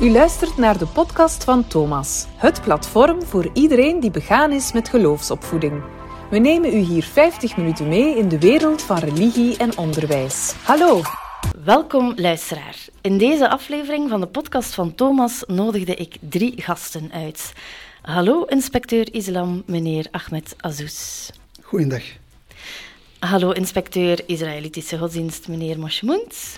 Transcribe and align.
U 0.00 0.10
luistert 0.10 0.56
naar 0.56 0.78
de 0.78 0.86
podcast 0.86 1.44
van 1.44 1.66
Thomas, 1.66 2.26
het 2.36 2.62
platform 2.62 3.22
voor 3.22 3.50
iedereen 3.52 4.00
die 4.00 4.10
begaan 4.10 4.52
is 4.52 4.72
met 4.72 4.88
geloofsopvoeding. 4.88 5.82
We 6.30 6.38
nemen 6.38 6.74
u 6.74 6.78
hier 6.78 7.02
50 7.02 7.56
minuten 7.56 7.88
mee 7.88 8.16
in 8.16 8.28
de 8.28 8.38
wereld 8.38 8.82
van 8.82 8.98
religie 8.98 9.56
en 9.56 9.78
onderwijs. 9.78 10.54
Hallo! 10.62 11.00
Welkom 11.64 12.12
luisteraar. 12.16 12.76
In 13.00 13.18
deze 13.18 13.48
aflevering 13.48 14.08
van 14.08 14.20
de 14.20 14.26
podcast 14.26 14.74
van 14.74 14.94
Thomas 14.94 15.42
nodigde 15.46 15.94
ik 15.94 16.16
drie 16.20 16.62
gasten 16.62 17.12
uit. 17.12 17.52
Hallo 18.02 18.42
inspecteur 18.44 19.14
islam, 19.14 19.62
meneer 19.66 20.06
Ahmed 20.10 20.54
Azouz. 20.56 21.30
Goeiedag. 21.62 22.02
Hallo 23.18 23.50
inspecteur 23.50 24.22
Israëlitische 24.26 24.98
godsdienst, 24.98 25.48
meneer 25.48 25.78
Moshmoens. 25.78 26.56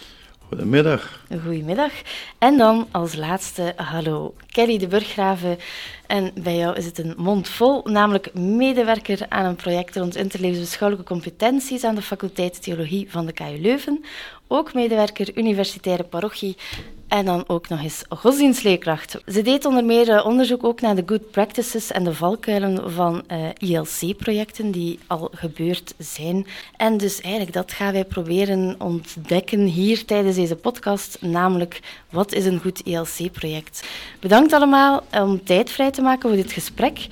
Goedemiddag. 0.48 1.24
Goedemiddag. 1.42 1.92
En 2.38 2.56
dan 2.56 2.88
als 2.90 3.14
laatste, 3.14 3.72
hallo, 3.76 4.34
Kelly 4.46 4.78
de 4.78 4.86
Burggraven. 4.86 5.58
En 6.06 6.30
bij 6.34 6.56
jou 6.56 6.76
is 6.76 6.84
het 6.84 6.98
een 6.98 7.14
mond 7.16 7.48
vol, 7.48 7.82
namelijk 7.84 8.34
medewerker 8.34 9.26
aan 9.28 9.44
een 9.44 9.56
project 9.56 9.96
rond 9.96 10.16
interlevensbeschouwelijke 10.16 11.12
competenties 11.12 11.84
aan 11.84 11.94
de 11.94 12.02
faculteit 12.02 12.62
Theologie 12.62 13.10
van 13.10 13.26
de 13.26 13.32
KU 13.32 13.58
Leuven. 13.60 14.04
Ook 14.48 14.74
medewerker 14.74 15.36
universitaire 15.36 16.04
parochie 16.04 16.56
en 17.14 17.24
dan 17.24 17.44
ook 17.46 17.68
nog 17.68 17.82
eens 17.82 18.04
godsdienstleerkracht. 18.08 19.18
Ze 19.26 19.42
deed 19.42 19.64
onder 19.64 19.84
meer 19.84 20.08
eh, 20.08 20.26
onderzoek 20.26 20.64
ook 20.64 20.80
naar 20.80 20.94
de 20.94 21.02
good 21.06 21.30
practices 21.30 21.92
en 21.92 22.04
de 22.04 22.14
valkuilen 22.14 22.92
van 22.92 23.22
eh, 23.26 23.48
ILC-projecten 23.58 24.70
die 24.70 24.98
al 25.06 25.30
gebeurd 25.34 25.94
zijn. 25.98 26.46
En 26.76 26.96
dus 26.96 27.20
eigenlijk 27.20 27.52
dat 27.54 27.72
gaan 27.72 27.92
wij 27.92 28.04
proberen 28.04 28.76
ontdekken 28.78 29.60
hier 29.60 30.04
tijdens 30.04 30.36
deze 30.36 30.56
podcast, 30.56 31.18
namelijk 31.20 31.80
wat 32.10 32.32
is 32.32 32.44
een 32.44 32.60
goed 32.60 32.80
ILC-project. 32.80 33.88
Bedankt 34.20 34.52
allemaal 34.52 35.02
om 35.10 35.44
tijd 35.44 35.70
vrij 35.70 35.90
te 35.90 36.02
maken 36.02 36.28
voor 36.28 36.38
dit 36.38 36.52
gesprek. 36.52 37.06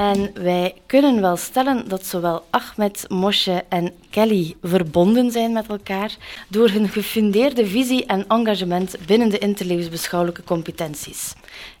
En 0.00 0.30
wij 0.34 0.74
kunnen 0.86 1.20
wel 1.20 1.36
stellen 1.36 1.88
dat 1.88 2.06
zowel 2.06 2.44
Ahmed, 2.50 3.04
Moshe 3.08 3.64
en 3.68 3.92
Kelly 4.10 4.56
verbonden 4.62 5.30
zijn 5.30 5.52
met 5.52 5.68
elkaar 5.68 6.16
door 6.48 6.68
hun 6.68 6.88
gefundeerde 6.88 7.66
visie 7.66 8.06
en 8.06 8.24
engagement 8.28 8.96
binnen 9.06 9.28
de 9.28 9.38
interlevensbeschouwelijke 9.38 10.44
competenties. 10.44 11.32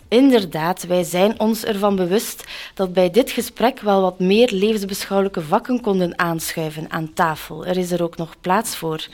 Inderdaad, 0.08 0.86
wij 0.86 1.02
zijn 1.02 1.40
ons 1.40 1.64
ervan 1.64 1.96
bewust 1.96 2.44
dat 2.74 2.92
bij 2.92 3.10
dit 3.10 3.30
gesprek 3.30 3.80
wel 3.80 4.00
wat 4.00 4.18
meer 4.18 4.52
levensbeschouwelijke 4.52 5.42
vakken 5.42 5.80
konden 5.80 6.18
aanschuiven 6.18 6.90
aan 6.90 7.12
tafel. 7.14 7.66
Er 7.66 7.76
is 7.76 7.90
er 7.90 8.02
ook 8.02 8.16
nog 8.16 8.34
plaats 8.40 8.76
voor. 8.76 9.06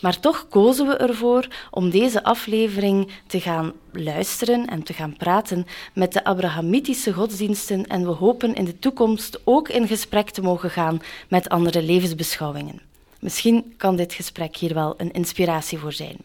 Maar 0.00 0.20
toch 0.20 0.46
kozen 0.48 0.86
we 0.86 0.96
ervoor 0.96 1.48
om 1.70 1.90
deze 1.90 2.24
aflevering 2.24 3.10
te 3.26 3.40
gaan 3.40 3.72
luisteren 3.92 4.66
en 4.66 4.82
te 4.82 4.92
gaan 4.92 5.16
praten 5.16 5.66
met 5.94 6.12
de 6.12 6.24
Abrahamitische 6.24 7.12
godsdiensten 7.12 7.86
en 7.86 8.04
we 8.04 8.10
hopen 8.10 8.54
in 8.54 8.64
de 8.64 8.78
toekomst 8.78 9.40
ook 9.44 9.68
in 9.68 9.86
gesprek 9.86 10.30
te 10.30 10.42
mogen 10.42 10.70
gaan 10.70 11.00
met 11.28 11.48
andere 11.48 11.82
levensbeschouwingen. 11.82 12.80
Misschien 13.20 13.74
kan 13.76 13.96
dit 13.96 14.12
gesprek 14.12 14.56
hier 14.56 14.74
wel 14.74 14.94
een 14.96 15.12
inspiratie 15.12 15.78
voor 15.78 15.92
zijn. 15.92 16.16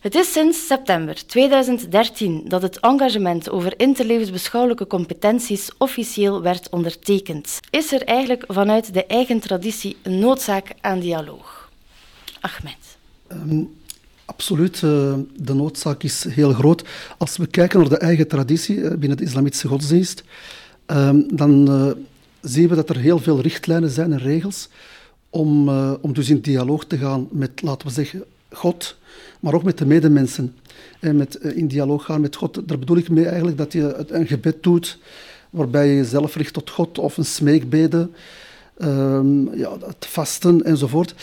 Het 0.00 0.14
is 0.14 0.32
sinds 0.32 0.66
september 0.66 1.26
2013 1.26 2.42
dat 2.44 2.62
het 2.62 2.80
engagement 2.80 3.50
over 3.50 3.74
interlevensbeschouwelijke 3.76 4.86
competenties 4.86 5.70
officieel 5.78 6.42
werd 6.42 6.68
ondertekend. 6.70 7.60
Is 7.70 7.92
er 7.92 8.02
eigenlijk 8.04 8.44
vanuit 8.46 8.94
de 8.94 9.06
eigen 9.06 9.40
traditie 9.40 9.96
een 10.02 10.18
noodzaak 10.18 10.72
aan 10.80 11.00
dialoog? 11.00 11.61
Ahmed? 12.42 12.96
Um, 13.32 13.70
absoluut, 14.24 14.82
uh, 14.82 15.14
de 15.36 15.54
noodzaak 15.54 16.02
is 16.02 16.24
heel 16.28 16.52
groot. 16.52 16.84
Als 17.18 17.36
we 17.36 17.46
kijken 17.46 17.80
naar 17.80 17.88
de 17.88 17.96
eigen 17.96 18.28
traditie 18.28 18.76
uh, 18.76 18.90
binnen 18.90 19.16
de 19.16 19.24
islamitische 19.24 19.68
godsdienst, 19.68 20.24
um, 20.86 21.36
dan 21.36 21.70
uh, 21.70 21.92
zien 22.40 22.68
we 22.68 22.74
dat 22.74 22.88
er 22.88 22.96
heel 22.96 23.18
veel 23.18 23.40
richtlijnen 23.40 23.90
zijn 23.90 24.12
en 24.12 24.18
regels 24.18 24.68
om, 25.30 25.68
om 26.00 26.12
dus 26.12 26.28
in 26.28 26.40
dialoog 26.40 26.84
te 26.84 26.98
gaan 26.98 27.28
met, 27.30 27.62
laten 27.62 27.86
we 27.86 27.92
zeggen, 27.92 28.24
God, 28.50 28.96
maar 29.40 29.54
ook 29.54 29.62
met 29.62 29.78
de 29.78 29.86
medemensen. 29.86 30.54
En 31.00 31.16
met, 31.16 31.34
in 31.34 31.68
dialoog 31.68 32.04
gaan 32.04 32.20
met 32.20 32.36
God, 32.36 32.68
daar 32.68 32.78
bedoel 32.78 32.96
ik 32.96 33.08
mee 33.08 33.26
eigenlijk 33.26 33.56
dat 33.56 33.72
je 33.72 34.04
een 34.08 34.26
gebed 34.26 34.62
doet 34.62 34.98
waarbij 35.50 35.88
je 35.88 35.94
jezelf 35.94 36.36
richt 36.36 36.52
tot 36.52 36.70
God 36.70 36.98
of 36.98 37.16
een 37.16 37.24
smeekbede, 37.24 38.08
um, 38.78 39.56
ja, 39.56 39.78
het 39.86 40.06
vasten 40.06 40.64
enzovoort. 40.64 41.14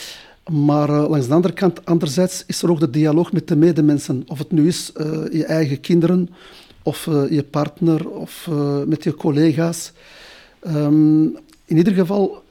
Maar 0.52 0.90
uh, 0.90 1.10
langs 1.10 1.28
de 1.28 1.34
andere 1.34 1.54
kant, 1.54 1.86
anderzijds, 1.86 2.44
is 2.48 2.62
er 2.62 2.72
ook 2.72 2.80
de 2.80 2.90
dialoog 2.90 3.32
met 3.32 3.48
de 3.48 3.56
medemensen. 3.56 4.24
Of 4.28 4.38
het 4.38 4.52
nu 4.52 4.68
is 4.68 4.92
uh, 4.98 5.06
je 5.32 5.46
eigen 5.46 5.80
kinderen, 5.80 6.30
of 6.84 7.06
uh, 7.06 7.30
je 7.30 7.44
partner, 7.44 8.10
of 8.10 8.50
met 8.86 9.04
je 9.04 9.16
collega's. 9.16 9.92
Um, 10.68 11.38
in 11.66 11.78
ieder 11.78 11.94
geval, 11.94 12.44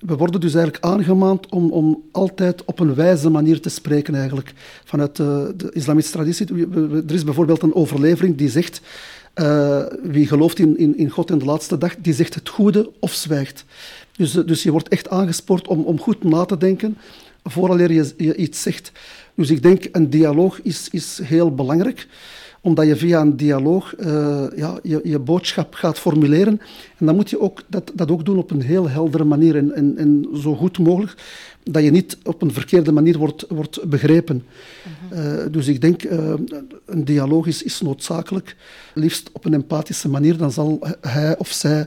we 0.00 0.16
worden 0.16 0.40
dus 0.40 0.54
eigenlijk 0.54 0.84
aangemaand 0.84 1.48
om, 1.48 1.70
om 1.70 2.02
altijd 2.12 2.64
op 2.64 2.80
een 2.80 2.94
wijze 2.94 3.30
manier 3.30 3.60
te 3.60 3.68
spreken 3.68 4.14
eigenlijk. 4.14 4.52
Vanuit 4.84 5.16
de, 5.16 5.70
islamitische 5.72 6.16
traditie. 6.16 6.46
Er 7.06 7.14
is 7.14 7.24
bijvoorbeeld 7.24 7.62
een 7.62 7.74
overlevering 7.74 8.36
die 8.36 8.48
zegt... 8.48 8.80
wie 10.02 10.26
gelooft 10.26 10.58
in, 10.58 10.78
in, 10.78 10.96
in 10.96 11.10
God 11.10 11.30
in 11.30 11.38
de 11.38 11.44
laatste 11.44 11.78
dag, 11.78 11.96
die 11.96 12.14
zegt 12.14 12.34
het 12.34 12.48
goede 12.48 12.90
of 12.98 13.12
zwijgt. 13.12 13.64
Dus, 14.16 14.36
eh, 14.36 14.46
dus 14.46 14.62
je 14.62 14.70
wordt 14.70 14.88
echt 14.88 15.08
aangespoord 15.08 15.68
om, 15.68 15.82
om 15.82 16.00
goed 16.00 16.24
na 16.24 16.44
te 16.44 16.56
denken 16.56 16.96
vooraleer 17.44 17.92
je, 17.92 18.14
je 18.16 18.36
iets 18.36 18.62
zegt. 18.62 18.92
Dus 19.34 19.50
ik 19.50 19.62
denk, 19.62 19.88
een 19.92 20.10
dialoog 20.10 20.62
is, 20.62 20.88
is 20.90 21.20
heel 21.22 21.54
belangrijk 21.54 22.08
omdat 22.62 22.86
je 22.86 22.96
via 22.96 23.20
een 23.20 23.36
dialoog 23.36 23.94
uh, 23.98 24.44
ja, 24.56 24.78
je, 24.82 25.00
je 25.04 25.18
boodschap 25.18 25.74
gaat 25.74 25.98
formuleren. 25.98 26.60
En 26.98 27.06
dan 27.06 27.14
moet 27.14 27.30
je 27.30 27.40
ook 27.40 27.62
dat, 27.66 27.92
dat 27.94 28.10
ook 28.10 28.24
doen 28.24 28.38
op 28.38 28.50
een 28.50 28.62
heel 28.62 28.88
heldere 28.88 29.24
manier 29.24 29.56
en, 29.56 29.74
en, 29.74 29.96
en 29.96 30.26
zo 30.34 30.54
goed 30.54 30.78
mogelijk, 30.78 31.14
dat 31.62 31.82
je 31.82 31.90
niet 31.90 32.18
op 32.24 32.42
een 32.42 32.52
verkeerde 32.52 32.92
manier 32.92 33.18
wordt, 33.18 33.44
wordt 33.48 33.88
begrepen. 33.88 34.44
uh, 35.12 35.34
dus 35.50 35.68
ik 35.68 35.80
denk, 35.80 36.02
een 36.86 37.04
dialoog 37.04 37.46
is, 37.46 37.62
is 37.62 37.80
noodzakelijk, 37.80 38.56
liefst 38.94 39.30
op 39.32 39.44
een 39.44 39.54
empathische 39.54 40.08
manier, 40.08 40.36
dan 40.36 40.52
zal 40.52 40.86
hij 41.00 41.38
of 41.38 41.48
zij 41.48 41.86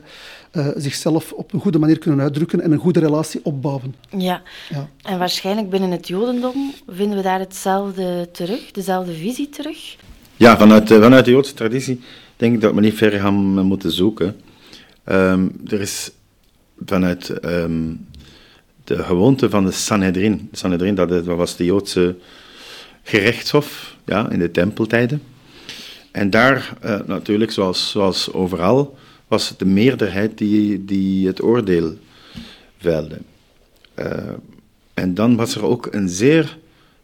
zichzelf 0.76 1.32
op 1.32 1.52
een 1.52 1.60
goede 1.60 1.78
manier 1.78 1.98
kunnen 1.98 2.20
uitdrukken 2.20 2.60
en 2.60 2.72
een 2.72 2.78
goede 2.78 3.00
relatie 3.00 3.40
opbouwen. 3.42 3.94
Ja. 4.16 4.42
ja, 4.68 4.88
en 5.02 5.18
waarschijnlijk 5.18 5.70
binnen 5.70 5.90
het 5.90 6.08
Jodendom 6.08 6.72
vinden 6.88 7.16
we 7.16 7.22
daar 7.22 7.38
hetzelfde 7.38 8.28
terug, 8.32 8.70
dezelfde 8.70 9.12
visie 9.12 9.48
terug. 9.48 9.96
Ja, 10.36 10.56
vanuit, 10.56 10.90
eh, 10.90 11.00
vanuit 11.00 11.24
de 11.24 11.30
Joodse 11.30 11.54
traditie 11.54 12.00
denk 12.36 12.54
ik 12.54 12.60
dat 12.60 12.74
we 12.74 12.80
niet 12.80 12.94
ver 12.94 13.20
gaan 13.20 13.64
moeten 13.66 13.90
zoeken. 13.90 14.36
Um, 15.04 15.60
er 15.68 15.80
is 15.80 16.10
vanuit 16.84 17.44
um, 17.44 18.06
de 18.84 19.02
gewoonte 19.02 19.50
van 19.50 19.64
de 19.64 19.70
Sanhedrin, 19.70 20.48
de 20.50 20.56
Sanhedrin 20.56 20.94
dat, 20.94 21.24
was 21.24 21.56
de 21.56 21.64
Joodse 21.64 22.16
gerechtshof 23.02 23.96
ja, 24.04 24.30
in 24.30 24.38
de 24.38 24.50
tempeltijden. 24.50 25.22
En 26.10 26.30
daar, 26.30 26.76
uh, 26.84 27.00
natuurlijk, 27.06 27.50
zoals, 27.50 27.90
zoals 27.90 28.32
overal, 28.32 28.98
was 29.28 29.48
het 29.48 29.58
de 29.58 29.64
meerderheid 29.64 30.38
die, 30.38 30.84
die 30.84 31.26
het 31.26 31.42
oordeel 31.42 31.98
velde. 32.78 33.18
Uh, 33.98 34.06
en 34.94 35.14
dan 35.14 35.36
was 35.36 35.54
er 35.54 35.64
ook 35.64 35.88
een 35.90 36.08
zeer 36.08 36.58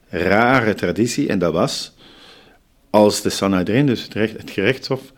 rare 0.08 0.74
traditie, 0.74 1.28
en 1.28 1.38
dat 1.38 1.52
was 1.52 1.92
als 2.90 3.22
de 3.22 3.30
Sanhedrin, 3.30 3.86
dus 3.86 4.02
het, 4.02 4.14
recht, 4.14 4.36
het 4.36 4.50
gerechtshof, 4.50 5.12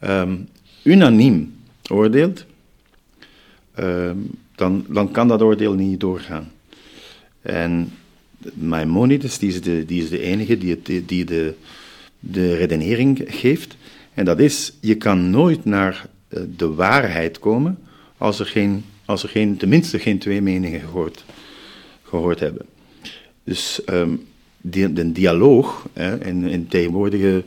um, 0.00 0.48
unaniem 0.82 1.54
oordeelt, 1.90 2.44
um, 3.78 4.30
dan, 4.54 4.86
dan 4.88 5.10
kan 5.10 5.28
dat 5.28 5.42
oordeel 5.42 5.74
niet 5.74 6.00
doorgaan. 6.00 6.52
En 7.42 7.92
Maimonides, 8.54 9.38
die 9.38 9.48
is 9.48 9.60
de, 9.60 9.84
die 9.84 10.02
is 10.02 10.08
de 10.08 10.20
enige 10.20 10.58
die, 10.58 10.70
het, 10.70 11.08
die 11.08 11.24
de, 11.24 11.54
de 12.20 12.54
redenering 12.54 13.24
geeft. 13.26 13.76
En 14.14 14.24
dat 14.24 14.40
is, 14.40 14.72
je 14.80 14.94
kan 14.94 15.30
nooit 15.30 15.64
naar 15.64 15.92
eh, 15.94 16.15
de 16.28 16.74
waarheid 16.74 17.38
komen 17.38 17.78
als 18.18 18.38
er, 18.40 18.46
geen, 18.46 18.84
als 19.04 19.22
er 19.22 19.28
geen, 19.28 19.56
tenminste 19.56 19.98
geen 19.98 20.18
twee 20.18 20.42
meningen 20.42 20.80
gehoord, 20.80 21.24
gehoord 22.02 22.40
hebben. 22.40 22.66
Dus 23.44 23.80
um, 23.90 24.26
de 24.60 25.12
dialoog, 25.12 25.88
hè, 25.92 26.24
in, 26.24 26.44
in, 26.44 26.68
tegenwoordige, 26.68 27.44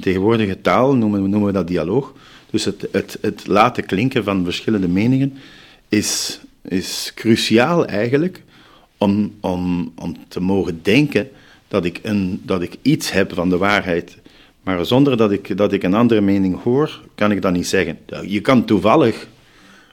tegenwoordige 0.00 0.60
taal 0.60 0.94
noemen, 0.94 1.20
noemen 1.30 1.46
we 1.46 1.52
dat 1.52 1.68
dialoog. 1.68 2.12
Dus 2.50 2.64
het, 2.64 2.88
het, 2.92 3.18
het 3.20 3.46
laten 3.46 3.86
klinken 3.86 4.24
van 4.24 4.44
verschillende 4.44 4.88
meningen 4.88 5.34
is, 5.88 6.40
is 6.62 7.12
cruciaal 7.14 7.86
eigenlijk 7.86 8.42
om, 8.98 9.34
om, 9.40 9.92
om 9.96 10.16
te 10.28 10.40
mogen 10.40 10.80
denken 10.82 11.28
dat 11.68 11.84
ik, 11.84 12.00
een, 12.02 12.42
dat 12.44 12.62
ik 12.62 12.76
iets 12.82 13.10
heb 13.10 13.34
van 13.34 13.48
de 13.48 13.56
waarheid. 13.56 14.16
Maar 14.66 14.86
zonder 14.86 15.16
dat 15.16 15.30
ik, 15.30 15.56
dat 15.56 15.72
ik 15.72 15.82
een 15.82 15.94
andere 15.94 16.20
mening 16.20 16.62
hoor, 16.62 17.00
kan 17.14 17.30
ik 17.30 17.42
dat 17.42 17.52
niet 17.52 17.66
zeggen. 17.66 17.98
Je 18.26 18.40
kan 18.40 18.64
toevallig 18.64 19.26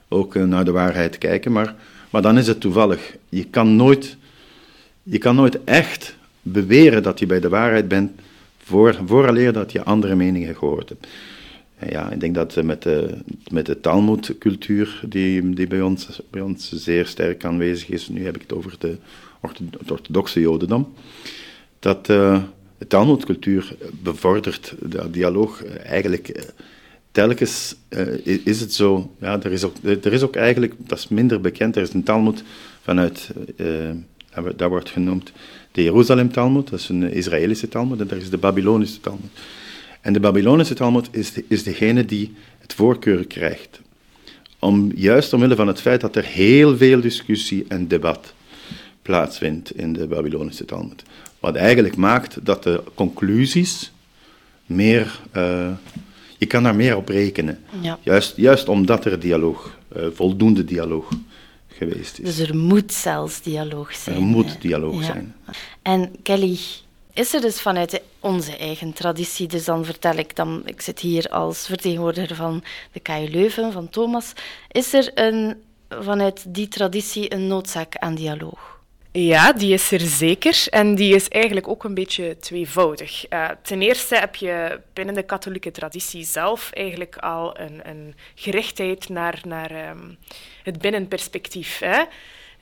ook 0.07 0.35
eh, 0.35 0.43
naar 0.43 0.65
de 0.65 0.71
waarheid 0.71 1.17
kijken, 1.17 1.51
maar, 1.51 1.75
maar 2.09 2.21
dan 2.21 2.37
is 2.37 2.47
het 2.47 2.59
toevallig. 2.59 3.15
Je 3.29 3.43
kan 3.43 3.75
nooit, 3.75 4.17
je 5.03 5.17
kan 5.17 5.35
nooit 5.35 5.63
echt 5.63 6.15
beweren 6.41 7.03
dat 7.03 7.19
je 7.19 7.25
bij 7.25 7.39
de 7.39 7.49
waarheid 7.49 7.87
bent 7.87 8.11
voor, 8.57 8.99
vooraleer 9.05 9.53
dat 9.53 9.71
je 9.71 9.83
andere 9.83 10.15
meningen 10.15 10.55
gehoord 10.55 10.89
hebt. 10.89 11.07
Ja, 11.89 12.11
ik 12.11 12.19
denk 12.19 12.35
dat 12.35 12.63
met 12.63 12.81
de, 12.81 13.17
met 13.51 13.65
de 13.65 13.79
Talmud-cultuur, 13.79 15.01
die, 15.09 15.53
die 15.53 15.67
bij, 15.67 15.81
ons, 15.81 16.21
bij 16.29 16.41
ons 16.41 16.71
zeer 16.71 17.05
sterk 17.05 17.45
aanwezig 17.45 17.89
is, 17.89 18.09
nu 18.09 18.25
heb 18.25 18.35
ik 18.35 18.41
het 18.41 18.53
over 18.53 18.75
de, 18.79 18.97
het 19.41 19.91
orthodoxe 19.91 20.39
jodendom, 20.39 20.93
dat 21.79 22.09
Talmud-cultuur 22.87 23.75
bevordert 24.01 24.75
de 24.79 25.09
dialoog 25.09 25.65
eigenlijk 25.65 26.53
telkens 27.11 27.75
uh, 27.89 28.45
is 28.45 28.59
het 28.59 28.73
zo, 28.73 29.11
ja, 29.19 29.41
er 29.41 29.51
is, 29.51 29.63
ook, 29.63 29.75
er 29.83 30.13
is 30.13 30.21
ook 30.21 30.35
eigenlijk, 30.35 30.73
dat 30.77 30.97
is 30.97 31.07
minder 31.07 31.41
bekend, 31.41 31.75
er 31.75 31.81
is 31.81 31.93
een 31.93 32.03
Talmud 32.03 32.43
vanuit, 32.81 33.29
uh, 33.55 33.89
dat 34.55 34.69
wordt 34.69 34.89
genoemd 34.89 35.31
de 35.71 35.83
Jeruzalem 35.83 36.31
Talmud, 36.31 36.69
dat 36.69 36.79
is 36.79 36.89
een 36.89 37.11
Israëlische 37.11 37.67
Talmud, 37.67 37.99
en 37.99 38.07
daar 38.07 38.17
is 38.17 38.29
de 38.29 38.37
Babylonische 38.37 38.99
Talmud. 38.99 39.29
En 40.01 40.13
de 40.13 40.19
Babylonische 40.19 40.73
Talmud 40.73 41.07
is, 41.11 41.31
is 41.47 41.63
degene 41.63 42.05
die 42.05 42.33
het 42.59 42.73
voorkeur 42.73 43.27
krijgt. 43.27 43.81
Om, 44.59 44.91
juist 44.95 45.33
omwille 45.33 45.55
van 45.55 45.67
het 45.67 45.81
feit 45.81 46.01
dat 46.01 46.15
er 46.15 46.23
heel 46.23 46.77
veel 46.77 47.01
discussie 47.01 47.65
en 47.67 47.87
debat 47.87 48.33
plaatsvindt 49.01 49.77
in 49.77 49.93
de 49.93 50.07
Babylonische 50.07 50.65
Talmud. 50.65 51.03
Wat 51.43 51.55
eigenlijk 51.55 51.95
maakt 51.95 52.45
dat 52.45 52.63
de 52.63 52.83
conclusies 52.95 53.91
meer 54.65 55.19
uh, 55.37 55.71
je 56.37 56.45
kan 56.45 56.63
daar 56.63 56.75
meer 56.75 56.97
op 56.97 57.07
rekenen. 57.07 57.59
Ja. 57.81 57.99
Juist, 58.01 58.33
juist 58.35 58.67
omdat 58.67 59.05
er 59.05 59.19
dialoog, 59.19 59.77
uh, 59.97 60.05
voldoende 60.13 60.65
dialoog 60.65 61.09
geweest 61.67 62.19
is. 62.19 62.35
Dus 62.35 62.49
er 62.49 62.55
moet 62.55 62.93
zelfs 62.93 63.41
dialoog 63.41 63.95
zijn. 63.95 64.15
Er 64.15 64.21
moet 64.21 64.61
dialoog 64.61 65.03
zijn. 65.03 65.35
En 65.81 66.15
Kelly, 66.21 66.57
is 67.13 67.33
er 67.33 67.41
dus 67.41 67.61
vanuit 67.61 68.01
onze 68.19 68.57
eigen 68.57 68.93
traditie, 68.93 69.47
dus 69.47 69.65
dan 69.65 69.85
vertel 69.85 70.15
ik 70.15 70.35
dan, 70.35 70.61
ik 70.65 70.81
zit 70.81 70.99
hier 70.99 71.29
als 71.29 71.65
vertegenwoordiger 71.65 72.35
van 72.35 72.63
de 72.91 72.99
KU 72.99 73.27
Leuven, 73.29 73.71
van 73.71 73.89
Thomas, 73.89 74.33
is 74.71 74.93
er 74.93 75.11
een, 75.15 75.55
vanuit 75.89 76.45
die 76.47 76.67
traditie 76.67 77.33
een 77.33 77.47
noodzaak 77.47 77.95
aan 77.97 78.15
dialoog? 78.15 78.72
Ja, 79.15 79.53
die 79.53 79.73
is 79.73 79.91
er 79.91 79.99
zeker. 79.99 80.65
En 80.69 80.95
die 80.95 81.15
is 81.15 81.27
eigenlijk 81.27 81.67
ook 81.67 81.83
een 81.83 81.93
beetje 81.93 82.37
tweevoudig. 82.37 83.31
Uh, 83.31 83.49
ten 83.61 83.81
eerste 83.81 84.15
heb 84.15 84.35
je 84.35 84.79
binnen 84.93 85.15
de 85.15 85.23
katholieke 85.23 85.71
traditie 85.71 86.23
zelf 86.23 86.71
eigenlijk 86.71 87.17
al 87.17 87.59
een, 87.59 87.81
een 87.89 88.15
gerichtheid 88.35 89.09
naar, 89.09 89.39
naar 89.47 89.89
um, 89.89 90.17
het 90.63 90.79
binnenperspectief. 90.79 91.79
Hè? 91.79 92.03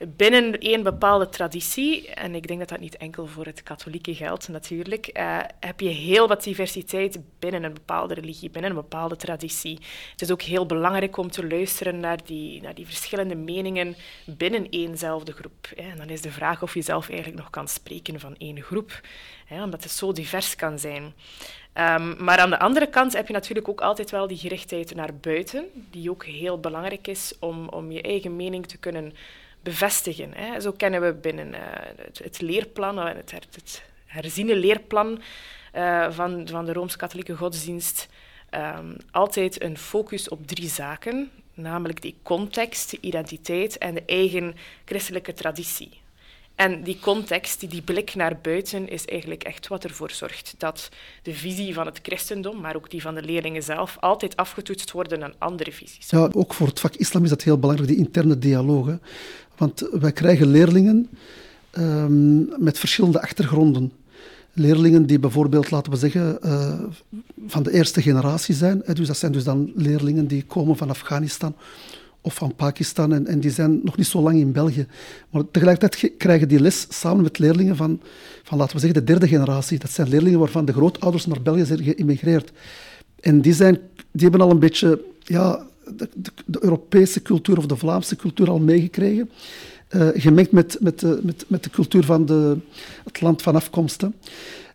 Binnen 0.08 0.58
één 0.58 0.82
bepaalde 0.82 1.28
traditie, 1.28 2.10
en 2.10 2.34
ik 2.34 2.46
denk 2.46 2.58
dat 2.58 2.68
dat 2.68 2.80
niet 2.80 2.96
enkel 2.96 3.26
voor 3.26 3.44
het 3.44 3.62
katholieke 3.62 4.14
geldt 4.14 4.48
natuurlijk, 4.48 5.10
uh, 5.12 5.38
heb 5.60 5.80
je 5.80 5.88
heel 5.88 6.28
wat 6.28 6.42
diversiteit 6.42 7.18
binnen 7.38 7.62
een 7.62 7.74
bepaalde 7.74 8.14
religie, 8.14 8.50
binnen 8.50 8.70
een 8.70 8.76
bepaalde 8.76 9.16
traditie. 9.16 9.78
Het 10.10 10.22
is 10.22 10.30
ook 10.30 10.42
heel 10.42 10.66
belangrijk 10.66 11.16
om 11.16 11.30
te 11.30 11.46
luisteren 11.46 12.00
naar 12.00 12.18
die, 12.24 12.62
naar 12.62 12.74
die 12.74 12.86
verschillende 12.86 13.34
meningen 13.34 13.96
binnen 14.24 14.68
éénzelfde 14.70 15.32
groep. 15.32 15.66
En 15.76 15.96
dan 15.96 16.08
is 16.08 16.20
de 16.20 16.30
vraag 16.30 16.62
of 16.62 16.74
je 16.74 16.82
zelf 16.82 17.08
eigenlijk 17.08 17.38
nog 17.38 17.50
kan 17.50 17.68
spreken 17.68 18.20
van 18.20 18.34
één 18.38 18.62
groep, 18.62 19.00
hè, 19.46 19.62
omdat 19.62 19.82
het 19.82 19.92
zo 19.92 20.12
divers 20.12 20.56
kan 20.56 20.78
zijn. 20.78 21.14
Um, 21.78 22.24
maar 22.24 22.38
aan 22.38 22.50
de 22.50 22.58
andere 22.58 22.88
kant 22.88 23.12
heb 23.12 23.26
je 23.26 23.32
natuurlijk 23.32 23.68
ook 23.68 23.80
altijd 23.80 24.10
wel 24.10 24.26
die 24.26 24.36
gerichtheid 24.36 24.94
naar 24.94 25.14
buiten, 25.14 25.64
die 25.90 26.10
ook 26.10 26.24
heel 26.24 26.60
belangrijk 26.60 27.06
is 27.06 27.34
om, 27.40 27.68
om 27.68 27.92
je 27.92 28.02
eigen 28.02 28.36
mening 28.36 28.66
te 28.66 28.78
kunnen 28.78 29.12
bevestigen. 29.62 30.32
Hè. 30.34 30.60
Zo 30.60 30.72
kennen 30.72 31.00
we 31.00 31.12
binnen 31.12 31.48
uh, 31.48 31.58
het, 31.96 32.18
het, 32.18 32.40
leerplan, 32.40 32.98
uh, 32.98 33.04
het, 33.04 33.30
het, 33.30 33.82
herziene 34.06 34.56
leerplan 34.56 35.22
uh, 35.74 36.10
van, 36.10 36.48
van 36.48 36.64
de 36.64 36.72
Rooms-Katholieke 36.72 37.36
godsdienst 37.36 38.08
um, 38.50 38.96
altijd 39.10 39.62
een 39.62 39.78
focus 39.78 40.28
op 40.28 40.46
drie 40.46 40.68
zaken, 40.68 41.30
namelijk 41.54 42.02
die 42.02 42.16
context, 42.22 42.90
de 42.90 42.98
identiteit 43.00 43.78
en 43.78 43.94
de 43.94 44.02
eigen 44.06 44.56
christelijke 44.84 45.32
traditie. 45.32 46.01
En 46.62 46.82
die 46.82 46.98
context, 47.00 47.60
die, 47.60 47.68
die 47.68 47.82
blik 47.82 48.14
naar 48.14 48.38
buiten, 48.42 48.88
is 48.88 49.04
eigenlijk 49.04 49.42
echt 49.42 49.68
wat 49.68 49.84
ervoor 49.84 50.10
zorgt 50.10 50.54
dat 50.58 50.88
de 51.22 51.34
visie 51.34 51.74
van 51.74 51.86
het 51.86 51.98
christendom, 52.02 52.60
maar 52.60 52.76
ook 52.76 52.90
die 52.90 53.02
van 53.02 53.14
de 53.14 53.22
leerlingen 53.22 53.62
zelf, 53.62 53.96
altijd 54.00 54.36
afgetoetst 54.36 54.90
worden 54.90 55.24
aan 55.24 55.32
andere 55.38 55.72
visies. 55.72 56.10
Ja, 56.10 56.28
ook 56.32 56.54
voor 56.54 56.66
het 56.66 56.80
vak 56.80 56.94
islam 56.94 57.24
is 57.24 57.28
dat 57.28 57.42
heel 57.42 57.58
belangrijk, 57.58 57.90
die 57.90 57.98
interne 57.98 58.38
dialoog. 58.38 58.98
Want 59.56 59.88
wij 59.92 60.12
krijgen 60.12 60.46
leerlingen 60.46 61.08
um, 61.78 62.48
met 62.58 62.78
verschillende 62.78 63.20
achtergronden. 63.20 63.92
Leerlingen 64.52 65.06
die 65.06 65.18
bijvoorbeeld, 65.18 65.70
laten 65.70 65.92
we 65.92 65.98
zeggen, 65.98 66.38
uh, 66.44 66.80
van 67.46 67.62
de 67.62 67.72
eerste 67.72 68.02
generatie 68.02 68.54
zijn. 68.54 68.82
Dus 68.92 69.06
dat 69.06 69.16
zijn 69.16 69.32
dus 69.32 69.44
dan 69.44 69.72
leerlingen 69.74 70.26
die 70.26 70.44
komen 70.44 70.76
van 70.76 70.90
Afghanistan 70.90 71.54
of 72.22 72.34
van 72.34 72.54
Pakistan 72.54 73.12
en, 73.12 73.26
en, 73.26 73.40
die 73.40 73.50
zijn 73.50 73.80
nog 73.82 73.96
niet 73.96 74.06
zo 74.06 74.22
lang 74.22 74.38
in 74.38 74.52
België. 74.52 74.86
Maar 75.30 75.42
tegelijkertijd 75.50 76.16
krijgen 76.16 76.48
die 76.48 76.60
les 76.60 76.86
samen 76.88 77.22
met 77.22 77.38
leerlingen 77.38 77.76
van, 77.76 78.00
van, 78.42 78.58
laten 78.58 78.74
we 78.74 78.80
zeggen, 78.80 79.00
de 79.00 79.12
derde 79.12 79.28
generatie. 79.28 79.78
Dat 79.78 79.90
zijn 79.90 80.08
leerlingen 80.08 80.38
waarvan 80.38 80.64
de 80.64 80.72
grootouders 80.72 81.26
naar 81.26 81.42
België 81.42 81.64
zijn 81.64 81.82
geïmmigreerd. 81.82 82.52
En 83.20 83.40
die, 83.40 83.52
zijn, 83.52 83.78
die 84.10 84.22
hebben 84.22 84.40
al 84.40 84.50
een 84.50 84.58
beetje 84.58 85.04
ja, 85.18 85.66
de, 85.96 86.08
de, 86.46 86.58
Europese 86.64 87.22
cultuur 87.22 87.58
of 87.58 87.66
de 87.66 87.76
Vlaamse 87.76 88.16
cultuur 88.16 88.50
al 88.50 88.58
meegekregen. 88.58 89.30
Uh, 89.90 90.08
gemengd 90.14 90.52
met, 90.52 90.76
met, 90.80 91.00
de, 91.00 91.20
met, 91.22 91.44
met 91.48 91.64
de 91.64 91.70
cultuur 91.70 92.04
van 92.04 92.26
de, 92.26 92.56
het 93.04 93.20
land 93.20 93.42
van 93.42 93.54
afkomst. 93.54 94.06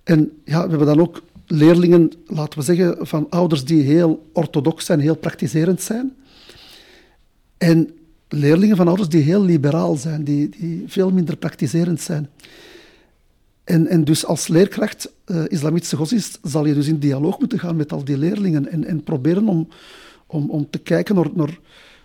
En 0.04 0.32
ja, 0.44 0.64
we 0.64 0.70
hebben 0.70 0.88
dan 0.88 1.02
ook 1.02 1.22
leerlingen, 1.48 2.12
laten 2.26 2.60
we 2.60 2.66
zeggen, 2.66 3.08
van 3.08 3.28
ouders 3.30 3.66
die 3.66 3.84
heel 3.84 4.30
orthodox 4.34 4.86
zijn, 4.86 5.00
heel 5.00 5.16
praktiserend 5.16 5.82
zijn. 5.82 6.16
En 7.58 7.90
leerlingen 8.28 8.76
van 8.76 8.88
ouders 8.88 9.10
die 9.10 9.22
heel 9.22 9.44
liberaal 9.44 9.96
zijn, 9.96 10.24
die, 10.24 10.50
die 10.50 10.84
veel 10.88 11.12
minder 11.12 11.38
praktiserend 11.38 12.02
zijn. 12.02 12.30
En, 13.64 13.88
en 13.88 14.04
dus 14.04 14.26
als 14.26 14.48
leerkracht, 14.48 15.12
uh, 15.26 15.44
islamitische 15.48 15.96
godsdienst, 15.96 16.40
zal 16.44 16.66
je 16.66 16.74
dus 16.74 16.88
in 16.88 17.00
dialoog 17.00 17.40
moeten 17.40 17.60
gaan 17.60 17.76
met 17.76 17.92
al 17.92 18.04
die 18.04 18.18
leerlingen 18.18 18.72
en, 18.72 18.86
en 18.86 19.04
proberen 19.04 19.48
om, 19.48 19.68
om, 20.28 20.50
om 20.50 20.68
te 20.70 20.78
kijken 20.78 21.16
naar, 21.16 21.30
naar 21.34 21.60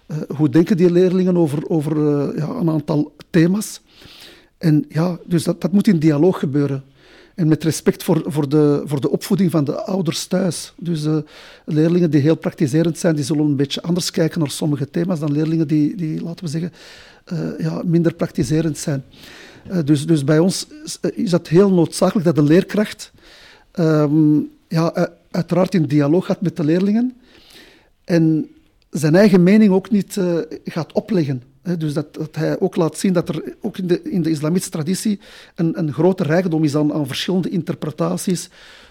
uh, 0.06 0.16
hoe 0.36 0.48
denken 0.48 0.76
die 0.76 0.90
leerlingen 0.90 1.36
over, 1.36 1.68
over 1.68 1.96
uh, 1.96 2.36
ja, 2.36 2.48
een 2.48 2.70
aantal 2.70 3.12
thema's. 3.30 3.80
En 4.58 4.84
ja, 4.88 5.18
dus 5.26 5.44
dat, 5.44 5.60
dat 5.60 5.72
moet 5.72 5.86
in 5.86 5.98
dialoog 5.98 6.38
gebeuren. 6.38 6.84
En 7.42 7.48
met 7.48 7.64
respect 7.64 8.02
voor, 8.02 8.22
voor, 8.26 8.48
de, 8.48 8.82
voor 8.84 9.00
de 9.00 9.10
opvoeding 9.10 9.50
van 9.50 9.64
de 9.64 9.82
ouders 9.82 10.26
thuis. 10.26 10.72
Dus 10.76 11.04
uh, 11.04 11.16
leerlingen 11.64 12.10
die 12.10 12.20
heel 12.20 12.36
praktiserend 12.36 12.98
zijn, 12.98 13.14
die 13.14 13.24
zullen 13.24 13.44
een 13.44 13.56
beetje 13.56 13.82
anders 13.82 14.10
kijken 14.10 14.40
naar 14.40 14.50
sommige 14.50 14.90
thema's 14.90 15.18
dan 15.18 15.32
leerlingen 15.32 15.68
die, 15.68 15.96
die 15.96 16.22
laten 16.22 16.44
we 16.44 16.50
zeggen, 16.50 16.72
ja, 17.58 17.82
minder 17.84 18.14
praktiserend 18.14 18.78
zijn. 18.78 19.04
dus, 19.84 20.06
dus 20.06 20.24
bij 20.24 20.38
ons 20.38 20.66
is, 21.14 21.30
dat 21.30 21.48
heel 21.48 21.70
noodzakelijk 21.70 22.26
dat 22.26 22.34
de 22.34 22.42
leerkracht 22.42 23.12
um, 23.74 24.50
ja, 24.68 25.08
uiteraard 25.30 25.74
in 25.74 25.86
dialoog 25.86 26.26
gaat 26.26 26.40
met 26.40 26.56
de 26.56 26.64
leerlingen 26.64 27.16
en 28.04 28.48
zijn 28.90 29.14
eigen 29.14 29.42
mening 29.42 29.72
ook 29.72 29.90
niet 29.90 30.20
gaat 30.64 30.92
opleggen. 30.92 31.42
Dus 31.78 31.92
dat, 31.92 32.06
hij 32.32 32.60
ook 32.60 32.76
laat 32.76 32.98
zien 32.98 33.12
dat 33.12 33.28
er 33.28 33.54
ook 33.60 33.78
in 33.78 33.86
de, 33.86 34.02
in 34.02 34.22
de 34.22 34.30
islamitische 34.30 34.70
traditie 34.70 35.20
een, 35.54 35.78
een 35.78 35.92
grote 35.92 36.22
rijkdom 36.22 36.64
is 36.64 36.76
aan, 36.76 36.92
aan 36.92 37.06
verschillende 37.06 37.48
interpretaties, 37.48 38.48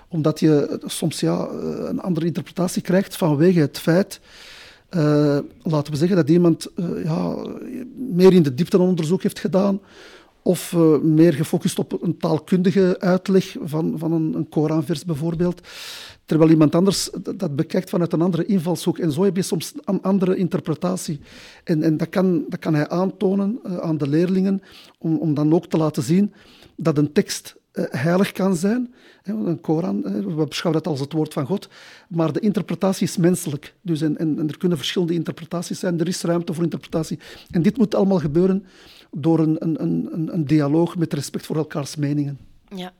omdat 0.07 0.39
je 0.39 0.79
soms 0.85 1.19
ja, 1.19 1.47
eh, 1.47 1.89
een 1.89 2.01
andere 2.01 2.25
interpretatie 2.25 2.81
krijgt 2.81 3.15
vanwege 3.15 3.59
het 3.59 3.79
feit, 3.79 4.19
uh, 4.95 5.37
laten 5.63 5.91
we 5.91 5.97
zeggen, 5.97 6.17
dat 6.17 6.29
iemand 6.29 6.67
uh, 6.75 7.03
ja, 7.03 7.35
meer 7.95 8.33
in 8.33 8.43
de 8.43 8.53
diepte 8.53 8.79
onderzoek 8.79 9.23
heeft 9.23 9.39
gedaan, 9.39 9.79
of 10.43 10.71
uh, 10.71 10.98
meer 10.98 11.33
gefocust 11.33 11.79
op 11.79 12.01
een 12.01 12.17
taalkundige 12.17 13.00
uitleg 13.00 13.55
van, 13.63 13.93
van 13.98 14.12
een, 14.12 14.33
een 14.36 14.50
Koranvers 14.50 15.05
bijvoorbeeld 15.05 15.62
terwijl 16.31 16.51
iemand 16.51 16.75
anders 16.75 17.10
dat 17.36 17.55
bekijkt 17.55 17.89
vanuit 17.89 18.13
een 18.13 18.21
andere 18.21 18.45
invalshoek. 18.45 18.98
En 19.00 19.12
zo 19.12 19.24
heb 19.24 19.36
je 19.36 19.41
soms 19.41 19.74
een 19.86 20.01
andere 20.01 20.36
interpretatie. 20.36 21.19
En, 21.63 21.83
en 21.83 21.98
dat, 21.98 22.10
kan, 22.10 22.45
dat 22.50 22.60
kan 22.60 22.74
hij 22.74 22.89
aantonen 22.89 23.60
uh, 23.65 23.77
aan 23.77 23.98
de 23.98 24.07
leerlingen, 24.07 24.62
om, 24.98 25.17
om 25.17 25.33
dan 25.33 25.53
ook 25.53 25.65
te 25.65 25.77
laten 25.77 26.03
zien 26.03 26.33
dat 26.75 26.98
een 26.98 27.12
tekst 27.12 27.55
uh, 27.74 27.86
heilig 27.89 28.31
kan 28.31 28.55
zijn. 28.55 28.93
Een 29.24 29.62
Koran, 29.62 30.01
we 30.01 30.45
beschouwen 30.45 30.83
dat 30.83 30.91
als 30.91 31.00
het 31.00 31.13
woord 31.13 31.33
van 31.33 31.45
God, 31.45 31.69
maar 32.10 32.33
de 32.33 32.39
interpretatie 32.39 33.07
is 33.07 33.17
menselijk. 33.17 33.74
Dus 33.81 34.01
en, 34.01 34.48
er 34.48 34.57
kunnen 34.57 34.77
verschillende 34.77 35.13
interpretaties 35.13 35.79
zijn, 35.79 36.00
er 36.00 36.07
is 36.07 36.21
ruimte 36.21 36.53
voor 36.53 36.63
interpretatie. 36.63 37.19
En 37.50 37.62
dit 37.62 37.77
moet 37.77 37.95
allemaal 37.95 38.19
gebeuren 38.19 38.65
door 39.12 39.39
een, 39.39 39.56
een, 39.60 39.82
een, 39.82 40.30
een 40.34 40.46
dialoog 40.46 40.96
met 40.96 41.13
respect 41.13 41.46
voor 41.46 41.56
elkaars 41.56 41.96
meningen. 41.96 42.39
Ja. 42.75 42.94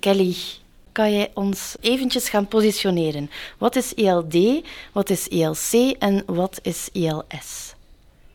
Kelly, 0.00 0.34
kan 0.92 1.12
jij 1.12 1.30
ons 1.34 1.76
eventjes 1.80 2.28
gaan 2.28 2.48
positioneren. 2.48 3.30
Wat 3.58 3.76
is 3.76 3.94
ELD, 3.94 4.64
wat 4.92 5.10
is 5.10 5.28
ELC 5.28 5.96
en 5.98 6.22
wat 6.26 6.58
is 6.62 6.88
ELS? 6.92 7.74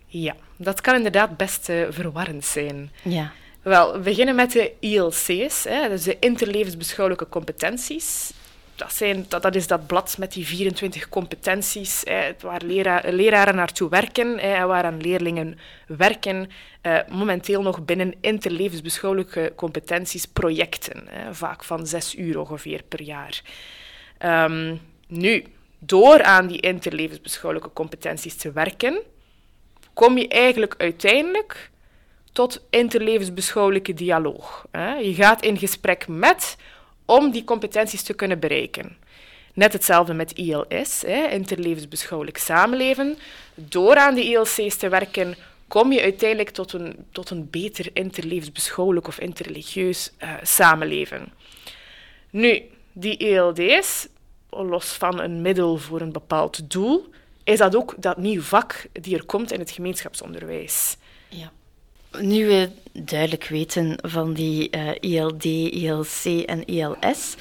Ja, 0.07 0.35
dat 0.57 0.81
kan 0.81 0.95
inderdaad 0.95 1.37
best 1.37 1.69
uh, 1.69 1.85
verwarrend 1.89 2.45
zijn. 2.45 2.91
Ja. 3.03 3.31
Wel, 3.61 3.93
we 3.93 3.99
beginnen 3.99 4.35
met 4.35 4.51
de 4.51 4.71
ILC's, 4.79 5.63
hè, 5.63 5.89
dus 5.89 6.03
de 6.03 6.17
interlevensbeschouwelijke 6.19 7.29
competenties. 7.29 8.31
Dat, 8.79 8.93
zijn, 8.93 9.25
dat, 9.27 9.55
is 9.55 9.67
dat 9.67 9.87
blad 9.87 10.17
met 10.17 10.31
die 10.31 10.45
24 10.45 11.09
competenties 11.09 12.03
waar 12.39 12.61
lera 12.63 13.01
leraren 13.05 13.55
naartoe 13.55 13.89
werken 13.89 14.27
hè, 14.27 14.53
en 14.53 14.67
waaraan 14.67 15.01
leerlingen 15.01 15.59
werken. 15.87 16.49
Uh, 16.81 16.97
momenteel 17.09 17.61
nog 17.61 17.85
binnen 17.85 18.13
interlevensbeschouwelijke 18.21 19.53
competenties 19.55 20.25
projecten, 20.25 21.07
vaak 21.31 21.63
van 21.63 21.87
zes 21.87 22.15
uur 22.15 22.39
ongeveer 22.39 22.83
per 22.83 23.01
jaar. 23.01 23.41
Um, 24.25 24.81
nu, 25.07 25.45
door 25.79 26.23
aan 26.23 26.47
die 26.47 26.59
interlevensbeschouwelijke 26.59 27.73
competenties 27.73 28.35
te 28.35 28.51
werken, 28.51 29.01
kom 29.93 30.17
je 30.17 30.27
eigenlijk 30.27 30.75
uiteindelijk 30.77 31.69
tot 32.31 32.65
interlevensbeschouwelijke 32.69 33.93
dialoog. 33.93 34.65
Je 35.01 35.13
gaat 35.13 35.41
in 35.41 35.57
gesprek 35.57 36.07
met 36.07 36.57
om 37.09 37.31
die 37.31 37.43
competenties 37.43 38.03
te 38.03 38.13
kunnen 38.13 38.39
bereiken. 38.39 38.97
Net 39.53 39.73
hetzelfde 39.73 40.13
met 40.13 40.31
ILS, 40.31 41.03
interlevensbeschouwelijk 41.29 42.37
samenleven. 42.37 43.17
Door 43.55 43.95
aan 43.95 44.15
die 44.15 44.31
ILC's 44.31 44.75
te 44.77 44.89
werken, 44.89 45.35
kom 45.67 45.91
je 45.91 46.01
uiteindelijk 46.01 46.49
tot 46.49 46.73
een, 46.73 47.05
tot 47.11 47.29
een 47.29 47.49
beter 47.49 47.89
interlevensbeschouwelijk 47.93 49.07
of 49.07 49.19
interreligieus 49.19 50.11
uh, 50.23 50.33
samenleven. 50.43 51.33
Nu, 52.29 52.61
die 52.91 53.17
ELD's, 53.17 54.07
los 54.49 54.85
van 54.85 55.19
een 55.19 55.41
middel 55.41 55.77
voor 55.77 56.01
een 56.01 56.11
bepaald 56.11 56.71
doel, 56.71 57.09
is 57.43 57.57
dat 57.57 57.75
ook 57.75 57.95
dat 57.97 58.17
nieuw 58.17 58.41
vak 58.41 58.85
die 58.91 59.15
er 59.15 59.25
komt 59.25 59.51
in 59.51 59.59
het 59.59 59.71
gemeenschapsonderwijs. 59.71 60.97
Ja. 61.29 61.51
Nu 62.17 62.45
we 62.45 62.69
duidelijk 62.93 63.47
weten 63.47 63.97
van 64.01 64.33
die 64.33 64.69
eh, 64.69 64.89
ILD, 64.99 65.43
ILC 65.43 66.45
en 66.45 66.65
ILS, 66.65 67.35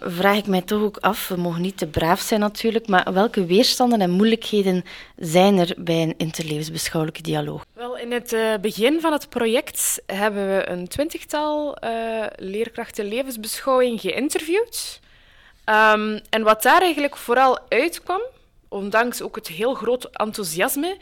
vraag 0.00 0.36
ik 0.36 0.46
mij 0.46 0.62
toch 0.62 0.82
ook 0.82 0.96
af, 0.96 1.28
we 1.28 1.36
mogen 1.36 1.62
niet 1.62 1.78
te 1.78 1.86
braaf 1.86 2.20
zijn 2.20 2.40
natuurlijk, 2.40 2.88
maar 2.88 3.12
welke 3.12 3.44
weerstanden 3.44 4.00
en 4.00 4.10
moeilijkheden 4.10 4.84
zijn 5.16 5.58
er 5.58 5.74
bij 5.76 6.02
een 6.02 6.14
interlevensbeschouwelijke 6.16 7.22
dialoog? 7.22 7.64
Wel, 7.72 7.98
in 7.98 8.12
het 8.12 8.32
uh, 8.32 8.54
begin 8.60 9.00
van 9.00 9.12
het 9.12 9.28
project 9.28 10.02
hebben 10.06 10.56
we 10.56 10.68
een 10.68 10.88
twintigtal 10.88 11.76
uh, 11.84 12.26
leerkrachten 12.36 13.08
levensbeschouwing 13.08 14.00
geïnterviewd. 14.00 15.00
Um, 15.64 16.20
en 16.30 16.42
wat 16.42 16.62
daar 16.62 16.80
eigenlijk 16.80 17.16
vooral 17.16 17.58
uitkwam, 17.68 18.20
ondanks 18.68 19.22
ook 19.22 19.36
het 19.36 19.48
heel 19.48 19.74
groot 19.74 20.04
enthousiasme, 20.04 20.96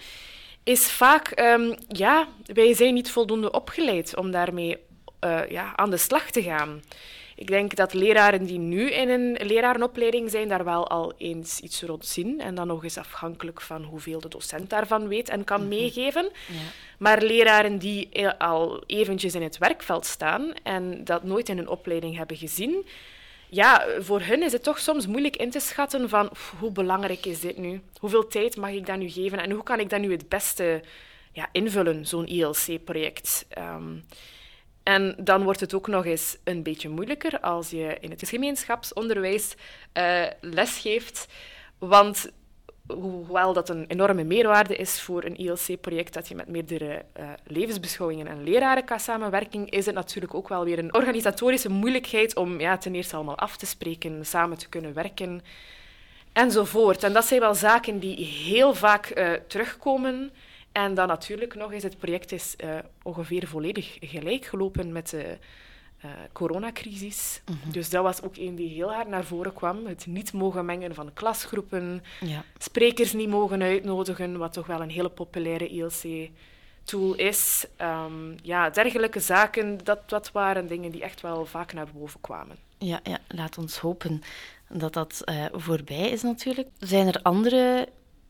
is 0.64 0.90
vaak, 0.90 1.40
um, 1.40 1.74
ja, 1.88 2.26
wij 2.44 2.74
zijn 2.74 2.94
niet 2.94 3.10
voldoende 3.10 3.50
opgeleid 3.50 4.16
om 4.16 4.30
daarmee 4.30 4.76
uh, 5.24 5.48
ja, 5.48 5.76
aan 5.76 5.90
de 5.90 5.96
slag 5.96 6.30
te 6.30 6.42
gaan. 6.42 6.82
Ik 7.36 7.46
denk 7.46 7.74
dat 7.74 7.94
leraren 7.94 8.44
die 8.44 8.58
nu 8.58 8.90
in 8.90 9.08
een 9.08 9.38
lerarenopleiding 9.42 10.30
zijn, 10.30 10.48
daar 10.48 10.64
wel 10.64 10.88
al 10.88 11.12
eens 11.18 11.60
iets 11.60 11.82
rond 11.82 12.06
zien. 12.06 12.40
En 12.40 12.54
dan 12.54 12.66
nog 12.66 12.84
eens 12.84 12.98
afhankelijk 12.98 13.60
van 13.60 13.82
hoeveel 13.82 14.20
de 14.20 14.28
docent 14.28 14.70
daarvan 14.70 15.08
weet 15.08 15.28
en 15.28 15.44
kan 15.44 15.60
mhm. 15.60 15.68
meegeven. 15.68 16.28
Ja. 16.48 16.58
Maar 16.98 17.22
leraren 17.22 17.78
die 17.78 18.08
e-, 18.12 18.28
al 18.38 18.82
eventjes 18.86 19.34
in 19.34 19.42
het 19.42 19.58
werkveld 19.58 20.06
staan 20.06 20.52
en 20.62 21.04
dat 21.04 21.24
nooit 21.24 21.48
in 21.48 21.58
een 21.58 21.68
opleiding 21.68 22.16
hebben 22.16 22.36
gezien, 22.36 22.86
ja, 23.48 23.86
voor 23.98 24.20
hen 24.20 24.42
is 24.42 24.52
het 24.52 24.62
toch 24.62 24.78
soms 24.78 25.06
moeilijk 25.06 25.36
in 25.36 25.50
te 25.50 25.60
schatten 25.60 26.08
van 26.08 26.30
hoe 26.58 26.72
belangrijk 26.72 27.26
is 27.26 27.40
dit 27.40 27.58
nu? 27.58 27.80
Hoeveel 27.98 28.26
tijd 28.26 28.56
mag 28.56 28.70
ik 28.70 28.86
dat 28.86 28.98
nu 28.98 29.08
geven? 29.08 29.38
En 29.38 29.50
hoe 29.50 29.62
kan 29.62 29.80
ik 29.80 29.90
dat 29.90 30.00
nu 30.00 30.10
het 30.10 30.28
beste 30.28 30.82
ja, 31.32 31.48
invullen, 31.52 32.06
zo'n 32.06 32.26
ILC-project? 32.26 33.46
Um, 33.58 34.04
en 34.84 35.16
dan 35.18 35.42
wordt 35.42 35.60
het 35.60 35.74
ook 35.74 35.86
nog 35.86 36.04
eens 36.04 36.36
een 36.44 36.62
beetje 36.62 36.88
moeilijker 36.88 37.40
als 37.40 37.70
je 37.70 37.96
in 38.00 38.10
het 38.10 38.28
gemeenschapsonderwijs 38.28 39.54
uh, 39.94 40.26
lesgeeft. 40.40 41.26
Want 41.78 42.30
hoewel 42.86 43.52
dat 43.52 43.68
een 43.68 43.84
enorme 43.86 44.24
meerwaarde 44.24 44.76
is 44.76 45.00
voor 45.00 45.24
een 45.24 45.36
ILC-project, 45.36 46.14
dat 46.14 46.28
je 46.28 46.34
met 46.34 46.48
meerdere 46.48 47.04
uh, 47.20 47.28
levensbeschouwingen 47.46 48.26
en 48.26 48.42
leraren 48.42 48.84
kan 48.84 49.00
samenwerken, 49.00 49.68
is 49.68 49.86
het 49.86 49.94
natuurlijk 49.94 50.34
ook 50.34 50.48
wel 50.48 50.64
weer 50.64 50.78
een 50.78 50.94
organisatorische 50.94 51.70
moeilijkheid 51.70 52.36
om 52.36 52.60
ja, 52.60 52.76
ten 52.78 52.94
eerste 52.94 53.16
allemaal 53.16 53.38
af 53.38 53.56
te 53.56 53.66
spreken, 53.66 54.26
samen 54.26 54.58
te 54.58 54.68
kunnen 54.68 54.94
werken 54.94 55.42
enzovoort. 56.32 57.02
En 57.02 57.12
dat 57.12 57.24
zijn 57.24 57.40
wel 57.40 57.54
zaken 57.54 57.98
die 57.98 58.24
heel 58.24 58.74
vaak 58.74 59.18
uh, 59.18 59.32
terugkomen. 59.32 60.32
En 60.72 60.94
dan 60.94 61.08
natuurlijk 61.08 61.54
nog 61.54 61.72
eens, 61.72 61.82
het 61.82 61.98
project 61.98 62.32
is 62.32 62.54
uh, 62.64 62.78
ongeveer 63.02 63.46
volledig 63.46 63.96
gelijk 64.00 64.44
gelopen 64.44 64.92
met 64.92 65.10
de 65.10 65.38
uh, 66.04 66.10
coronacrisis. 66.32 67.42
Mhm. 67.44 67.70
Dus 67.70 67.90
dat 67.90 68.02
was 68.02 68.22
ook 68.22 68.36
een 68.36 68.54
die 68.54 68.68
heel 68.68 68.92
hard 68.92 69.08
naar 69.08 69.24
voren 69.24 69.52
kwam. 69.52 69.86
Het 69.86 70.06
niet 70.06 70.32
mogen 70.32 70.64
mengen 70.64 70.94
van 70.94 71.12
klasgroepen, 71.14 72.02
ja. 72.20 72.44
sprekers 72.58 73.12
niet 73.12 73.28
mogen 73.28 73.62
uitnodigen, 73.62 74.38
wat 74.38 74.52
toch 74.52 74.66
wel 74.66 74.80
een 74.80 74.90
hele 74.90 75.08
populaire 75.08 75.68
ILC-tool 75.68 77.14
is. 77.14 77.66
Um, 77.80 78.34
ja, 78.42 78.70
dergelijke 78.70 79.20
zaken, 79.20 79.78
dat, 79.84 80.08
dat 80.08 80.32
waren 80.32 80.66
dingen 80.66 80.90
die 80.90 81.02
echt 81.02 81.20
wel 81.20 81.46
vaak 81.46 81.72
naar 81.72 81.88
boven 81.94 82.20
kwamen. 82.20 82.56
Ja, 82.78 83.00
ja 83.02 83.18
laat 83.28 83.58
ons 83.58 83.78
hopen 83.78 84.22
dat 84.68 84.92
dat 84.92 85.22
uh, 85.24 85.44
voorbij 85.52 86.10
is 86.10 86.22
natuurlijk. 86.22 86.68
Zijn 86.78 87.06
er 87.06 87.20
andere 87.22 87.88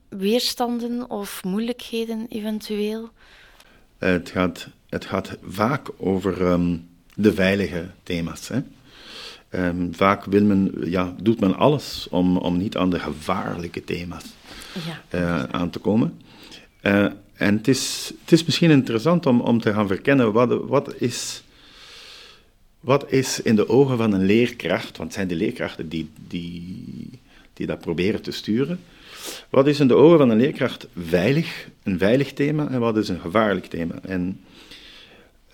weerstanden 0.09 1.11
of 1.11 1.45
moeilijkheden 1.45 2.26
eventueel? 2.28 3.11
Het 3.99 4.31
gaat, 4.31 4.69
het 4.88 5.04
gaat 5.04 5.37
vaak 5.43 5.88
over 5.97 6.43
um, 6.43 6.88
de 7.14 7.35
veilige 7.35 7.87
thema's. 8.02 8.49
Hè? 8.49 8.61
Um, 9.68 9.94
vaak 9.94 10.25
wil 10.25 10.44
men, 10.44 10.73
ja, 10.85 11.14
doet 11.23 11.40
men 11.40 11.54
alles 11.56 12.06
om, 12.11 12.37
om 12.37 12.56
niet 12.56 12.76
aan 12.76 12.90
de 12.90 12.99
gevaarlijke 12.99 13.85
thema's 13.85 14.25
ja. 14.87 15.18
uh, 15.18 15.42
aan 15.42 15.71
te 15.71 15.78
komen. 15.78 16.21
Uh, 16.83 17.06
en 17.35 17.56
het 17.56 17.68
is, 17.68 18.12
het 18.21 18.33
is 18.33 18.44
misschien 18.44 18.71
interessant 18.71 19.26
om, 19.26 19.40
om 19.40 19.61
te 19.61 19.73
gaan 19.73 19.87
verkennen 19.87 20.33
wat, 20.33 20.66
wat, 20.66 20.94
is, 21.00 21.42
wat 22.80 23.12
is 23.12 23.40
in 23.42 23.56
de 23.56 23.68
ogen 23.68 23.97
van 23.97 24.12
een 24.12 24.25
leerkracht, 24.25 24.97
want 24.97 25.09
het 25.09 25.12
zijn 25.12 25.28
de 25.28 25.35
leerkrachten 25.35 25.88
die, 25.88 26.11
die, 26.28 27.11
die 27.52 27.66
dat 27.66 27.80
proberen 27.80 28.23
te 28.23 28.30
sturen, 28.30 28.80
wat 29.50 29.66
is 29.66 29.80
in 29.80 29.88
de 29.88 29.94
ogen 29.94 30.18
van 30.18 30.30
een 30.30 30.38
leerkracht 30.38 30.87
veilig, 30.97 31.68
een 31.83 31.99
veilig 31.99 32.33
thema 32.33 32.68
en 32.68 32.80
wat 32.80 32.97
is 32.97 33.09
een 33.09 33.21
gevaarlijk 33.21 33.66
thema? 33.66 33.94
En 34.02 34.40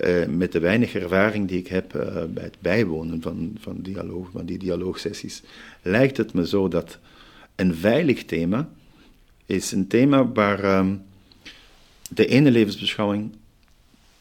uh, 0.01 0.27
met 0.27 0.53
de 0.53 0.59
weinige 0.59 0.99
ervaring 0.99 1.49
die 1.49 1.59
ik 1.59 1.67
heb 1.67 1.95
uh, 1.95 2.03
bij 2.25 2.45
het 2.45 2.57
bijwonen 2.61 3.23
van, 3.23 3.57
van, 3.61 3.77
dialoog, 3.83 4.31
van 4.33 4.45
die 4.45 4.59
dialoogsessies, 4.59 5.43
lijkt 5.83 6.17
het 6.17 6.33
me 6.33 6.47
zo 6.47 6.69
dat 6.69 6.99
een 7.55 7.75
veilig 7.75 8.25
thema 8.25 8.69
is 9.47 9.73
een 9.73 9.87
thema 9.87 10.33
waar 10.33 10.79
um, 10.79 11.03
de 12.11 12.27
ene 12.27 12.51
levensbeschouwing 12.51 13.31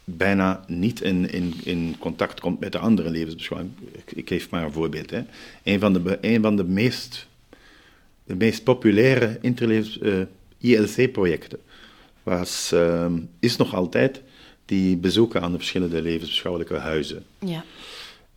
bijna 0.04 0.64
niet 0.68 1.02
in, 1.02 1.32
in, 1.32 1.54
in 1.64 1.96
contact 2.00 2.40
komt 2.40 2.60
met 2.60 2.72
de 2.72 2.78
andere 2.78 3.10
levensbeschouwing. 3.10 3.72
Ik, 3.92 4.12
ik 4.12 4.28
geef 4.28 4.50
maar 4.50 4.64
een 4.64 4.72
voorbeeld. 4.72 5.10
Hè. 5.10 5.24
Een, 5.64 5.80
van 5.80 5.94
de, 5.94 6.18
een 6.22 6.42
van 6.42 6.56
de 6.56 6.64
meest 6.64 7.28
de 8.30 8.36
meest 8.36 8.64
populaire 8.64 9.38
interlevens 9.42 10.00
uh, 10.02 10.22
ILC-projecten 10.58 11.60
was, 12.24 12.72
uh, 12.74 13.06
is 13.40 13.56
nog 13.56 13.76
altijd 13.76 14.22
die 14.70 14.98
bezoeken 14.98 15.42
aan 15.42 15.52
de 15.52 15.58
verschillende 15.58 16.02
levensbeschouwelijke 16.02 16.76
huizen. 16.76 17.24
Ja. 17.40 17.64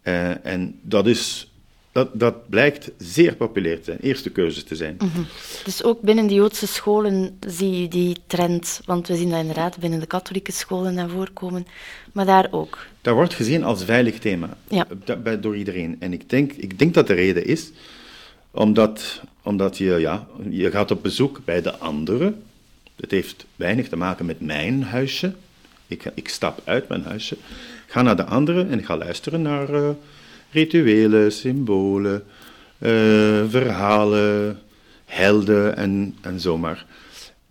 Uh, 0.02 0.46
en 0.46 0.78
dat, 0.82 1.06
is, 1.06 1.50
dat, 1.92 2.08
dat 2.12 2.48
blijkt 2.48 2.90
zeer 2.98 3.36
populair 3.36 3.78
te 3.78 3.84
zijn, 3.84 3.98
eerste 4.00 4.30
keuze 4.30 4.64
te 4.64 4.76
zijn. 4.76 4.96
Mm 4.98 5.10
-hmm. 5.14 5.26
Dus 5.64 5.82
ook 5.82 6.00
binnen 6.00 6.26
de 6.26 6.34
Joodse 6.34 6.66
scholen 6.66 7.38
zie 7.46 7.80
je 7.80 7.88
die 7.88 8.16
trend, 8.26 8.80
want 8.84 9.08
we 9.08 9.16
zien 9.16 9.30
dat 9.30 9.40
inderdaad 9.40 9.78
binnen 9.78 10.00
de 10.00 10.06
katholieke 10.06 10.52
scholen 10.52 10.94
naar 10.94 11.08
voorkomen, 11.08 11.66
maar 12.12 12.26
daar 12.26 12.48
ook. 12.50 12.86
Dat 13.00 13.14
wordt 13.14 13.34
gezien 13.34 13.64
als 13.64 13.84
veilig 13.84 14.18
thema 14.18 14.56
ja. 14.68 14.86
door 15.40 15.56
iedereen. 15.56 15.96
En 15.98 16.12
ik 16.12 16.30
denk, 16.30 16.52
ik 16.52 16.78
denk 16.78 16.94
dat 16.94 17.06
de 17.06 17.14
reden 17.14 17.46
is 17.46 17.70
omdat, 18.50 19.22
omdat 19.42 19.78
je, 19.78 19.98
ja, 19.98 20.26
je 20.50 20.70
gaat 20.70 20.90
op 20.90 21.02
bezoek 21.02 21.40
bij 21.44 21.62
de 21.62 21.76
anderen. 21.76 22.42
Het 22.96 23.10
heeft 23.10 23.46
weinig 23.56 23.88
te 23.88 23.96
maken 23.96 24.26
met 24.26 24.40
mijn 24.40 24.82
huisje. 24.82 25.34
Ik, 25.92 26.04
ik 26.14 26.28
stap 26.28 26.60
uit 26.64 26.88
mijn 26.88 27.02
huisje, 27.02 27.36
ga 27.86 28.02
naar 28.02 28.16
de 28.16 28.24
anderen 28.24 28.70
en 28.70 28.84
ga 28.84 28.96
luisteren 28.96 29.42
naar 29.42 29.70
uh, 29.70 29.88
rituelen, 30.50 31.32
symbolen, 31.32 32.24
uh, 32.78 32.90
verhalen, 33.48 34.58
helden 35.04 35.76
en, 35.76 36.16
en 36.20 36.40
zomaar. 36.40 36.86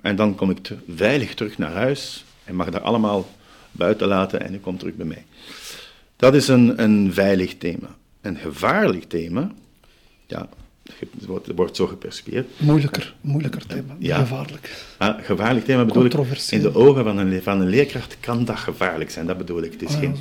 En 0.02 0.16
dan 0.16 0.36
kom 0.36 0.50
ik 0.50 0.70
veilig 0.96 1.34
terug 1.34 1.58
naar 1.58 1.72
huis 1.72 2.24
en 2.44 2.56
mag 2.56 2.70
daar 2.70 2.82
allemaal 2.82 3.30
buiten 3.72 4.08
laten 4.08 4.42
en 4.42 4.54
ik 4.54 4.62
kom 4.62 4.78
terug 4.78 4.96
bij 4.96 5.06
mij. 5.06 5.26
Dat 6.16 6.36
is 6.36 6.48
een, 6.48 6.82
een 6.82 7.14
veilig 7.14 7.58
thema. 7.58 7.96
Een 8.22 8.38
gevaarlijk 8.38 9.04
thema, 9.04 9.52
ja, 10.28 10.50
Het 11.00 11.56
wordt, 11.56 11.76
zo 11.76 11.88
gepercipieerd. 11.88 12.48
Moeilijker, 12.58 13.14
moeilijker 13.22 13.66
thema, 13.66 13.96
ja. 14.00 14.18
gevaarlijk. 14.18 14.86
Ah, 14.98 15.24
gevaarlijk 15.24 15.66
thema 15.66 15.86
bedoel 15.86 16.06
ik, 16.06 16.14
in 16.50 16.62
de 16.62 16.76
ogen 16.76 17.04
van 17.04 17.18
een, 17.18 17.42
van 17.42 17.62
een 17.62 17.70
leerkracht 17.70 18.18
kan 18.20 18.46
dat 18.46 18.58
gevaarlijk 18.58 19.10
zijn, 19.10 19.26
dat 19.26 19.38
bedoel 19.38 19.64
ik. 19.64 19.72
Het 19.72 19.82
is 19.82 19.94
ah, 19.94 20.00
geen, 20.00 20.16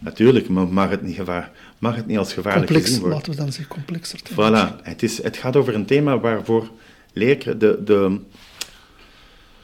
natuurlijk 0.00 0.48
mag 0.48 0.90
het, 0.90 1.02
niet 1.02 1.16
gevaar, 1.16 1.50
mag 1.78 1.96
het 1.96 2.06
niet 2.06 2.18
als 2.18 2.32
gevaarlijk 2.32 2.66
Complex, 2.66 2.86
gezien 2.86 3.00
worden. 3.00 3.18
laten 3.18 3.32
we 3.32 3.38
dan 3.38 3.52
zeggen, 3.52 3.74
complexer 3.74 4.22
thema. 4.22 4.70
Voilà, 4.70 4.82
het, 4.82 5.02
is, 5.02 5.22
het 5.22 5.36
gaat 5.36 5.56
over 5.56 5.74
een 5.74 5.86
thema 5.86 6.18
waarvoor 6.18 6.70
leerkrachten, 7.12 7.58
de, 7.58 7.84
de, 7.84 8.20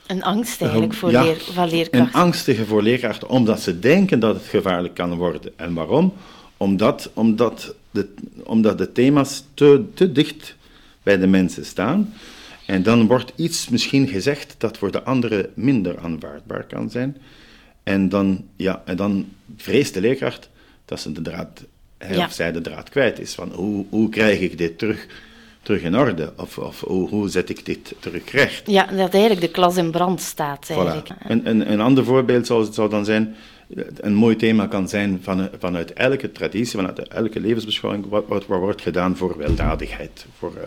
een 0.07 0.23
angst 0.23 0.63
eigenlijk 0.63 0.95
voor 0.95 1.11
leer, 1.11 1.37
van 1.53 1.69
leerkrachten. 1.69 2.15
Een 2.15 2.25
angstige 2.25 2.65
voor 2.65 2.83
leerkrachten, 2.83 3.29
omdat 3.29 3.61
ze 3.61 3.79
denken 3.79 4.21
dat 4.21 4.35
het 4.35 4.45
gevaarlijk 4.45 4.95
kan 4.95 5.15
worden. 5.15 5.53
En 5.57 5.75
waarom? 5.75 6.13
Omdat, 6.57 7.11
omdat, 7.15 7.75
de, 7.91 8.15
omdat 8.45 8.79
de 8.79 8.93
thema's 8.93 9.45
te, 9.55 9.85
te 9.95 10.13
dicht 10.13 10.57
bij 11.03 11.19
de 11.19 11.27
mensen 11.27 11.67
staan. 11.67 12.15
En 12.67 12.83
dan 12.83 13.07
wordt 13.07 13.33
iets 13.37 13.69
misschien 13.69 14.09
gezegd 14.09 14.55
dat 14.59 14.79
voor 14.79 14.91
de 14.91 15.03
anderen 15.03 15.51
minder 15.55 15.99
aanvaardbaar 15.99 16.65
kan 16.65 16.91
zijn. 16.91 17.17
En 17.83 18.09
dan, 18.09 18.45
ja, 18.57 18.83
en 18.85 18.97
dan 18.97 19.27
vreest 19.57 19.95
de 19.95 20.01
leerkracht 20.01 20.49
dat 20.85 21.01
ze 21.01 21.13
de 21.13 21.23
draad, 21.23 21.65
hij 21.99 22.25
of 22.25 22.33
zij 22.33 22.53
de 22.53 22.61
draad 22.61 22.89
kwijt 22.89 23.19
is. 23.19 23.35
Van 23.35 23.53
hoe, 23.53 23.85
hoe 23.89 24.09
krijg 24.09 24.41
ik 24.41 24.59
dit 24.59 24.79
terug? 24.79 25.07
terug 25.67 25.83
in 25.83 25.97
orde? 25.97 26.33
Of, 26.37 26.59
of 26.59 26.81
hoe, 26.81 27.09
hoe, 27.09 27.29
zet 27.29 27.49
ik 27.49 27.65
dit 27.65 27.95
terug 27.99 28.31
recht? 28.31 28.63
Ja, 28.67 28.87
dat 28.87 29.13
eigenlijk 29.13 29.41
de 29.41 29.51
klas 29.51 29.77
in 29.77 29.91
brand 29.91 30.21
staat. 30.21 30.71
Eigenlijk. 30.71 31.09
Een, 31.29 31.49
een, 31.49 31.73
een, 31.73 31.81
ander 31.81 32.05
voorbeeld 32.05 32.47
zou, 32.47 32.73
zou 32.73 32.91
dan 32.91 33.05
zijn, 33.05 33.35
een 33.97 34.15
mooi 34.15 34.37
thema 34.37 34.67
kan 34.67 34.89
zijn 34.89 35.19
van, 35.23 35.49
vanuit 35.59 35.93
elke 35.93 36.33
traditie, 36.33 36.77
vanuit 36.77 37.09
elke 37.09 37.41
levensbeschouwing, 37.41 38.09
wat, 38.09 38.47
wordt 38.47 38.83
gedaan 38.83 39.17
voor 39.17 39.37
weldadigheid. 39.37 40.27
Voor, 40.39 40.53
uh, 40.57 40.63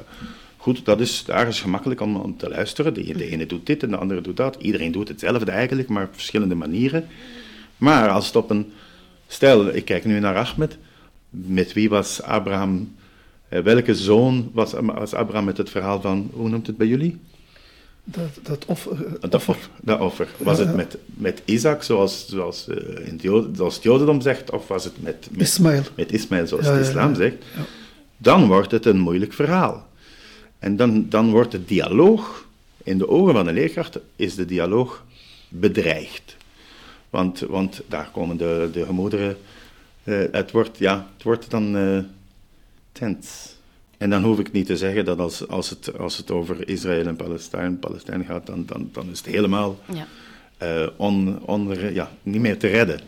goed, 0.58 0.86
dat 0.86 1.00
is, 1.00 1.24
daar 1.26 1.48
is 1.48 1.62
gemakkelijk 1.62 2.02
om, 2.02 2.38
te 2.38 2.50
luisteren. 2.50 2.94
De, 2.94 3.18
de 3.18 3.30
ene 3.30 3.46
doet 3.46 3.66
dit 3.66 3.84
en 3.84 3.90
de 3.90 3.98
andere 3.98 4.22
doet 4.22 4.38
dat. 4.38 4.58
Iedereen 4.62 4.92
doet 4.92 5.08
hetzelfde 5.08 5.52
eigenlijk, 5.52 5.90
maar 5.90 6.04
op 6.04 6.14
verschillende 6.14 6.56
manieren. 6.56 7.08
Maar 7.78 8.10
als 8.10 8.26
het 8.26 8.36
op 8.36 8.50
een... 8.50 8.72
Stel, 9.28 9.76
ik 9.76 9.86
kijk 9.86 10.06
nu 10.06 10.20
naar 10.20 10.36
Ahmed. 10.36 10.78
Met 11.30 11.74
wie 11.74 11.90
was 11.90 12.22
Abraham 12.22 12.90
eh, 13.50 13.62
welke 13.62 13.96
zoon 13.96 14.50
was, 14.54 14.74
was, 14.74 15.14
Abraham 15.14 15.46
met 15.46 15.58
het 15.58 15.70
verhaal 15.70 16.02
van, 16.02 16.30
hoe 16.34 16.50
noemt 16.50 16.68
het 16.68 16.78
bij 16.78 16.88
jullie? 16.88 17.20
Dat, 18.12 18.40
dat 18.42 18.66
offer. 18.66 19.06
Eh, 19.06 19.12
dat 19.20 19.36
offer. 19.36 19.70
Dat 19.82 20.00
offer. 20.00 20.28
Was 20.38 20.60
het 20.60 20.76
met, 20.76 20.98
met 21.06 21.42
Isaac, 21.46 21.84
zoals, 21.84 22.28
zoals, 22.28 22.68
uh, 22.68 22.76
in 23.06 23.12
het 23.12 23.22
Joden, 23.22 23.56
zoals 23.56 23.76
het 23.76 23.84
Jodendom 23.84 24.22
zegt, 24.22 24.52
of 24.52 24.68
was 24.68 24.84
het 24.84 25.02
met, 25.02 25.28
met 25.32 25.42
Ismaël, 25.42 25.84
met 25.96 26.12
Ismaël 26.12 26.48
zoals 26.48 26.66
de 26.66 26.80
islam 26.80 27.16
zegt? 27.16 27.36
Dan 28.18 28.48
wordt 28.48 28.72
het 28.72 28.86
een 28.86 29.00
moeilijk 29.00 29.34
verhaal. 29.34 29.88
En 30.60 30.76
dan, 30.76 31.10
dan 31.10 31.32
wordt 31.32 31.52
de 31.52 31.66
dialoog, 31.66 32.48
in 32.84 32.98
de 32.98 33.08
ogen 33.08 33.34
van 33.34 33.46
de 33.46 33.54
leerkrachten, 33.54 34.02
is 34.16 34.36
de 34.36 34.46
dialoog 34.46 35.04
bedreigd. 35.48 36.36
Want, 37.10 37.40
want 37.40 37.82
daar 37.88 38.10
komen 38.12 38.38
de, 38.38 38.70
de 38.72 38.86
gemoederen, 38.86 39.38
uh, 40.04 40.24
het, 40.32 40.52
wordt, 40.52 40.78
ja, 40.78 41.08
het 41.14 41.24
wordt 41.24 41.50
dan 41.50 42.06
tent. 42.92 43.58
En 44.00 44.10
dan 44.10 44.24
hoef 44.24 44.40
ik 44.40 44.52
niet 44.52 44.66
te 44.66 44.78
zeggen 44.78 45.06
dat 45.06 45.20
als, 45.20 45.48
als, 45.48 45.70
het, 45.70 45.98
als 45.98 46.18
het 46.18 46.32
over 46.32 46.68
Israël 46.70 47.06
en 47.06 47.16
Palestijn, 47.16 47.80
Palestijn 47.80 48.26
gaat, 48.26 48.46
dan, 48.46 48.64
dan, 48.66 48.90
dan 48.92 49.10
is 49.10 49.18
het 49.18 49.28
helemaal 49.28 49.80
ja. 49.94 50.08
Uh, 50.64 50.88
on, 50.96 51.40
on, 51.46 51.94
ja, 51.94 52.12
niet 52.24 52.42
meer 52.42 52.58
te 52.58 52.68
redden. 52.68 53.00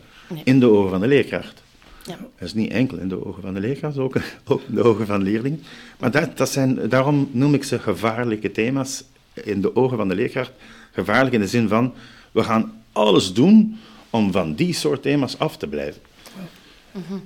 In 0.43 0.59
de 0.59 0.69
ogen 0.69 0.89
van 0.89 0.99
de 0.99 1.07
leerkracht. 1.07 1.63
Ja. 2.05 2.17
Dat 2.17 2.47
is 2.47 2.53
niet 2.53 2.71
enkel 2.71 2.97
in 2.97 3.07
de 3.07 3.25
ogen 3.25 3.41
van 3.41 3.53
de 3.53 3.59
leerkracht, 3.59 3.97
ook, 3.97 4.15
ook 4.47 4.61
in 4.67 4.75
de 4.75 4.83
ogen 4.83 5.05
van 5.05 5.19
de 5.19 5.25
leerling. 5.25 5.59
Maar 5.99 6.11
dat, 6.11 6.37
dat 6.37 6.49
zijn, 6.49 6.89
daarom 6.89 7.29
noem 7.31 7.53
ik 7.53 7.63
ze 7.63 7.79
gevaarlijke 7.79 8.51
thema's 8.51 9.03
in 9.33 9.61
de 9.61 9.75
ogen 9.75 9.97
van 9.97 10.07
de 10.07 10.15
leerkracht. 10.15 10.51
Gevaarlijk 10.91 11.33
in 11.33 11.39
de 11.39 11.47
zin 11.47 11.67
van, 11.67 11.93
we 12.31 12.43
gaan 12.43 12.83
alles 12.91 13.33
doen 13.33 13.77
om 14.09 14.31
van 14.31 14.53
die 14.53 14.73
soort 14.73 15.01
thema's 15.01 15.37
af 15.37 15.57
te 15.57 15.67
blijven. 15.67 16.01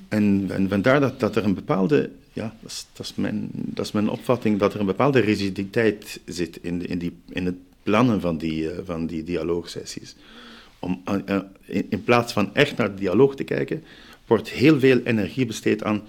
En, 0.07 0.45
en 0.49 0.69
vandaar 0.69 0.99
dat, 0.99 1.19
dat 1.19 1.35
er 1.35 1.43
een 1.43 1.53
bepaalde, 1.53 2.09
ja, 2.35 2.55
dat 2.61 2.71
is, 2.71 2.85
dat, 2.93 3.11
mijn, 3.15 3.49
dat 3.51 3.85
is 3.85 3.91
mijn 3.91 4.09
opvatting, 4.09 4.59
dat 4.59 4.73
er 4.73 4.79
een 4.79 4.85
bepaalde 4.85 5.19
rigiditeit 5.19 6.19
zit 6.25 6.59
in, 6.61 6.79
de, 6.79 6.87
in, 6.87 6.97
die, 6.97 7.13
in 7.29 7.45
het 7.45 7.55
plannen 7.83 8.21
van 8.21 8.37
die, 8.37 8.63
uh, 8.63 8.71
van 8.85 9.05
die 9.05 9.23
dialoogsessies. 9.23 10.15
Om, 10.79 11.01
uh, 11.07 11.39
in, 11.65 11.85
in, 11.89 12.03
plaats 12.03 12.33
van 12.33 12.55
echt 12.55 12.77
naar 12.77 12.89
de 12.89 12.99
dialoog 12.99 13.35
te 13.35 13.43
kijken, 13.43 13.83
wordt 14.27 14.49
heel 14.49 14.79
veel 14.79 14.99
energie 15.03 15.45
besteed 15.45 15.83
aan 15.83 16.01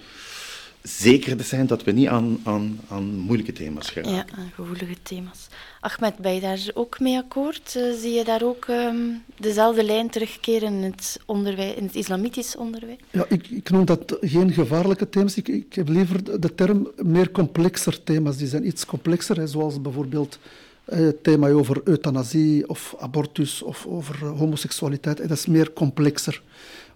zeker 0.87 1.37
te 1.37 1.42
zijn 1.42 1.66
dat 1.66 1.85
we 1.85 1.90
niet 1.90 2.09
aan, 2.09 2.40
aan, 2.44 2.81
aan 2.88 3.05
moeilijke 3.05 3.53
thema's 3.53 3.90
gaan. 3.90 4.14
Ja, 4.14 4.25
aan 4.38 4.51
gevoelige 4.55 4.96
thema's. 5.03 5.49
Ahmed, 5.81 6.16
ben 6.16 6.35
je 6.35 6.40
daar 6.40 6.70
ook 6.75 7.01
mee 7.01 7.16
akkoord? 7.16 7.75
Uh, 7.77 7.94
zie 7.99 8.12
je 8.12 8.25
daar 8.25 8.42
ook 8.42 8.66
um, 8.66 9.22
dezelfde 9.38 9.85
lijn 9.85 10.11
terugkeren 10.11 10.72
in 10.72 10.83
het, 10.83 11.20
onderwijs, 11.27 11.75
in 11.75 11.85
het 11.85 11.94
islamitisch 11.94 12.57
onderwijs? 12.57 12.99
Ja, 13.11 13.25
ik, 13.29 13.49
ik 13.49 13.70
noem 13.70 13.85
dat 13.85 14.16
geen 14.20 14.53
gevaarlijke 14.53 15.09
thema's. 15.09 15.37
Ik, 15.37 15.49
ik 15.49 15.75
heb 15.75 15.88
liever 15.88 16.40
de 16.40 16.55
term 16.55 16.90
meer 16.96 17.31
complexer 17.31 18.03
thema's. 18.03 18.37
Die 18.37 18.49
zijn 18.49 18.66
iets 18.66 18.87
complexer, 18.87 19.37
hè, 19.37 19.46
zoals 19.46 19.81
bijvoorbeeld 19.81 20.38
eh, 20.85 20.99
het 20.99 21.22
thema 21.25 21.51
over 21.51 21.81
euthanasie 21.85 22.68
of 22.68 22.94
abortus 22.99 23.62
of 23.62 23.87
over 23.87 24.27
homoseksualiteit. 24.27 25.16
Dat 25.16 25.31
is 25.31 25.46
meer 25.46 25.72
complexer. 25.72 26.42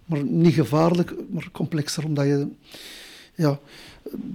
Maar 0.05 0.23
niet 0.23 0.53
gevaarlijk, 0.53 1.13
maar 1.29 1.49
complexer, 1.51 2.05
omdat 2.05 2.25
je 2.25 2.47
ja, 3.41 3.59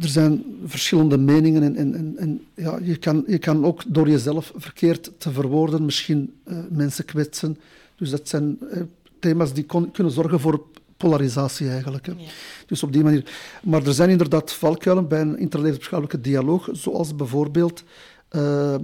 er 0.01 0.09
zijn 0.09 0.45
verschillende 0.65 1.19
meningen 1.19 1.63
en, 1.63 1.77
en, 1.77 2.15
en, 2.17 2.45
ja, 2.55 2.79
je, 2.83 2.97
kan, 2.97 3.25
je 3.27 3.39
kan 3.39 3.65
ook 3.65 3.83
door 3.87 4.09
jezelf 4.09 4.53
verkeerd 4.57 5.11
te 5.19 5.31
verwoorden 5.33 5.85
misschien 5.85 6.35
uh, 6.45 6.59
mensen 6.71 7.05
kwetsen. 7.05 7.59
Dus 7.97 8.11
dat 8.11 8.29
zijn 8.29 8.59
uh, 8.61 8.83
thema's 9.19 9.53
die 9.53 9.65
kon, 9.65 9.91
kunnen 9.91 10.13
zorgen 10.13 10.41
voor 10.41 10.67
polarisatie 10.97 11.69
eigenlijk. 11.69 12.07
Hè. 12.07 12.13
Ja. 12.13 12.29
Dus 12.67 12.83
op 12.83 12.93
die 12.93 13.03
manier. 13.03 13.33
Maar 13.63 13.87
er 13.87 13.95
zijn 13.95 14.11
inderdaad 14.11 14.53
valkuilen 14.53 15.09
bij 15.09 15.21
een 15.21 15.39
interlevensbeschouwelijke 15.39 16.21
dialoog, 16.21 16.69
zoals 16.73 17.17
bijvoorbeeld 17.17 17.85
uh, 18.33 18.75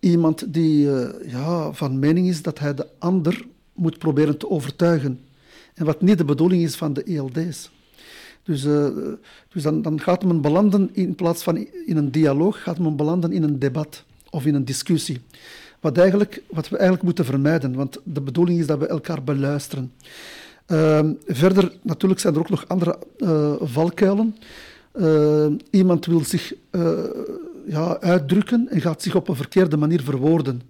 iemand 0.00 0.52
die 0.52 0.88
ja, 1.26 1.72
van 1.72 1.98
mening 1.98 2.28
is 2.28 2.42
dat 2.42 2.58
hij 2.58 2.74
de 2.74 2.86
ander 2.98 3.46
moet 3.72 3.98
proberen 3.98 4.38
te 4.38 4.50
overtuigen. 4.50 5.20
En 5.74 5.84
wat 5.84 6.00
niet 6.00 6.18
de 6.18 6.24
bedoeling 6.24 6.62
is 6.62 6.76
van 6.76 6.92
de 6.92 7.02
ELD's. 7.02 7.70
Dus, 8.42 8.64
uh, 8.64 8.88
dus 9.52 9.62
dan, 9.62 10.00
gaat 10.00 10.24
men 10.24 10.40
belanden, 10.40 10.90
in 10.92 11.14
plaats 11.14 11.42
van 11.42 11.56
in 11.86 11.96
een 11.96 12.10
dialoog, 12.10 12.62
gaat 12.62 12.78
men 12.78 12.96
belanden 12.96 13.32
in 13.32 13.42
een 13.42 13.58
debat 13.58 14.04
of 14.30 14.46
in 14.46 14.54
een 14.54 14.64
discussie. 14.64 15.20
Wat, 15.80 15.98
eigenlijk, 15.98 16.42
wat 16.50 16.68
we 16.68 16.76
eigenlijk 16.76 17.04
moeten 17.04 17.24
vermijden, 17.24 17.74
want 17.74 17.98
de 18.04 18.20
bedoeling 18.20 18.58
is 18.58 18.66
dat 18.66 18.78
we 18.78 18.86
elkaar 18.86 19.22
beluisteren. 19.22 19.92
Uh, 20.68 21.00
verder, 21.26 21.72
natuurlijk 21.82 22.20
zijn 22.20 22.34
er 22.34 22.40
ook 22.40 22.50
nog 22.50 22.68
andere 22.68 22.98
uh, 23.18 23.52
valkuilen. 23.60 24.36
Uh, 24.94 25.46
iemand 25.70 26.06
wil 26.06 26.24
zich 26.24 26.54
ja, 27.66 28.00
uitdrukken 28.00 28.68
en 28.68 28.80
gaat 28.80 29.02
zich 29.02 29.14
op 29.14 29.28
een 29.28 29.36
verkeerde 29.36 29.76
manier 29.76 30.02
verwoorden. 30.02 30.62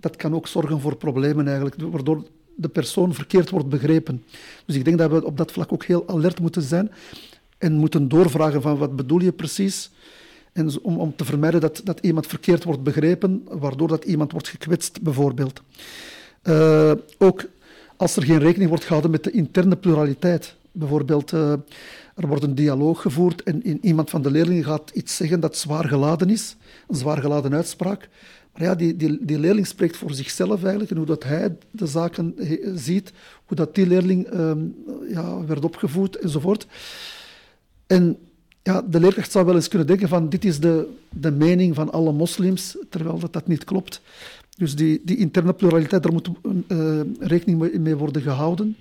Dat 0.00 0.16
kan 0.16 0.34
ook 0.34 0.46
zorgen 0.46 0.80
voor 0.80 0.96
problemen 0.96 1.46
eigenlijk, 1.46 1.76
waardoor 1.90 2.24
de 2.60 2.68
persoon 2.68 3.14
verkeerd 3.14 3.50
wordt 3.50 3.68
begrepen. 3.68 4.24
Dus 4.66 4.76
ik 4.76 4.84
denk 4.84 4.98
dat 4.98 5.10
we 5.10 5.24
op 5.24 5.36
dat 5.36 5.52
vlak 5.52 5.72
ook 5.72 5.84
heel 5.84 6.08
alert 6.08 6.40
moeten 6.40 6.62
zijn 6.62 6.90
en 7.58 7.72
moeten 7.72 8.08
doorvragen 8.08 8.62
van 8.62 8.78
wat 8.78 8.96
bedoel 8.96 9.20
je 9.20 9.32
precies. 9.32 9.90
En 10.52 10.82
om, 10.82 10.98
om 10.98 11.16
te 11.16 11.24
vermijden 11.24 11.60
dat, 11.60 11.80
dat 11.84 12.00
iemand 12.00 12.26
verkeerd 12.26 12.64
wordt 12.64 12.82
begrepen, 12.82 13.42
waardoor 13.44 13.88
dat 13.88 14.04
iemand 14.04 14.32
wordt 14.32 14.48
gekwetst 14.48 15.02
bijvoorbeeld. 15.02 15.62
Uh, 16.42 16.92
ook 17.18 17.44
als 17.96 18.16
er 18.16 18.24
geen 18.24 18.38
rekening 18.38 18.68
wordt 18.68 18.84
gehouden 18.84 19.10
met 19.10 19.24
de 19.24 19.30
interne 19.30 19.76
pluraliteit. 19.76 20.54
Bijvoorbeeld, 20.72 21.32
uh, 21.32 21.52
er 22.14 22.26
wordt 22.26 22.42
een 22.42 22.54
dialoog 22.54 23.02
gevoerd 23.02 23.42
en 23.42 23.86
iemand 23.86 24.10
van 24.10 24.22
de 24.22 24.30
leerlingen 24.30 24.64
gaat 24.64 24.90
iets 24.94 25.16
zeggen 25.16 25.40
dat 25.40 25.56
zwaar 25.56 25.84
geladen 25.84 26.30
is, 26.30 26.56
een 26.88 26.96
zwaar 26.96 27.20
geladen 27.20 27.54
uitspraak. 27.54 28.08
Ja, 28.60 28.74
die, 28.74 28.96
die, 28.96 29.38
leerling 29.38 29.66
spreekt 29.66 29.96
voor 29.96 30.14
zichzelf 30.14 30.60
eigenlijk 30.60 30.90
en 30.90 30.96
hoe 30.96 31.06
dat 31.06 31.24
hij 31.24 31.56
de 31.70 31.86
zaken 31.86 32.34
ziet, 32.74 33.12
hoe 33.44 33.56
dat 33.56 33.74
die 33.74 33.86
leerling 33.86 34.32
uh, 34.32 34.52
ja, 35.08 35.44
werd 35.44 35.64
opgevoed 35.64 36.16
enzovoort. 36.16 36.66
En 37.86 38.18
ja, 38.62 38.82
de 38.82 39.00
leerkracht 39.00 39.32
zou 39.32 39.46
wel 39.46 39.54
eens 39.54 39.68
kunnen 39.68 39.86
denken 39.86 40.08
van 40.08 40.28
dit 40.28 40.44
is 40.44 40.60
de, 40.60 40.88
de 41.08 41.30
mening 41.30 41.74
van 41.74 41.92
alle 41.92 42.12
moslims, 42.12 42.76
terwijl 42.88 43.18
dat, 43.18 43.32
dat 43.32 43.46
niet 43.46 43.64
klopt. 43.64 44.00
Dus 44.56 44.74
die, 44.76 45.00
die 45.04 45.16
interne 45.16 45.52
pluraliteit, 45.52 46.02
daar 46.02 46.12
moet 46.12 46.30
uh, 46.68 47.00
rekening 47.18 47.78
mee 47.78 47.96
worden 47.96 48.22
gehouden 48.22 48.76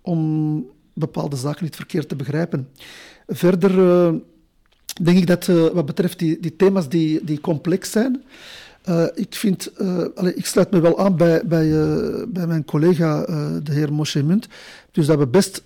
om 0.00 0.66
bepaalde 0.92 1.36
zaken 1.36 1.64
niet 1.64 1.76
verkeerd 1.76 2.08
te 2.08 2.16
begrijpen. 2.16 2.68
Verder 3.26 3.78
uh, 3.78 4.14
denk 5.02 5.18
ik 5.18 5.26
dat 5.26 5.48
uh, 5.48 5.66
wat 5.66 5.86
betreft 5.86 6.18
die, 6.18 6.40
die 6.40 6.56
thema's 6.56 6.88
die, 6.88 7.24
die 7.24 7.40
complex 7.40 7.90
zijn, 7.90 8.22
uh, 8.88 9.04
ik, 9.14 9.34
vind, 9.34 9.70
uh, 9.78 10.04
allez, 10.14 10.34
ik 10.34 10.46
sluit 10.46 10.70
me 10.70 10.80
wel 10.80 10.98
aan 10.98 11.16
bij, 11.16 11.42
bij, 11.46 11.66
uh, 11.66 12.22
bij 12.28 12.46
mijn 12.46 12.64
collega, 12.64 13.24
de 13.62 13.72
heer 13.72 13.92
Moshe 13.92 14.22
Munt. 14.22 14.48
Dus 14.90 15.06
dat 15.06 15.18
we 15.18 15.26
best 15.26 15.62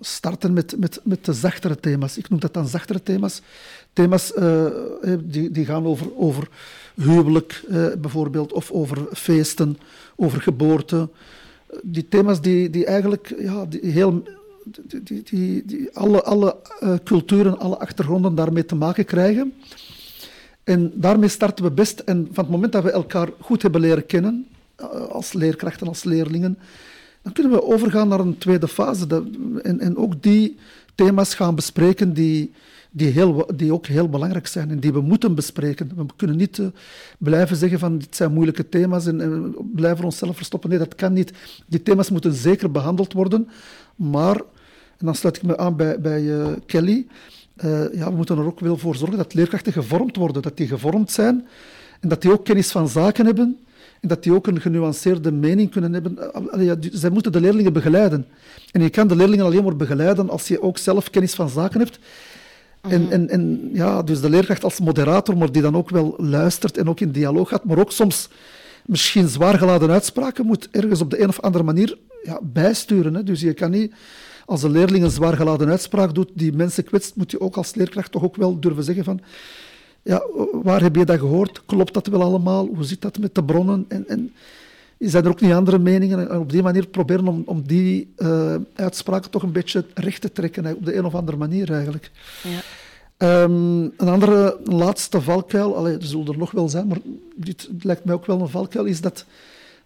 starten 0.00 0.52
met, 0.52 0.78
met, 0.78 1.00
met 1.04 1.24
de 1.24 1.32
zachtere 1.32 1.76
thema's. 1.76 2.16
Ik 2.16 2.28
noem 2.28 2.40
dat 2.40 2.54
dan 2.54 2.68
zachtere 2.68 3.02
thema's. 3.02 3.40
Thema's 3.92 4.32
die, 5.24 5.50
die 5.50 5.64
gaan 5.64 5.84
over, 5.84 6.16
over 6.16 6.48
huwelijk 6.94 7.64
bijvoorbeeld, 8.00 8.52
of 8.52 8.70
over 8.70 8.98
feesten, 9.12 9.78
over 10.16 10.40
geboorte. 10.40 11.08
Die 11.82 12.08
thema's 12.08 12.40
die, 12.40 12.70
die 12.70 12.86
eigenlijk 12.86 13.34
ja, 13.38 13.66
die 13.66 13.80
heel, 13.80 14.22
die, 15.02 15.22
die, 15.22 15.64
die, 15.64 15.88
alle, 15.92 16.22
alle 16.22 16.56
uh, 16.82 16.94
culturen, 17.04 17.58
alle 17.58 17.78
achtergronden 17.78 18.34
daarmee 18.34 18.64
te 18.64 18.74
maken 18.74 19.04
krijgen. 19.04 19.54
En 20.64 20.92
daarmee 20.94 21.28
starten 21.28 21.64
we 21.64 21.70
best. 21.70 21.98
En 21.98 22.28
van 22.32 22.44
het 22.44 22.52
moment 22.52 22.72
dat 22.72 22.82
we 22.82 22.90
elkaar 22.90 23.28
goed 23.40 23.62
hebben 23.62 23.80
leren 23.80 24.06
kennen, 24.06 24.46
als 25.08 25.32
leerkrachten, 25.32 25.88
als 25.88 26.04
leerlingen, 26.04 26.58
dan 27.22 27.32
kunnen 27.32 27.52
we 27.52 27.64
overgaan 27.64 28.08
naar 28.08 28.20
een 28.20 28.38
tweede 28.38 28.68
fase. 28.68 29.24
En, 29.62 29.80
en 29.80 29.96
ook 29.96 30.22
die 30.22 30.58
thema's 30.94 31.34
gaan 31.34 31.54
bespreken 31.54 32.12
die, 32.12 32.52
die, 32.90 33.08
heel, 33.08 33.50
die 33.54 33.72
ook 33.72 33.86
heel 33.86 34.08
belangrijk 34.08 34.46
zijn 34.46 34.70
en 34.70 34.80
die 34.80 34.92
we 34.92 35.00
moeten 35.00 35.34
bespreken. 35.34 35.92
We 35.96 36.06
kunnen 36.16 36.36
niet 36.36 36.58
uh, 36.58 36.66
blijven 37.18 37.56
zeggen 37.56 37.78
van 37.78 37.98
dit 37.98 38.16
zijn 38.16 38.32
moeilijke 38.32 38.68
thema's 38.68 39.06
en, 39.06 39.20
en 39.20 39.54
blijven 39.74 40.04
onszelf 40.04 40.36
verstoppen. 40.36 40.70
Nee, 40.70 40.78
dat 40.78 40.94
kan 40.94 41.12
niet. 41.12 41.32
Die 41.66 41.82
thema's 41.82 42.10
moeten 42.10 42.32
zeker 42.32 42.70
behandeld 42.70 43.12
worden, 43.12 43.48
maar, 43.96 44.36
en 44.98 45.06
dan 45.06 45.14
sluit 45.14 45.36
ik 45.36 45.42
me 45.42 45.58
aan 45.58 45.76
bij, 45.76 46.00
bij 46.00 46.22
uh, 46.22 46.46
Kelly, 46.66 47.06
uh, 47.64 47.94
ja, 47.94 48.10
we 48.10 48.16
moeten 48.16 48.38
er 48.38 48.46
ook 48.46 48.60
wel 48.60 48.76
voor 48.76 48.96
zorgen 48.96 49.16
dat 49.16 49.34
leerkrachten 49.34 49.72
gevormd 49.72 50.16
worden, 50.16 50.42
dat 50.42 50.56
die 50.56 50.66
gevormd 50.66 51.10
zijn 51.10 51.46
en 52.00 52.08
dat 52.08 52.22
die 52.22 52.32
ook 52.32 52.44
kennis 52.44 52.70
van 52.70 52.88
zaken 52.88 53.26
hebben 53.26 53.58
en 54.00 54.08
dat 54.08 54.22
die 54.22 54.34
ook 54.34 54.46
een 54.46 54.60
genuanceerde 54.60 55.32
mening 55.32 55.70
kunnen 55.70 55.92
hebben. 55.92 56.32
Allee, 56.52 56.66
ja, 56.66 56.76
zij 56.92 57.10
moeten 57.10 57.32
de 57.32 57.40
leerlingen 57.40 57.72
begeleiden. 57.72 58.26
En 58.72 58.82
je 58.82 58.90
kan 58.90 59.08
de 59.08 59.16
leerlingen 59.16 59.44
alleen 59.44 59.64
maar 59.64 59.76
begeleiden 59.76 60.30
als 60.30 60.48
je 60.48 60.62
ook 60.62 60.78
zelf 60.78 61.10
kennis 61.10 61.34
van 61.34 61.48
zaken 61.48 61.80
hebt. 61.80 61.98
En, 62.80 63.10
en, 63.10 63.28
en 63.28 63.70
ja, 63.72 64.02
dus 64.02 64.20
de 64.20 64.30
leerkracht 64.30 64.64
als 64.64 64.80
moderator, 64.80 65.36
maar 65.36 65.52
die 65.52 65.62
dan 65.62 65.76
ook 65.76 65.90
wel 65.90 66.14
luistert 66.18 66.76
en 66.76 66.88
ook 66.88 67.00
in 67.00 67.12
dialoog 67.12 67.48
gaat, 67.48 67.64
maar 67.64 67.78
ook 67.78 67.92
soms 67.92 68.28
misschien 68.86 69.28
zwaar 69.28 69.58
geladen 69.58 69.90
uitspraken 69.90 70.46
moet 70.46 70.68
ergens 70.70 71.00
op 71.00 71.10
de 71.10 71.22
een 71.22 71.28
of 71.28 71.40
andere 71.40 71.64
manier 71.64 71.98
ja, 72.22 72.38
bijsturen. 72.42 73.14
Hè. 73.14 73.22
Dus 73.22 73.40
je 73.40 73.52
kan 73.52 73.70
niet, 73.70 73.94
als 74.46 74.62
een 74.62 74.70
leerling 74.70 75.04
een 75.04 75.10
zwaar 75.10 75.36
geladen 75.36 75.68
uitspraak 75.68 76.14
doet 76.14 76.30
die 76.34 76.52
mensen 76.52 76.84
kwetst, 76.84 77.16
moet 77.16 77.30
je 77.30 77.40
ook 77.40 77.56
als 77.56 77.74
leerkracht 77.74 78.12
toch 78.12 78.22
ook 78.22 78.36
wel 78.36 78.60
durven 78.60 78.84
zeggen 78.84 79.04
van 79.04 79.20
ja, 80.02 80.22
waar 80.62 80.82
heb 80.82 80.96
je 80.96 81.04
dat 81.04 81.18
gehoord? 81.18 81.62
Klopt 81.66 81.94
dat 81.94 82.06
wel 82.06 82.22
allemaal? 82.22 82.66
Hoe 82.66 82.84
zit 82.84 83.00
dat 83.00 83.18
met 83.18 83.34
de 83.34 83.44
bronnen? 83.44 83.84
En, 83.88 84.08
en 84.08 84.32
zijn 84.98 85.24
er 85.24 85.30
ook 85.30 85.40
niet 85.40 85.52
andere 85.52 85.78
meningen? 85.78 86.30
En 86.30 86.38
op 86.38 86.50
die 86.50 86.62
manier 86.62 86.86
proberen 86.86 87.28
om, 87.28 87.42
om 87.46 87.62
die 87.66 88.12
uh, 88.16 88.54
uitspraken 88.74 89.30
toch 89.30 89.42
een 89.42 89.52
beetje 89.52 89.84
recht 89.94 90.20
te 90.20 90.32
trekken, 90.32 90.76
op 90.76 90.84
de 90.84 90.96
een 90.96 91.04
of 91.04 91.14
andere 91.14 91.36
manier 91.36 91.72
eigenlijk. 91.72 92.10
Ja. 92.42 93.42
Um, 93.42 93.92
een 93.96 94.08
andere, 94.08 94.58
een 94.64 94.74
laatste 94.74 95.20
valkuil, 95.20 95.76
allee, 95.76 95.96
er 95.96 96.06
zullen 96.06 96.26
er 96.26 96.38
nog 96.38 96.50
wel 96.50 96.68
zijn, 96.68 96.86
maar 96.86 96.98
dit 97.36 97.68
lijkt 97.82 98.04
mij 98.04 98.14
ook 98.14 98.26
wel 98.26 98.40
een 98.40 98.48
valkuil, 98.48 98.84
is 98.84 99.00
dat, 99.00 99.24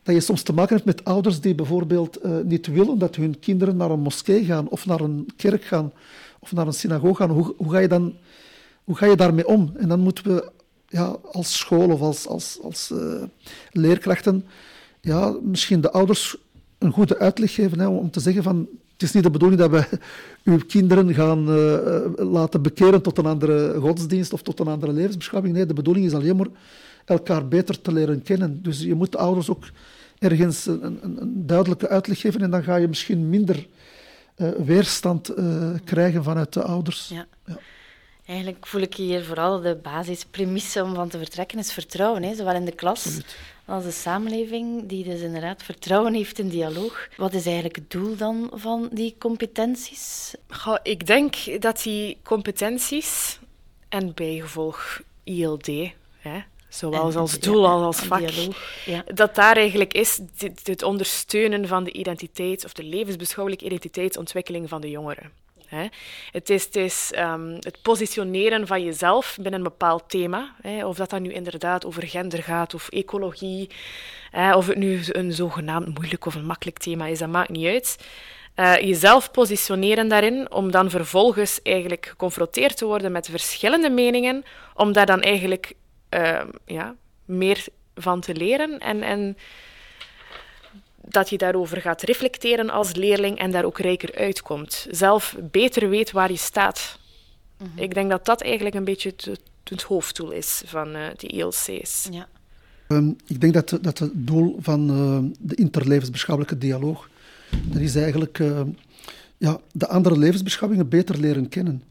dat 0.07 0.15
je 0.15 0.21
soms 0.21 0.43
te 0.43 0.53
maken 0.53 0.75
hebt 0.75 0.87
met 0.87 1.05
ouders 1.05 1.41
die 1.41 1.55
bijvoorbeeld 1.55 2.25
uh, 2.25 2.33
niet 2.45 2.67
willen 2.67 2.99
dat 2.99 3.17
hun 3.17 3.39
kinderen 3.39 3.77
naar 3.77 3.91
een 3.91 4.01
moskee 4.01 4.45
gaan, 4.45 4.69
of 4.69 4.87
naar 4.87 5.01
een 5.01 5.29
kerk 5.37 5.65
gaan, 5.65 5.93
of 6.39 6.53
naar 6.53 6.67
een 6.67 6.73
synagoge 6.73 7.15
gaan. 7.15 7.31
Hoe, 7.31 7.55
hoe 7.57 7.73
ga 7.73 7.79
je 7.79 7.89
dan 7.89 8.15
hoe 8.85 8.97
ga 8.97 9.07
je 9.07 9.17
daarmee 9.17 9.47
om? 9.47 9.73
En 9.77 9.89
dan 9.89 10.01
moeten 10.01 10.25
we 10.25 10.51
ja, 10.89 11.17
als 11.33 11.59
school 11.59 11.91
of 11.91 12.01
als, 12.01 12.27
als, 12.27 12.59
als 12.63 12.91
uh, 12.93 13.23
leerkrachten 13.73 14.45
ja, 15.01 15.37
misschien 15.43 15.81
de 15.81 15.91
ouders 15.91 16.37
een 16.79 16.93
goede 16.93 17.19
uitleg 17.19 17.55
geven 17.55 17.79
hè, 17.79 17.87
om 17.87 18.11
te 18.11 18.21
zeggen 18.21 18.43
van 18.43 18.69
het 18.93 19.03
is 19.03 19.13
niet 19.13 19.23
de 19.23 19.31
bedoeling 19.31 19.61
dat 19.61 19.71
we 19.71 19.99
uw 20.51 20.59
kinderen 20.67 21.15
gaan 21.15 21.49
uh, 21.49 22.33
laten 22.33 22.63
bekeren 22.63 23.03
tot 23.03 23.19
een 23.19 23.27
andere 23.27 23.81
godsdienst 23.81 24.33
of 24.33 24.43
tot 24.43 24.61
een 24.61 24.69
andere 24.69 24.93
levensbeschouwing. 24.93 25.55
Nee, 25.55 25.67
de 25.67 25.75
bedoeling 25.75 26.07
is 26.07 26.15
alleen 26.15 26.37
maar 26.37 26.49
elkaar 27.05 27.49
beter 27.49 27.81
te 27.81 27.93
leren 27.93 28.23
kennen. 28.23 28.63
Dus 28.63 28.81
je 28.81 28.95
moet 28.95 29.13
de 29.13 29.19
ouders 29.19 29.51
ook 29.51 29.65
ergens 30.19 30.67
een, 30.67 30.85
een, 30.85 31.21
een 31.21 31.47
duidelijke 31.47 31.89
uitleg 31.89 32.21
geven 32.21 32.41
en 32.41 32.51
dan 32.51 32.63
ga 32.63 32.77
je 32.77 32.89
misschien 32.89 33.29
minder 33.29 33.67
uh, 34.37 34.51
weerstand 34.51 35.39
uh, 35.39 35.75
krijgen 35.85 36.25
vanuit 36.25 36.53
de 36.53 36.63
ouders. 36.63 37.09
Ja. 37.09 37.27
ja. 37.47 37.59
Eigenlijk 38.27 38.67
voel 38.67 38.81
ik 38.81 38.95
hier 38.95 39.25
vooral 39.25 39.61
de 39.61 39.79
basispremisse 39.83 40.83
om 40.83 40.95
van 40.95 41.09
te 41.09 41.19
vertrekken 41.19 41.59
is 41.59 41.73
vertrouwen, 41.73 42.23
hè, 42.23 42.35
zowel 42.35 42.55
in 42.55 42.65
de 42.65 42.75
klas 42.75 43.21
als 43.65 43.85
de 43.85 43.91
samenleving, 43.91 44.89
die 44.89 45.05
dus 45.05 45.21
inderdaad 45.21 45.63
vertrouwen 45.63 46.15
heeft 46.15 46.39
in 46.39 46.49
dialoog. 46.49 47.09
Wat 47.17 47.35
is 47.35 47.45
eigenlijk 47.45 47.77
het 47.77 47.91
doel 47.91 48.17
dan 48.17 48.51
van 48.53 48.89
die 48.93 49.15
competenties? 49.19 50.35
Goh, 50.49 50.77
ik 50.83 51.07
denk 51.07 51.61
dat 51.61 51.83
die 51.83 52.19
competenties 52.23 53.39
en 53.89 54.15
bijgevolg 54.15 55.01
ILD, 55.25 55.67
hè, 56.19 56.43
zowel 56.77 57.11
en, 57.11 57.17
als 57.17 57.39
doel 57.39 57.67
als 57.67 57.83
als 57.83 58.07
vak, 58.07 58.29
ja. 58.85 59.05
dat 59.15 59.35
daar 59.35 59.57
eigenlijk 59.57 59.95
is 59.95 60.21
het 60.63 60.83
ondersteunen 60.83 61.69
van 61.69 61.85
de 61.85 61.93
identiteit 61.93 62.65
of 62.65 62.73
de 62.73 62.85
levensbeschouwelijke 62.85 63.65
identiteitsontwikkeling 63.65 64.69
van 64.69 64.81
de 64.81 64.91
jongeren. 64.91 65.33
Hè. 65.67 65.87
Het 66.33 66.51
is, 66.51 66.65
het, 66.65 66.77
is 66.77 67.13
um, 67.19 67.55
het, 67.61 67.79
positioneren 67.83 68.67
van 68.67 68.85
jezelf 68.85 69.35
binnen 69.41 69.55
een 69.55 69.63
bepaald 69.63 70.05
thema. 70.07 70.55
Hè. 70.63 70.87
Of 70.87 70.97
dat 70.97 71.11
dan 71.11 71.23
nu 71.23 71.33
inderdaad 71.33 71.87
over 71.87 72.07
gender 72.07 72.43
gaat 72.43 72.75
of 72.75 72.89
ecologie. 72.89 73.71
Hè. 74.31 74.57
Of 74.57 74.67
het 74.67 74.77
nu 74.77 75.01
een 75.07 75.33
zogenaamd 75.33 75.95
moeilijk 75.95 76.27
of 76.27 76.35
een 76.35 76.47
makkelijk 76.47 76.79
thema 76.79 77.07
is, 77.07 77.19
dat 77.19 77.29
maakt 77.29 77.51
niet 77.51 77.67
uit. 77.67 77.99
Uh, 78.57 78.81
jezelf 78.81 79.31
positioneren 79.31 80.09
daarin, 80.09 80.53
om 80.53 80.71
dan 80.71 80.91
vervolgens 80.91 81.63
eigenlijk 81.63 82.07
geconfronteerd 82.07 82.77
te 82.77 82.85
worden 82.85 83.13
met 83.13 83.29
verschillende 83.31 83.91
meningen, 83.91 84.45
om 84.75 84.93
daar 84.93 85.07
dan 85.07 85.21
eigenlijk 85.21 85.73
uh, 86.11 86.41
ja, 86.65 86.95
meer 87.25 87.67
van 87.95 88.21
te 88.21 88.35
leren 88.35 88.79
en, 88.79 89.03
en 89.03 89.37
dat 91.09 91.29
je 91.29 91.39
daarover 91.39 91.81
gaat 91.81 92.03
reflecteren 92.03 92.71
als 92.71 92.95
leerling 92.95 93.39
en 93.39 93.51
daar 93.51 93.65
ook 93.65 93.79
rijker 93.79 94.15
uitkomt. 94.15 94.87
Zelf 94.91 95.37
beter 95.51 95.89
weet 95.89 96.11
waar 96.11 96.31
je 96.31 96.37
staat. 96.37 96.99
Mhm. 97.59 97.83
Ik 97.83 97.95
denk 97.95 98.11
dat 98.11 98.25
dat 98.25 98.43
eigenlijk 98.43 98.75
een 98.75 98.85
beetje 98.85 99.13
het, 99.17 99.41
het 99.65 99.83
hoofddoel 99.83 100.31
is 100.31 100.63
van 100.67 100.97
uh, 100.97 101.07
die 101.17 101.31
ILC's. 101.31 102.09
Ja. 102.11 102.29
Um, 102.89 103.17
ik 103.27 103.41
denk 103.41 103.55
dat, 103.55 103.79
dat 103.81 103.99
het 103.99 104.11
doel 104.15 104.57
van 104.61 104.91
uh, 104.91 105.31
de 105.39 105.55
interlevensbeschouwelijke 105.55 106.59
dialoog 106.59 107.09
dat 107.51 107.81
is 107.81 107.97
eigenlijk 107.97 108.39
uh, 108.39 108.61
ja, 109.39 109.61
de 109.73 109.89
andere 109.89 110.19
levensbeschouwingen 110.19 110.89
beter 110.89 111.21
leren 111.21 111.49
kennen. 111.49 111.83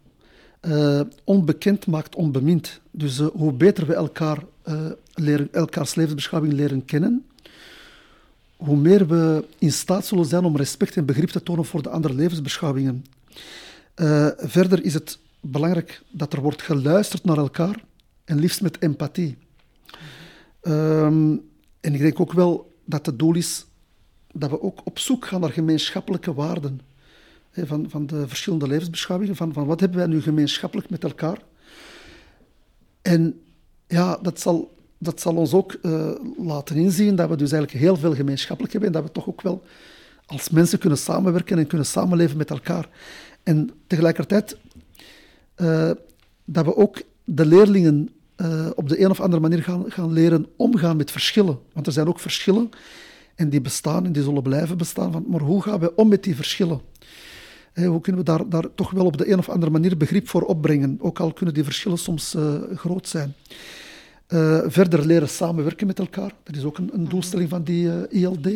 Onbekend 1.23 1.88
maakt 1.88 2.15
onbemind. 2.15 2.80
Dus 2.91 3.19
hoe 3.19 3.54
beter 3.54 3.86
we 3.86 3.93
elkaar, 3.93 4.43
leren, 5.13 5.54
elkaars 5.54 5.95
levensbeschouwing 5.95 6.54
leren 6.54 6.86
kennen, 6.86 7.25
hoe 8.56 8.78
meer 8.78 9.08
we 9.08 9.45
in 9.58 9.71
staat 9.71 10.06
zullen 10.06 10.25
zijn 10.25 10.43
om 10.43 10.58
respect 10.58 10.97
en 10.97 11.06
begrip 11.06 11.30
te 11.30 11.43
tonen 11.43 11.65
voor 11.65 11.82
de 11.82 11.89
andere 11.89 12.13
levensbeschouwingen. 12.13 13.06
Verder 14.38 14.84
is 14.84 14.93
het 14.93 15.19
belangrijk 15.39 16.01
dat 16.10 16.34
er 16.34 16.41
wordt 16.41 16.62
geluisterd 16.62 17.23
naar 17.23 17.38
elkaar 17.38 17.84
en 18.25 18.39
liefst 18.39 18.62
met 18.62 18.82
empathie. 18.82 19.38
Um, 20.62 21.41
en 21.80 21.93
ik 21.93 21.99
denk 21.99 22.19
ook 22.19 22.34
wel 22.34 22.73
dat 22.86 23.06
het 23.06 23.19
doel 23.19 23.36
is 23.36 23.65
dat 24.32 24.49
we 24.49 24.62
ook 24.62 24.82
op 24.84 24.99
zoek 24.99 25.25
gaan 25.25 25.41
naar 25.41 25.51
gemeenschappelijke 25.51 26.34
waarden. 26.34 26.82
Van, 27.56 27.89
van 27.89 28.06
de 28.06 28.28
verschillende 28.28 28.68
levensbeschouwingen, 28.68 29.36
van, 29.36 29.54
van 29.54 29.65
wat 29.65 29.80
hebben 29.80 29.98
wij 29.98 30.08
nu 30.08 30.22
gemeenschappelijk 30.22 30.89
met 30.89 31.04
elkaar. 31.04 31.38
En 33.02 33.41
ja, 33.88 34.20
dat 34.22 34.39
zal 34.39 34.76
dat 34.98 35.22
zal 35.22 35.36
ons 35.36 35.54
ook 35.54 35.78
uh, 35.82 36.12
laten 36.38 36.76
inzien 36.76 37.15
dat 37.15 37.30
we 37.30 37.36
dus 37.36 37.52
eigenlijk 37.52 37.84
heel 37.84 37.98
veel 37.98 38.15
gemeenschappelijk 38.15 38.74
hebben 38.74 38.91
en 38.91 39.02
dat 39.02 39.08
we 39.08 39.12
toch 39.12 39.28
ook 39.28 39.41
wel 39.41 39.63
als 40.26 40.50
mensen 40.50 40.80
kunnen 40.80 40.98
samenwerken 40.98 41.58
en 41.58 41.68
kunnen 41.68 41.88
samenleven 41.88 42.38
met 42.38 42.50
elkaar. 42.50 42.89
En 43.44 43.70
tegelijkertijd 43.88 44.58
uh, 45.58 45.91
dat 46.46 46.65
we 46.65 46.76
ook 46.76 47.02
de 47.24 47.46
leerlingen 47.46 48.10
uh, 48.38 48.68
op 48.76 48.89
de 48.89 49.02
een 49.02 49.10
of 49.10 49.20
andere 49.20 49.41
manier 49.41 49.63
gaan, 49.63 49.84
gaan 49.88 50.13
leren 50.13 50.46
omgaan 50.56 50.98
met 50.98 51.12
verschillen. 51.12 51.60
Want 51.74 51.88
er 51.88 51.94
zijn 51.94 52.08
ook 52.08 52.20
verschillen 52.20 52.70
en 53.36 53.50
die 53.50 53.62
bestaan 53.62 54.06
en 54.06 54.12
die 54.12 54.24
zullen 54.24 54.44
blijven 54.44 54.78
bestaan. 54.78 55.26
Maar 55.28 55.41
hoe 55.41 55.62
gaan 55.62 55.80
we 55.80 55.96
om 55.96 56.08
met 56.08 56.24
die 56.24 56.36
verschillen? 56.36 56.82
Hoe 57.75 58.01
kunnen 58.01 58.21
we 58.21 58.27
daar, 58.27 58.49
daar 58.49 58.65
toch 58.75 58.91
wel 58.91 59.05
op 59.05 59.17
de 59.17 59.31
een 59.31 59.38
of 59.38 59.49
andere 59.49 59.71
manier 59.71 59.97
begrip 59.97 60.27
voor 60.27 60.41
opbrengen? 60.41 60.97
Ook 60.99 61.19
al 61.19 61.33
kunnen 61.33 61.53
die 61.53 61.63
verschillen 61.63 61.97
soms 61.97 62.35
groot 62.75 63.07
zijn. 63.07 63.35
Uh, 64.29 64.61
verder 64.65 65.05
leren 65.05 65.29
samenwerken 65.29 65.88
met 65.88 65.99
elkaar. 65.99 66.31
Dat 66.43 66.55
is 66.55 66.63
ook 66.63 66.77
een, 66.77 66.89
een 66.93 67.09
doelstelling 67.09 67.49
van 67.49 67.63
die 67.63 67.89
eh, 67.91 68.21
ILD. 68.21 68.47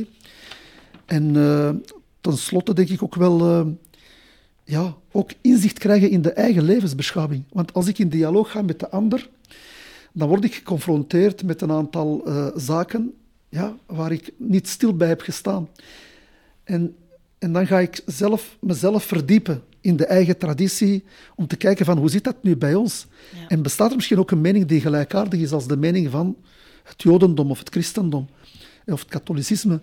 En 1.05 1.84
tenslotte 2.21 2.73
denk 2.73 2.89
ik 2.89 3.03
ook 3.03 3.15
wel 3.15 3.65
ja, 4.63 4.95
ook 5.12 5.32
inzicht 5.41 5.79
krijgen 5.79 6.10
in 6.10 6.21
de 6.21 6.32
eigen 6.32 6.63
levensbeschouwing. 6.63 7.43
Want 7.51 7.73
als 7.73 7.88
ik 7.88 7.99
in 7.99 8.10
dialoog 8.10 8.51
ga 8.51 8.62
met 8.62 8.79
de 8.79 8.89
ander, 8.89 9.29
dan 10.13 10.27
word 10.27 10.43
ik 10.43 10.55
geconfronteerd 10.55 11.43
met 11.43 11.62
een 11.62 11.71
aantal 11.71 12.27
zaken 12.55 13.13
ja, 13.49 13.75
waar 13.86 14.12
ik 14.12 14.34
niet 14.38 14.67
stil 14.67 14.95
bij 14.95 15.08
heb 15.08 15.21
gestaan. 15.21 15.69
En 16.63 16.95
En 17.39 17.54
dan 17.54 17.67
ga 17.67 17.80
ik 17.80 18.02
zelf, 18.06 18.58
mezelf 18.62 19.04
verdiepen 19.04 19.63
in 19.82 19.95
de 19.95 20.06
eigen 20.06 20.38
traditie, 20.38 21.04
om 21.36 21.47
te 21.47 21.56
kijken 21.56 21.86
van 21.86 21.97
hoe 21.97 22.10
zit 22.10 22.23
dat 22.23 22.36
nu 22.41 22.58
bij 22.58 22.75
ons? 22.75 23.08
En 23.47 23.62
bestaat 23.62 23.89
er 23.89 23.95
misschien 23.95 24.19
ook 24.19 24.32
een 24.32 24.41
mening 24.41 24.65
die 24.65 24.82
gelijkaardig 24.82 25.39
is 25.39 25.52
als 25.52 25.67
de 25.67 25.78
mening 25.78 26.10
van 26.10 26.36
het 26.84 27.02
jodendom 27.02 27.52
of 27.52 27.60
het 27.60 27.69
christendom 27.69 28.28
of 28.86 28.99
het 28.99 29.10
katholicisme? 29.10 29.80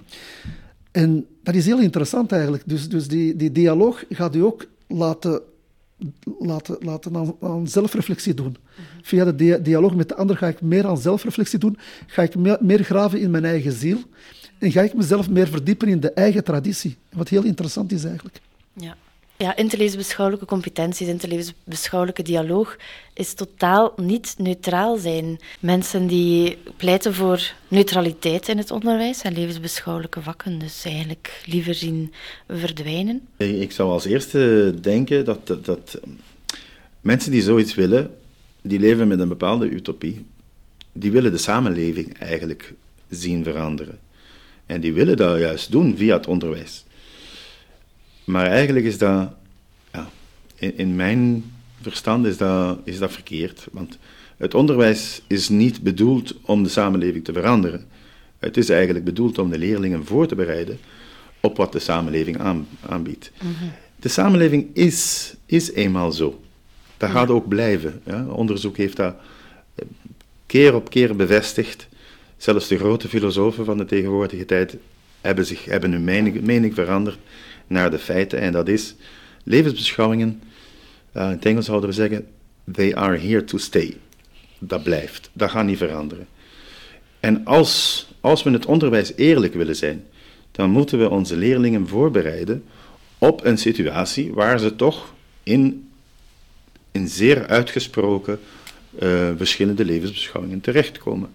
En 0.90 1.26
dat 1.42 1.54
is 1.54 1.66
heel 1.66 1.80
interessant 1.80 2.32
eigenlijk. 2.32 2.62
Dus, 2.66 2.88
dus 2.88 3.08
die, 3.08 3.36
die 3.36 3.52
dialoog 3.52 4.04
gaat 4.10 4.34
u 4.34 4.42
ook 4.42 4.66
laten, 4.86 5.40
laten, 6.38 6.76
laten 6.80 7.16
aan, 7.16 7.36
aan 7.40 7.68
zelfreflectie 7.68 8.34
doen. 8.34 8.56
Via 9.02 9.24
de 9.32 9.62
dialoog 9.62 9.94
met 9.94 10.08
de 10.08 10.14
ander 10.14 10.36
ga 10.36 10.46
ik 10.46 10.60
meer 10.60 10.86
aan 10.86 10.98
zelfreflectie 10.98 11.58
doen, 11.58 11.78
ga 12.06 12.22
ik 12.22 12.34
meer, 12.34 12.58
meer 12.60 12.84
graven 12.84 13.20
in 13.20 13.30
mijn 13.30 13.44
eigen 13.44 13.72
ziel 13.72 13.98
en 14.58 14.72
ga 14.72 14.82
ik 14.82 14.94
mezelf 14.94 15.30
meer 15.30 15.48
verdiepen 15.48 15.88
in 15.88 16.00
de 16.00 16.12
eigen 16.12 16.44
traditie. 16.44 16.96
Wat 17.12 17.28
heel 17.28 17.44
interessant 17.44 17.92
is 17.92 18.04
eigenlijk. 18.04 18.40
Ja. 18.72 18.96
Ja, 19.38 19.56
interlevensbeschouwelijke 19.56 20.46
competenties, 20.46 21.08
interlevensbeschouwelijke 21.08 22.22
dialoog 22.22 22.76
is 23.14 23.34
totaal 23.34 23.92
niet 23.96 24.34
neutraal 24.38 24.96
zijn. 24.96 25.38
Mensen 25.60 26.06
die 26.06 26.58
pleiten 26.76 27.14
voor 27.14 27.52
neutraliteit 27.68 28.48
in 28.48 28.58
het 28.58 28.70
onderwijs 28.70 29.22
en 29.22 29.32
levensbeschouwelijke 29.32 30.22
vakken, 30.22 30.58
dus 30.58 30.84
eigenlijk 30.84 31.42
liever 31.44 31.74
zien 31.74 32.12
verdwijnen. 32.48 33.20
Ik 33.36 33.72
zou 33.72 33.90
als 33.90 34.04
eerste 34.04 34.74
denken 34.80 35.24
dat, 35.24 35.46
dat, 35.46 35.64
dat 35.64 36.00
mensen 37.00 37.30
die 37.30 37.42
zoiets 37.42 37.74
willen, 37.74 38.10
die 38.62 38.78
leven 38.78 39.08
met 39.08 39.18
een 39.18 39.28
bepaalde 39.28 39.70
utopie. 39.70 40.24
Die 40.92 41.10
willen 41.10 41.32
de 41.32 41.38
samenleving 41.38 42.18
eigenlijk 42.18 42.74
zien 43.08 43.44
veranderen. 43.44 43.98
En 44.66 44.80
die 44.80 44.92
willen 44.92 45.16
dat 45.16 45.38
juist 45.38 45.70
doen 45.70 45.96
via 45.96 46.16
het 46.16 46.26
onderwijs. 46.26 46.84
Maar 48.24 48.46
eigenlijk 48.46 48.86
is 48.86 48.98
dat, 48.98 49.32
ja, 49.92 50.08
in, 50.54 50.78
in, 50.78 50.96
mijn 50.96 51.52
verstand 51.80 52.26
is 52.26 52.36
dat, 52.36 52.78
is 52.84 52.98
dat 52.98 53.12
verkeerd. 53.12 53.66
Want 53.72 53.98
het 54.36 54.54
onderwijs 54.54 55.22
is 55.26 55.48
niet 55.48 55.82
bedoeld 55.82 56.34
om 56.42 56.62
de 56.62 56.68
samenleving 56.68 57.24
te 57.24 57.32
veranderen. 57.32 57.86
Het 58.38 58.56
is 58.56 58.68
eigenlijk 58.68 59.04
bedoeld 59.04 59.38
om 59.38 59.50
de 59.50 59.58
leerlingen 59.58 60.06
voor 60.06 60.26
te 60.26 60.34
bereiden 60.34 60.78
op 61.40 61.56
wat 61.56 61.72
de 61.72 61.78
samenleving 61.78 62.38
aanbiedt. 62.80 63.30
Mhm. 63.42 63.64
De 64.00 64.08
samenleving 64.08 64.66
is, 64.72 65.34
is 65.46 65.72
eenmaal 65.72 66.12
zo. 66.12 66.40
Dat 66.96 67.10
gaat 67.10 67.30
ook 67.30 67.48
blijven. 67.48 68.00
Ja. 68.04 68.26
Onderzoek 68.26 68.76
heeft 68.76 68.96
dat 68.96 69.14
eh, 69.74 69.84
keer 70.46 70.74
op 70.74 70.90
keer 70.90 71.16
bevestigd. 71.16 71.88
Zelfs 72.36 72.68
de 72.68 72.78
grote 72.78 73.08
filosofen 73.08 73.64
van 73.64 73.78
de 73.78 73.84
tegenwoordige 73.84 74.44
tijd 74.44 74.76
hebben, 75.20 75.46
zich, 75.46 75.64
hebben 75.64 75.92
hun 75.92 76.04
mening, 76.44 76.74
veranderd 76.74 77.18
naar 77.66 77.90
de 77.90 77.98
feiten. 77.98 78.40
En 78.40 78.52
dat 78.52 78.68
is, 78.68 78.94
levensbeschouwingen, 79.44 80.42
uh, 81.16 81.22
in 81.22 81.28
het 81.28 81.44
Engels 81.44 81.66
zouden 81.66 81.88
we 81.88 81.94
zeggen, 81.94 82.26
they 82.72 82.94
are 82.94 83.18
here 83.18 83.44
to 83.44 83.58
stay. 83.58 83.96
Dat 84.58 84.82
blijft, 84.82 85.30
dat 85.32 85.50
gaat 85.50 85.64
niet 85.64 85.78
veranderen. 85.78 86.26
En 87.20 87.44
als, 87.44 88.06
als 88.20 88.42
we 88.42 88.50
het 88.50 88.66
onderwijs 88.66 89.12
eerlijk 89.16 89.54
willen 89.54 89.76
zijn, 89.76 90.04
dan 90.50 90.70
moeten 90.70 90.98
we 90.98 91.10
onze 91.10 91.36
leerlingen 91.36 91.88
voorbereiden 91.88 92.64
op 93.18 93.44
een 93.44 93.58
situatie 93.58 94.32
waar 94.32 94.58
ze 94.58 94.76
toch 94.76 95.14
in, 95.42 95.88
in 96.92 97.08
zeer 97.08 97.46
uitgesproken 97.46 98.40
uh, 99.02 99.30
verschillende 99.36 99.84
levensbeschouwingen 99.84 100.60
terechtkomen. 100.60 101.30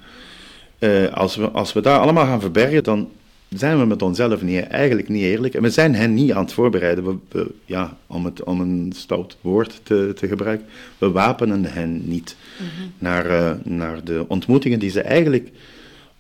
Uh, 0.82 1.14
als, 1.14 1.36
we, 1.36 1.50
als 1.50 1.74
we 1.74 1.82
daar 1.82 2.00
allemaal 2.00 2.26
gaan 2.26 2.42
verbergen, 2.42 2.84
dan 2.84 3.10
zijn 3.50 3.80
we 3.80 3.86
met 3.86 4.02
onszelf 4.02 4.42
niet, 4.42 4.68
eigenlijk 4.68 5.10
niet 5.10 5.24
eerlijk. 5.24 5.54
En 5.54 5.62
we 5.62 5.70
zijn 5.70 5.96
hen 5.96 6.14
niet 6.14 6.32
aan 6.32 6.44
het 6.44 6.54
voorbereiden. 6.54 7.22
We, 7.30 7.52
ja, 7.66 7.98
om, 8.08 8.26
het, 8.26 8.44
om 8.44 8.62
een 8.62 8.94
stout 8.96 9.38
woord 9.42 9.80
te, 9.84 10.14
te 10.16 10.28
gebruiken. 10.28 10.68
We 10.98 11.12
wapenen 11.12 11.66
hen 11.66 12.08
niet 12.08 12.36
mhm. 12.58 12.88
naar, 12.98 13.32
uh, 13.32 13.52
naar 13.64 14.04
de 14.04 14.26
ontmoetingen 14.28 14.80
die 14.80 14.90
ze 14.90 15.02
eigenlijk 15.02 15.52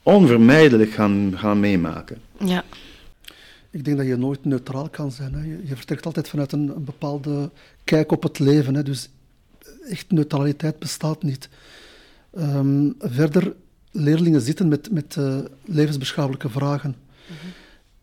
onvermijdelijk 0.04 0.92
gaan, 0.92 1.34
gaan 1.36 1.60
meemaken. 1.60 2.18
Ja. 2.40 2.64
Ik 3.70 3.86
denk 3.86 3.98
dat 3.98 4.08
je 4.08 4.16
nooit 4.16 4.46
neutraal 4.46 4.90
kan 4.90 5.12
zijn. 5.12 5.34
Hè. 5.34 5.44
Je, 5.44 5.60
je, 5.64 5.76
vertrekt 5.76 6.06
altijd 6.06 6.30
vanuit 6.30 6.52
een, 6.52 6.72
een 6.76 6.84
bepaalde 6.84 7.50
kijk 7.84 8.12
op 8.12 8.24
het 8.24 8.40
leven. 8.40 8.76
Hè. 8.76 8.84
Dus 8.84 9.10
echt 9.90 10.12
neutraliteit 10.12 10.80
bestaat 10.80 11.24
niet. 11.24 11.50
Um, 12.38 12.96
verder, 13.00 13.54
leerlingen 13.92 14.42
zitten 14.42 14.68
met, 14.68 14.92
met 14.92 15.16
uh, 15.20 15.40
levensbeschouwelijke 15.66 16.50
vragen. 16.50 16.96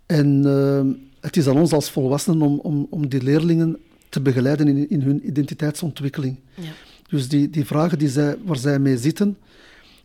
En 0.07 0.43
uh, 0.47 0.81
het 1.21 1.37
is 1.37 1.49
aan 1.49 1.57
ons 1.57 1.73
als 1.73 1.91
volwassenen 1.91 2.43
om, 2.43 2.59
om, 2.59 2.87
om 2.91 3.09
die 3.09 3.23
leerlingen 3.23 3.79
te 4.09 4.21
begeleiden 4.21 4.69
in, 4.69 4.91
in 4.91 5.03
hun 5.03 5.29
identiteitsontwikkeling. 5.29 6.37
Ja. 6.55 6.71
Dus 7.09 7.29
die, 7.29 7.51
die 7.51 7.65
vragen 7.65 7.99
die 7.99 8.09
zij, 8.09 8.37
waar 8.45 8.57
zij 8.57 8.79
mee 8.79 8.99
zitten, 8.99 9.37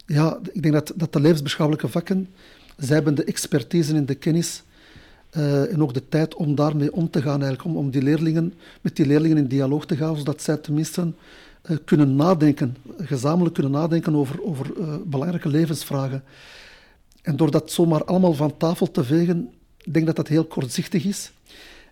ja, 0.06 0.40
ik 0.52 0.62
denk 0.62 0.74
dat, 0.74 0.94
dat 0.96 1.14
de 1.14 1.20
levensbeschouwelijke 1.20 1.88
vakken, 1.88 2.28
zij 2.78 2.96
hebben 2.96 3.16
de 3.16 3.24
expertise 3.24 3.96
en 3.96 4.06
de 4.06 4.16
kennis 4.16 4.64
uh, 5.38 5.74
en 5.74 5.82
ook 5.82 5.94
de 5.94 6.10
tijd 6.10 6.36
om 6.36 6.56
daarmee 6.56 6.94
om 6.94 7.10
te 7.10 7.22
gaan, 7.22 7.42
eigenlijk, 7.42 7.64
om, 7.64 7.78
om 7.78 7.92
die 7.92 8.02
leerlingen, 8.02 8.54
met 8.82 8.96
die 8.96 9.06
leerlingen 9.06 9.38
in 9.38 9.48
dialoog 9.48 9.86
te 9.86 9.96
gaan, 9.96 10.18
zodat 10.18 10.42
zij 10.42 10.58
tenminste 10.58 11.14
kunnen 11.86 12.16
nadenken, 12.16 12.76
gezamenlijk 12.98 13.54
kunnen 13.54 13.72
nadenken 13.72 14.16
over, 14.16 14.44
over 14.44 14.72
uh, 14.78 14.96
belangrijke 15.06 15.50
levensvragen. 15.50 16.24
En 17.22 17.36
door 17.36 17.52
dat 17.52 17.72
zomaar 17.72 18.04
allemaal 18.04 18.34
van 18.34 18.58
tafel 18.58 18.92
te 18.92 19.04
vegen, 19.04 19.54
ik 19.78 19.94
denk 19.94 20.06
dat 20.06 20.16
dat 20.16 20.28
heel 20.28 20.46
kortzichtig 20.46 21.06
is. 21.06 21.32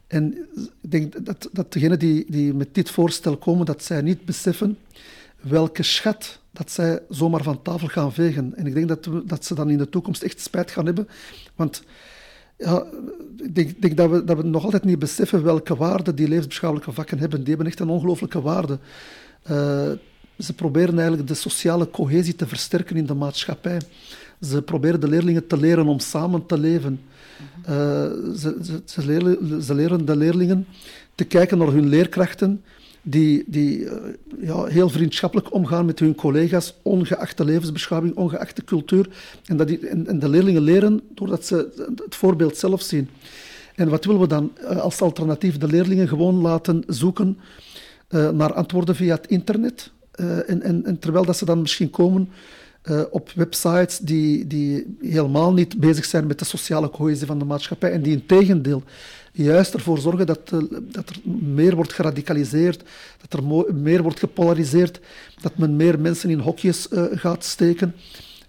En 0.08 0.38
ik 0.82 0.92
denk 0.92 1.26
dat, 1.26 1.50
dat 1.52 1.74
degenen 1.74 2.00
die, 2.00 2.26
die 2.28 2.54
met 2.54 2.74
dit 2.76 2.90
voorstel 2.90 3.38
komen, 3.38 3.66
dat 3.66 3.84
zij 3.84 4.02
niet 4.02 4.26
beseffen 4.26 4.78
welke 5.42 5.84
schat 5.84 6.40
dat 6.52 6.72
zij 6.72 7.02
zomaar 7.10 7.44
van 7.44 7.62
tafel 7.62 7.88
gaan 7.88 8.14
vegen. 8.14 8.56
En 8.56 8.68
ik 8.68 8.74
denk 8.74 8.88
dat, 8.88 9.10
dat 9.26 9.46
ze 9.46 9.56
dan 9.56 9.70
in 9.70 9.78
de 9.78 9.90
toekomst 9.90 10.24
echt 10.24 10.40
spijt 10.40 10.72
gaan 10.72 10.86
hebben. 10.86 11.08
Want 11.56 11.84
ja, 12.58 12.86
ik 13.38 13.56
denk, 13.56 13.82
denk, 13.82 13.98
dat, 13.98 14.10
we, 14.10 14.24
dat 14.24 14.38
we 14.38 14.44
nog 14.44 14.64
altijd 14.64 14.84
niet 14.84 15.00
beseffen 15.00 15.44
welke 15.44 15.76
waarde 15.76 16.14
die 16.14 16.28
levensbeschouwelijke 16.28 16.94
vakken 16.94 17.20
hebben. 17.20 17.40
Die 17.40 17.50
hebben 17.50 17.68
echt 17.68 17.80
een 17.80 17.90
ongelooflijke 17.90 18.42
waarde. 18.42 18.80
Uh, 19.50 19.92
ze 20.38 20.54
proberen 20.54 20.98
eigenlijk 20.98 21.28
de 21.28 21.34
sociale 21.34 21.90
cohesie 21.90 22.36
te 22.36 22.48
versterken 22.48 22.96
in 22.96 23.06
de 23.06 23.14
maatschappij. 23.14 23.82
Ze 24.42 24.62
proberen 24.62 25.00
de 25.00 25.08
leerlingen 25.08 25.48
te 25.48 25.58
leren 25.58 25.88
om 25.88 26.00
samen 26.00 26.46
te 26.46 26.58
leven. 26.58 27.02
Uh, 27.62 27.70
ze, 28.36 28.58
ze, 28.64 28.82
ze, 28.86 29.06
leren, 29.06 29.64
ze, 29.64 29.74
leren, 29.74 30.06
de 30.06 30.16
leerlingen 30.16 30.68
te 31.16 31.24
kijken 31.24 31.58
naar 31.58 31.72
hun 31.72 31.88
leerkrachten, 31.88 32.64
die, 33.02 33.44
die 33.48 33.80
uh, 33.80 33.92
ja, 34.42 34.66
heel 34.66 34.90
vriendschappelijk 34.90 35.54
omgaan 35.54 35.86
met 35.86 36.00
hun 36.00 36.16
collega's, 36.16 36.74
ongeacht 36.82 37.38
de 37.38 37.46
levensbeschouwing, 37.46 38.16
ongeacht 38.16 38.56
de 38.56 38.64
cultuur. 38.64 39.10
En, 39.46 39.58
dat 39.58 39.68
die, 39.68 39.88
en, 39.88 40.08
en, 40.08 40.20
de 40.20 40.30
leerlingen 40.30 40.62
leren 40.62 41.02
doordat 41.14 41.46
ze 41.46 41.86
het 41.96 42.16
voorbeeld 42.16 42.58
zelf 42.58 42.82
zien. 42.82 43.10
En 43.76 43.90
wat 43.90 44.06
willen 44.06 44.22
we 44.22 44.28
dan 44.28 44.52
als 44.80 45.02
alternatief? 45.02 45.58
De 45.58 45.68
leerlingen 45.68 46.08
gewoon 46.08 46.36
laten 46.36 46.84
zoeken 46.88 47.38
naar 48.12 48.54
antwoorden 48.54 48.96
via 48.96 49.16
het 49.16 49.28
internet. 49.28 49.92
En, 50.12 50.62
en, 50.62 50.86
en, 50.86 51.00
terwijl 51.00 51.26
dat 51.26 51.38
ze 51.38 51.46
dan 51.46 51.62
misschien 51.62 51.90
komen 51.90 52.30
uh, 52.84 53.02
op 53.10 53.32
websites 53.36 53.98
die, 53.98 54.48
die 54.48 54.98
helemaal 55.02 55.54
niet 55.54 55.80
bezig 55.80 56.06
zijn 56.06 56.28
met 56.28 56.40
de 56.40 56.46
sociale 56.46 56.90
cohesie 56.90 57.28
van 57.28 57.40
de 57.40 57.46
maatschappij 57.46 57.92
en 57.92 58.02
die 58.02 58.14
in 58.14 58.26
tegendeel 58.26 58.84
juist 59.32 59.74
ervoor 59.74 59.98
zorgen 59.98 60.26
dat, 60.26 60.50
dat 60.82 61.10
er 61.10 61.20
meer 61.42 61.76
wordt 61.76 61.94
geradicaliseerd, 61.94 62.84
dat 63.22 63.40
er 63.40 63.74
meer 63.74 64.02
wordt 64.02 64.20
gepolariseerd, 64.20 65.00
dat 65.42 65.58
men 65.58 65.76
meer 65.76 66.00
mensen 66.00 66.30
in 66.30 66.40
hokjes 66.40 66.88
gaat 67.12 67.44
steken 67.44 67.96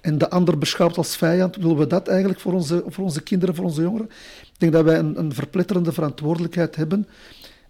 en 0.01 0.19
de 0.19 0.31
ander 0.31 0.59
beschouwt 0.59 0.97
als 0.97 1.17
vijand. 1.17 1.57
Willen 1.57 1.77
we 1.77 1.87
dat 1.87 2.09
eigenlijk 2.09 2.41
voor 2.41 2.53
onze, 2.53 2.85
voor 2.87 3.05
onze 3.05 3.23
kinderen, 3.23 3.55
voor 3.55 3.65
onze 3.65 3.83
jongeren? 3.83 4.07
Ik 4.43 4.59
denk 4.59 4.73
dat 4.73 4.85
wij 4.85 4.99
een, 4.99 5.19
een 5.19 5.35
verpletterende 5.35 5.93
verantwoordelijkheid 5.93 6.77
hebben. 6.77 7.09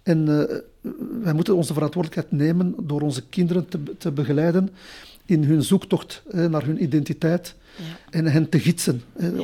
En 0.03 0.27
wij 1.21 1.33
moeten 1.33 1.55
onze 1.55 1.73
verantwoordelijkheid 1.73 2.41
nemen 2.41 2.75
door 2.77 3.01
onze 3.01 3.23
kinderen 3.29 3.69
te, 3.69 3.97
te 3.97 4.11
begeleiden 4.11 4.69
in 5.25 5.43
hun 5.43 5.63
zoektocht 5.63 6.23
naar 6.31 6.65
hun 6.65 6.83
identiteit 6.83 7.55
ja. 7.75 7.83
en 8.09 8.25
hen 8.25 8.49
te 8.49 8.59
gidsen, 8.59 9.03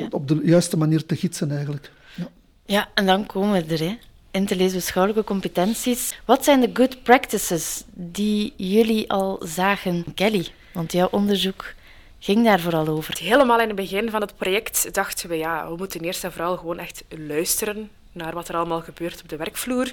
op 0.09 0.27
de 0.27 0.39
juiste 0.43 0.77
manier 0.77 1.05
te 1.05 1.15
gidsen 1.15 1.51
eigenlijk. 1.51 1.91
Ja, 2.15 2.27
ja 2.65 2.89
en 2.93 3.05
dan 3.05 3.25
komen 3.25 3.51
we 3.67 3.73
er. 3.73 3.79
Hè. 3.79 3.97
Interlevensbeschouwelijke 4.31 5.23
competenties. 5.23 6.19
Wat 6.25 6.43
zijn 6.43 6.59
de 6.59 6.69
good 6.73 7.03
practices 7.03 7.83
die 7.93 8.53
jullie 8.57 9.11
al 9.11 9.41
zagen, 9.45 10.05
Kelly? 10.15 10.47
Want 10.73 10.91
jouw 10.91 11.07
onderzoek 11.11 11.73
ging 12.19 12.43
daar 12.43 12.59
vooral 12.59 12.87
over. 12.87 13.17
Helemaal 13.19 13.59
in 13.59 13.67
het 13.67 13.75
begin 13.75 14.09
van 14.09 14.21
het 14.21 14.35
project 14.35 14.93
dachten 14.93 15.29
we, 15.29 15.35
ja, 15.35 15.69
we 15.69 15.75
moeten 15.75 16.01
eerst 16.01 16.23
en 16.23 16.31
vooral 16.31 16.57
gewoon 16.57 16.79
echt 16.79 17.03
luisteren 17.27 17.89
naar 18.11 18.33
wat 18.33 18.47
er 18.49 18.55
allemaal 18.55 18.81
gebeurt 18.81 19.21
op 19.21 19.29
de 19.29 19.37
werkvloer. 19.37 19.91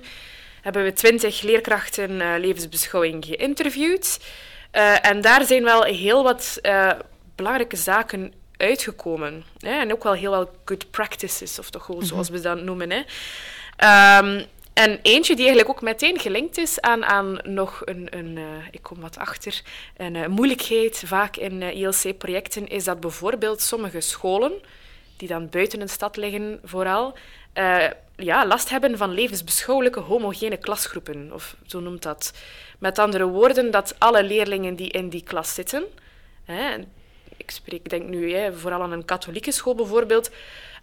Hebben 0.67 0.85
we 0.85 0.93
twintig 0.93 1.43
leerkrachten 1.43 2.11
uh, 2.11 2.35
levensbeschouwing 2.39 3.25
geïnterviewd. 3.25 4.21
Uh, 4.73 5.07
en 5.07 5.21
daar 5.21 5.45
zijn 5.45 5.65
wel 5.65 5.83
heel 5.83 6.23
wat 6.23 6.59
uh, 6.63 6.91
belangrijke 7.37 7.77
zaken 7.77 8.33
uitgekomen. 8.57 9.45
Hè? 9.59 9.81
En 9.81 9.93
ook 9.93 10.03
wel 10.03 10.13
heel 10.13 10.31
wel 10.31 10.51
good 10.65 10.91
practices, 10.91 11.59
of 11.59 11.71
toch 11.71 11.85
gewoon 11.85 12.03
zoals 12.05 12.29
we 12.29 12.41
dat 12.41 12.63
noemen. 12.63 12.91
Hè? 12.91 13.03
Ehm, 13.77 14.45
en 14.73 14.99
eentje 15.03 15.35
die 15.37 15.47
eigenlijk 15.47 15.77
ook 15.77 15.83
meteen 15.83 16.19
gelinkt 16.19 16.59
is 16.59 16.81
aan, 16.81 17.05
aan 17.05 17.39
nog 17.43 17.83
een, 17.85 18.07
een 18.11 18.39
ik 18.71 18.83
kom 18.83 19.01
wat 19.01 19.19
achter, 19.19 19.63
een 19.97 20.31
moeilijkheid 20.31 21.03
vaak 21.07 21.37
in 21.37 21.63
ILC-projecten, 21.63 22.69
is 22.69 22.85
dat 22.85 23.01
bijvoorbeeld 23.01 23.61
sommige 23.61 24.01
scholen, 24.01 24.53
die 25.17 25.29
dan 25.29 25.49
buiten 25.49 25.81
een 25.81 25.89
stad 25.89 26.17
liggen 26.17 26.61
vooral, 26.65 27.15
ja, 28.17 28.47
last 28.47 28.69
hebben 28.69 28.97
van 28.97 29.11
levensbeschouwelijke 29.11 30.01
homogene 30.01 30.57
klasgroepen, 30.57 31.31
of 31.33 31.57
zo 31.67 31.81
noemt 31.81 32.03
dat. 32.03 32.33
Met 32.79 32.99
andere 32.99 33.27
woorden, 33.27 33.71
dat 33.71 33.95
alle 33.99 34.23
leerlingen 34.23 34.77
die 34.77 34.91
in 34.91 35.09
die 35.09 35.23
klas 35.23 35.55
zitten, 35.55 35.85
hè, 36.45 36.77
ik 37.37 37.51
spreek 37.51 37.91
denk 37.91 38.09
nu 38.09 38.33
hè, 38.35 38.53
vooral 38.53 38.83
aan 38.83 38.93
een 38.93 39.05
katholieke 39.05 39.53
school 39.53 39.75
bijvoorbeeld, 39.75 40.31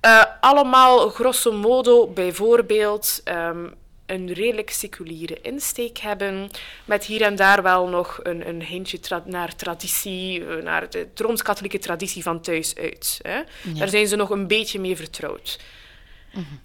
uh, 0.05 0.23
allemaal 0.39 1.09
grosso 1.09 1.51
modo 1.51 2.07
bijvoorbeeld 2.07 3.21
um, 3.25 3.73
een 4.05 4.33
redelijk 4.33 4.69
seculiere 4.69 5.37
insteek 5.41 5.97
hebben, 5.97 6.49
met 6.85 7.05
hier 7.05 7.21
en 7.21 7.35
daar 7.35 7.63
wel 7.63 7.87
nog 7.87 8.19
een, 8.23 8.47
een 8.47 8.63
hintje 8.63 8.99
tra 8.99 9.23
naar 9.25 9.55
traditie, 9.55 10.45
eh, 10.45 10.63
naar 10.63 10.89
de 10.89 11.07
rooms-katholieke 11.15 11.79
traditie 11.79 12.23
van 12.23 12.41
thuis 12.41 12.75
uit. 12.75 13.19
Hè. 13.21 13.41
Daar 13.73 13.89
zijn 13.89 14.07
ze 14.07 14.15
nog 14.15 14.29
een 14.29 14.47
beetje 14.47 14.79
mee 14.79 14.95
vertrouwd. 14.95 15.59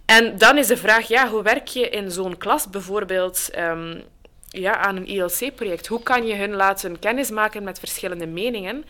En 0.04 0.38
dan 0.38 0.59
is 0.59 0.66
de 0.66 0.76
vraag, 0.76 1.09
ja, 1.09 1.28
hoe 1.28 1.42
werk 1.42 1.66
je 1.66 1.88
in 1.88 2.11
zo'n 2.11 2.37
klas 2.37 2.70
bijvoorbeeld 2.70 3.50
um, 3.59 4.02
ja, 4.48 4.76
aan 4.76 4.96
een 4.96 5.07
ILC-project? 5.07 5.87
Hoe 5.87 6.02
kan 6.02 6.26
je 6.26 6.35
hun 6.35 6.54
laten 6.54 6.98
kennismaken 6.98 7.62
met 7.62 7.78
verschillende 7.78 8.26
meningen? 8.26 8.85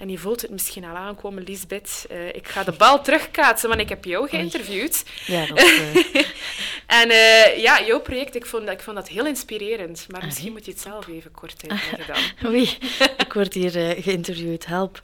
En 0.00 0.08
je 0.08 0.18
voelt 0.18 0.42
het 0.42 0.50
misschien 0.50 0.84
al 0.84 0.96
aankomen, 0.96 1.42
Lisbeth. 1.42 2.06
Uh, 2.10 2.28
ik 2.28 2.48
ga 2.48 2.64
de 2.64 2.72
bal 2.72 3.02
terugkaatsen, 3.02 3.68
want 3.68 3.80
ik 3.80 3.88
heb 3.88 4.04
jou 4.04 4.28
geïnterviewd. 4.28 5.04
Ja, 5.26 5.46
dat, 5.46 5.58
uh... 5.64 5.96
en 6.86 7.10
uh, 7.10 7.56
ja, 7.56 7.82
jouw 7.82 8.00
project, 8.00 8.34
ik 8.34 8.46
vond, 8.46 8.68
ik 8.68 8.80
vond 8.80 8.96
dat 8.96 9.08
heel 9.08 9.26
inspirerend. 9.26 10.06
Maar 10.08 10.24
misschien 10.24 10.52
moet 10.52 10.64
je 10.64 10.70
het 10.70 10.80
zelf 10.80 11.08
even 11.08 11.30
kort 11.30 11.62
uitleggen 11.66 12.14
dan. 12.14 12.50
Oei, 12.50 12.78
ik 13.18 13.32
word 13.32 13.54
hier 13.54 13.70
geïnterviewd, 14.02 14.66
help. 14.66 15.02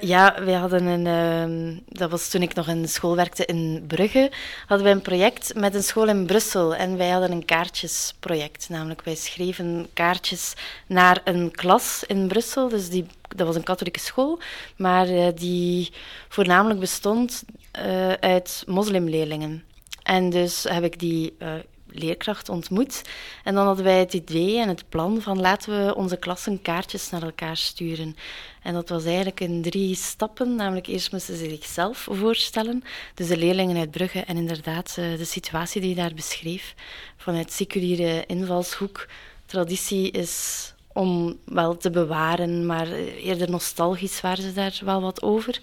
ja, 0.00 0.44
wij 0.44 0.54
hadden 0.54 0.86
een... 0.86 1.06
Ehm, 1.06 1.98
dat 1.98 2.10
was 2.10 2.28
toen 2.28 2.42
ik 2.42 2.54
nog 2.54 2.68
in 2.68 2.88
school 2.88 3.16
werkte 3.16 3.44
in 3.44 3.84
Brugge. 3.86 4.30
Hadden 4.66 4.86
wij 4.86 4.94
een 4.94 5.02
project 5.02 5.54
met 5.54 5.74
een 5.74 5.82
school 5.82 6.08
in 6.08 6.26
Brussel. 6.26 6.74
En 6.74 6.96
wij 6.96 7.08
hadden 7.08 7.32
een 7.32 7.44
kaartjesproject. 7.44 8.68
Namelijk, 8.68 9.02
wij 9.02 9.14
schreven 9.14 9.88
kaartjes 9.92 10.52
naar 10.86 11.20
een 11.24 11.50
klas 11.50 12.04
in 12.06 12.28
Brussel. 12.28 12.68
Dus 12.68 12.88
die 12.88 13.06
dat 13.36 13.46
was 13.46 13.56
een 13.56 13.62
katholieke 13.62 14.00
school, 14.00 14.38
maar 14.76 15.08
uh, 15.08 15.26
die 15.34 15.92
voornamelijk 16.28 16.80
bestond 16.80 17.44
uh, 17.78 18.12
uit 18.12 18.62
moslimleerlingen. 18.66 19.64
En 20.02 20.30
dus 20.30 20.64
heb 20.64 20.84
ik 20.84 20.98
die 20.98 21.36
uh, 21.38 21.52
leerkracht 21.86 22.48
ontmoet. 22.48 23.02
En 23.44 23.54
dan 23.54 23.66
hadden 23.66 23.84
wij 23.84 23.98
het 23.98 24.12
idee 24.12 24.58
en 24.58 24.68
het 24.68 24.88
plan 24.88 25.22
van 25.22 25.40
laten 25.40 25.86
we 25.86 25.94
onze 25.94 26.16
klassen 26.16 26.62
kaartjes 26.62 27.10
naar 27.10 27.22
elkaar 27.22 27.56
sturen. 27.56 28.16
En 28.62 28.74
dat 28.74 28.88
was 28.88 29.04
eigenlijk 29.04 29.40
in 29.40 29.62
drie 29.62 29.94
stappen. 29.94 30.54
Namelijk 30.54 30.86
eerst 30.86 31.12
moesten 31.12 31.36
ze 31.36 31.48
zichzelf 31.48 32.08
voorstellen. 32.10 32.82
Dus 33.14 33.28
de 33.28 33.36
leerlingen 33.36 33.76
uit 33.76 33.90
Brugge 33.90 34.20
en 34.20 34.36
inderdaad 34.36 34.94
de 34.94 35.24
situatie 35.24 35.80
die 35.80 35.90
je 35.90 35.96
daar 35.96 36.14
beschreef. 36.14 36.74
Vanuit 37.16 37.52
seculiere 37.52 38.24
invalshoek. 38.26 39.06
Traditie 39.46 40.10
is 40.10 40.74
om 40.98 41.38
wel 41.44 41.76
te 41.76 41.90
bewaren, 41.90 42.66
maar 42.66 42.92
eerder 43.22 43.50
nostalgisch 43.50 44.20
waren 44.20 44.42
ze 44.42 44.52
daar 44.52 44.80
wel 44.84 45.00
wat 45.00 45.22
over. 45.22 45.60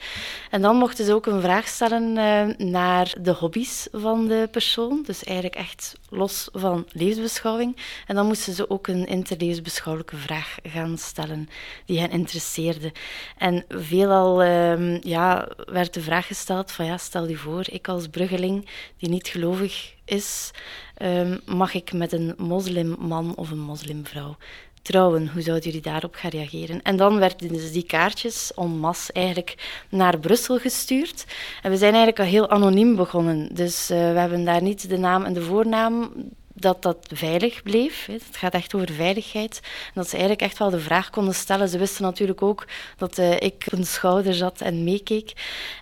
En 0.49 0.61
dan 0.61 0.75
mochten 0.75 1.05
ze 1.05 1.13
ook 1.13 1.25
een 1.25 1.41
vraag 1.41 1.67
stellen 1.67 2.17
uh, 2.17 2.67
naar 2.67 3.15
de 3.21 3.31
hobby's 3.31 3.87
van 3.91 4.27
de 4.27 4.47
persoon, 4.51 5.03
dus 5.05 5.23
eigenlijk 5.23 5.55
echt 5.55 5.95
los 6.09 6.49
van 6.53 6.85
levensbeschouwing. 6.91 7.77
En 8.07 8.15
dan 8.15 8.25
moesten 8.25 8.53
ze 8.53 8.69
ook 8.69 8.87
een 8.87 9.05
interlevensbeschouwelijke 9.05 10.17
vraag 10.17 10.55
gaan 10.63 10.97
stellen 10.97 11.49
die 11.85 11.99
hen 11.99 12.11
interesseerde. 12.11 12.91
En 13.37 13.65
veelal 13.69 14.43
uh, 14.43 15.01
ja, 15.01 15.47
werd 15.65 15.93
de 15.93 16.01
vraag 16.01 16.27
gesteld 16.27 16.71
van 16.71 16.85
ja, 16.85 16.97
stel 16.97 17.27
je 17.27 17.37
voor, 17.37 17.63
ik 17.69 17.87
als 17.87 18.07
bruggeling 18.07 18.69
die 18.97 19.09
niet 19.09 19.27
gelovig 19.27 19.93
is, 20.05 20.51
uh, 20.97 21.35
mag 21.45 21.73
ik 21.73 21.93
met 21.93 22.11
een 22.11 22.33
moslimman 22.37 23.35
of 23.35 23.51
een 23.51 23.59
moslimvrouw 23.59 24.37
trouwen. 24.85 25.29
Hoe 25.33 25.41
zouden 25.41 25.65
jullie 25.65 25.81
daarop 25.81 26.15
gaan 26.15 26.29
reageren? 26.29 26.81
En 26.81 26.95
dan 26.95 27.19
werden 27.19 27.47
dus 27.47 27.71
die 27.71 27.83
kaartjes 27.83 28.53
en 28.53 28.77
masse 28.77 29.13
eigenlijk 29.13 29.81
naar 29.89 30.19
Brussel 30.19 30.57
gestuurd. 30.57 31.25
En 31.61 31.71
we 31.71 31.77
zijn 31.77 31.93
eigenlijk 31.93 32.19
al 32.19 32.31
heel 32.31 32.49
anoniem 32.49 32.95
begonnen. 32.95 33.49
Dus 33.53 33.91
uh, 33.91 33.97
we 33.97 34.19
hebben 34.19 34.45
daar 34.45 34.61
niet 34.61 34.89
de 34.89 34.97
naam 34.97 35.23
en 35.23 35.33
de 35.33 35.41
voornaam 35.41 36.11
dat 36.53 36.81
dat 36.81 36.97
veilig 37.13 37.63
bleef. 37.63 38.05
Het 38.05 38.37
gaat 38.37 38.53
echt 38.53 38.75
over 38.75 38.91
veiligheid. 38.91 39.59
Dat 39.93 40.05
ze 40.05 40.11
eigenlijk 40.11 40.41
echt 40.41 40.57
wel 40.57 40.69
de 40.69 40.79
vraag 40.79 41.09
konden 41.09 41.35
stellen. 41.35 41.69
Ze 41.69 41.77
wisten 41.77 42.03
natuurlijk 42.03 42.41
ook 42.41 42.67
dat 42.97 43.17
uh, 43.17 43.31
ik 43.31 43.63
op 43.71 43.79
een 43.79 43.85
schouder 43.85 44.33
zat 44.33 44.61
en 44.61 44.83
meekeek. 44.83 45.33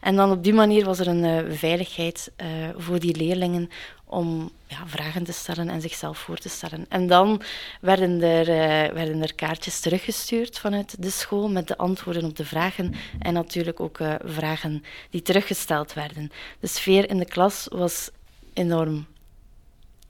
En 0.02 0.16
dan 0.16 0.32
op 0.32 0.44
die 0.44 0.54
manier 0.54 0.86
was 0.86 1.00
er 1.00 1.08
een 1.08 1.24
uh, 1.24 1.56
veiligheid 1.58 2.32
voor 2.78 3.00
die 3.00 3.16
leerlingen 3.16 3.70
om 4.14 4.52
ja, 4.68 4.88
vragen 4.88 5.24
te 5.24 5.32
stellen 5.32 5.70
en 5.70 5.82
zichzelf 5.82 6.18
voor 6.18 6.38
te 6.38 6.50
stellen. 6.50 6.86
En 6.90 7.08
dan 7.08 7.42
werden 7.82 8.22
er, 8.22 8.48
uh, 8.48 8.94
werden 8.94 9.22
er 9.22 9.36
kaartjes 9.36 9.80
teruggestuurd 9.80 10.60
vanuit 10.60 11.02
de 11.04 11.10
school 11.10 11.50
met 11.50 11.68
de 11.68 11.78
antwoorden 11.78 12.26
op 12.26 12.36
de 12.36 12.46
vragen 12.46 12.94
en 13.20 13.34
natuurlijk 13.34 13.80
ook 13.80 14.00
uh, 14.00 14.16
vragen 14.24 14.84
die 15.10 15.22
teruggesteld 15.22 15.94
werden. 15.94 16.32
De 16.60 16.68
sfeer 16.68 17.10
in 17.10 17.18
de 17.18 17.26
klas 17.26 17.68
was 17.72 18.10
enorm 18.54 19.06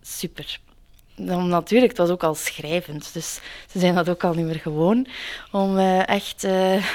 super. 0.01 0.59
Dan 1.15 1.47
natuurlijk, 1.47 1.91
het 1.91 2.01
was 2.01 2.09
ook 2.09 2.23
al 2.23 2.35
schrijvend, 2.35 3.13
dus 3.13 3.39
ze 3.71 3.79
zijn 3.79 3.95
dat 3.95 4.09
ook 4.09 4.23
al 4.23 4.33
niet 4.33 4.45
meer 4.45 4.59
gewoon 4.59 5.07
om 5.51 5.77
uh, 5.77 6.07
echt 6.07 6.43
uh, 6.43 6.85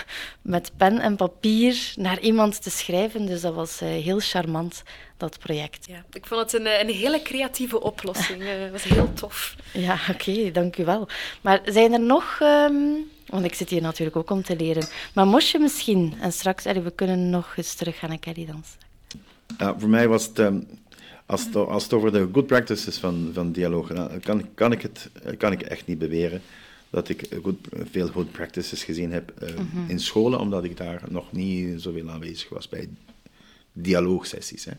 met 0.42 0.72
pen 0.76 0.98
en 0.98 1.16
papier 1.16 1.92
naar 1.96 2.20
iemand 2.20 2.62
te 2.62 2.70
schrijven. 2.70 3.26
Dus 3.26 3.40
dat 3.40 3.54
was 3.54 3.82
uh, 3.82 3.88
heel 3.88 4.18
charmant, 4.18 4.82
dat 5.16 5.38
project. 5.38 5.86
Ja, 5.86 6.04
ik 6.12 6.26
vond 6.26 6.40
het 6.40 6.52
een, 6.60 6.80
een 6.80 6.94
hele 6.94 7.22
creatieve 7.22 7.80
oplossing. 7.80 8.42
Het 8.42 8.70
was 8.72 8.82
heel 8.82 9.12
tof. 9.12 9.54
Ja, 9.72 9.98
oké, 10.10 10.30
okay, 10.30 10.52
dank 10.52 10.76
u 10.76 10.84
wel. 10.84 11.08
Maar 11.40 11.60
zijn 11.64 11.92
er 11.92 12.00
nog... 12.00 12.38
Um, 12.42 13.10
want 13.26 13.44
ik 13.44 13.54
zit 13.54 13.70
hier 13.70 13.82
natuurlijk 13.82 14.16
ook 14.16 14.30
om 14.30 14.42
te 14.42 14.56
leren. 14.56 14.88
Maar 15.14 15.26
moest 15.26 15.48
je 15.48 15.58
misschien, 15.58 16.14
en 16.20 16.32
straks, 16.32 16.64
we 16.64 16.92
kunnen 16.94 17.30
nog 17.30 17.56
eens 17.56 17.74
terug 17.74 17.98
gaan 17.98 18.08
naar 18.08 18.18
Kelly 18.18 18.46
dansen. 18.46 19.80
Voor 19.80 19.88
mij 19.88 20.08
was 20.08 20.26
het... 20.26 20.38
Um 20.38 20.66
als 21.28 21.44
het, 21.44 21.54
als 21.54 21.82
het 21.82 21.92
over 21.92 22.12
de 22.12 22.28
good 22.32 22.46
practices 22.46 22.96
van, 22.96 23.30
van 23.32 23.52
dialoog 23.52 23.86
gaat, 23.86 24.20
kan, 24.20 24.54
kan, 24.54 24.72
ik 24.72 24.82
het, 24.82 25.10
kan 25.38 25.52
ik 25.52 25.62
echt 25.62 25.86
niet 25.86 25.98
beweren 25.98 26.40
dat 26.90 27.08
ik 27.08 27.28
veel 27.90 28.06
good 28.06 28.32
practices 28.32 28.84
gezien 28.84 29.12
heb 29.12 29.32
uh, 29.42 29.48
mm 29.48 29.68
-hmm. 29.72 29.88
in 29.88 30.00
scholen, 30.00 30.40
omdat 30.40 30.64
ik 30.64 30.76
daar 30.76 31.02
nog 31.08 31.32
niet 31.32 31.82
zoveel 31.82 32.10
aanwezig 32.10 32.48
was 32.48 32.68
bij 32.68 32.88
dialoogsessies. 33.72 34.64
Hè. 34.64 34.72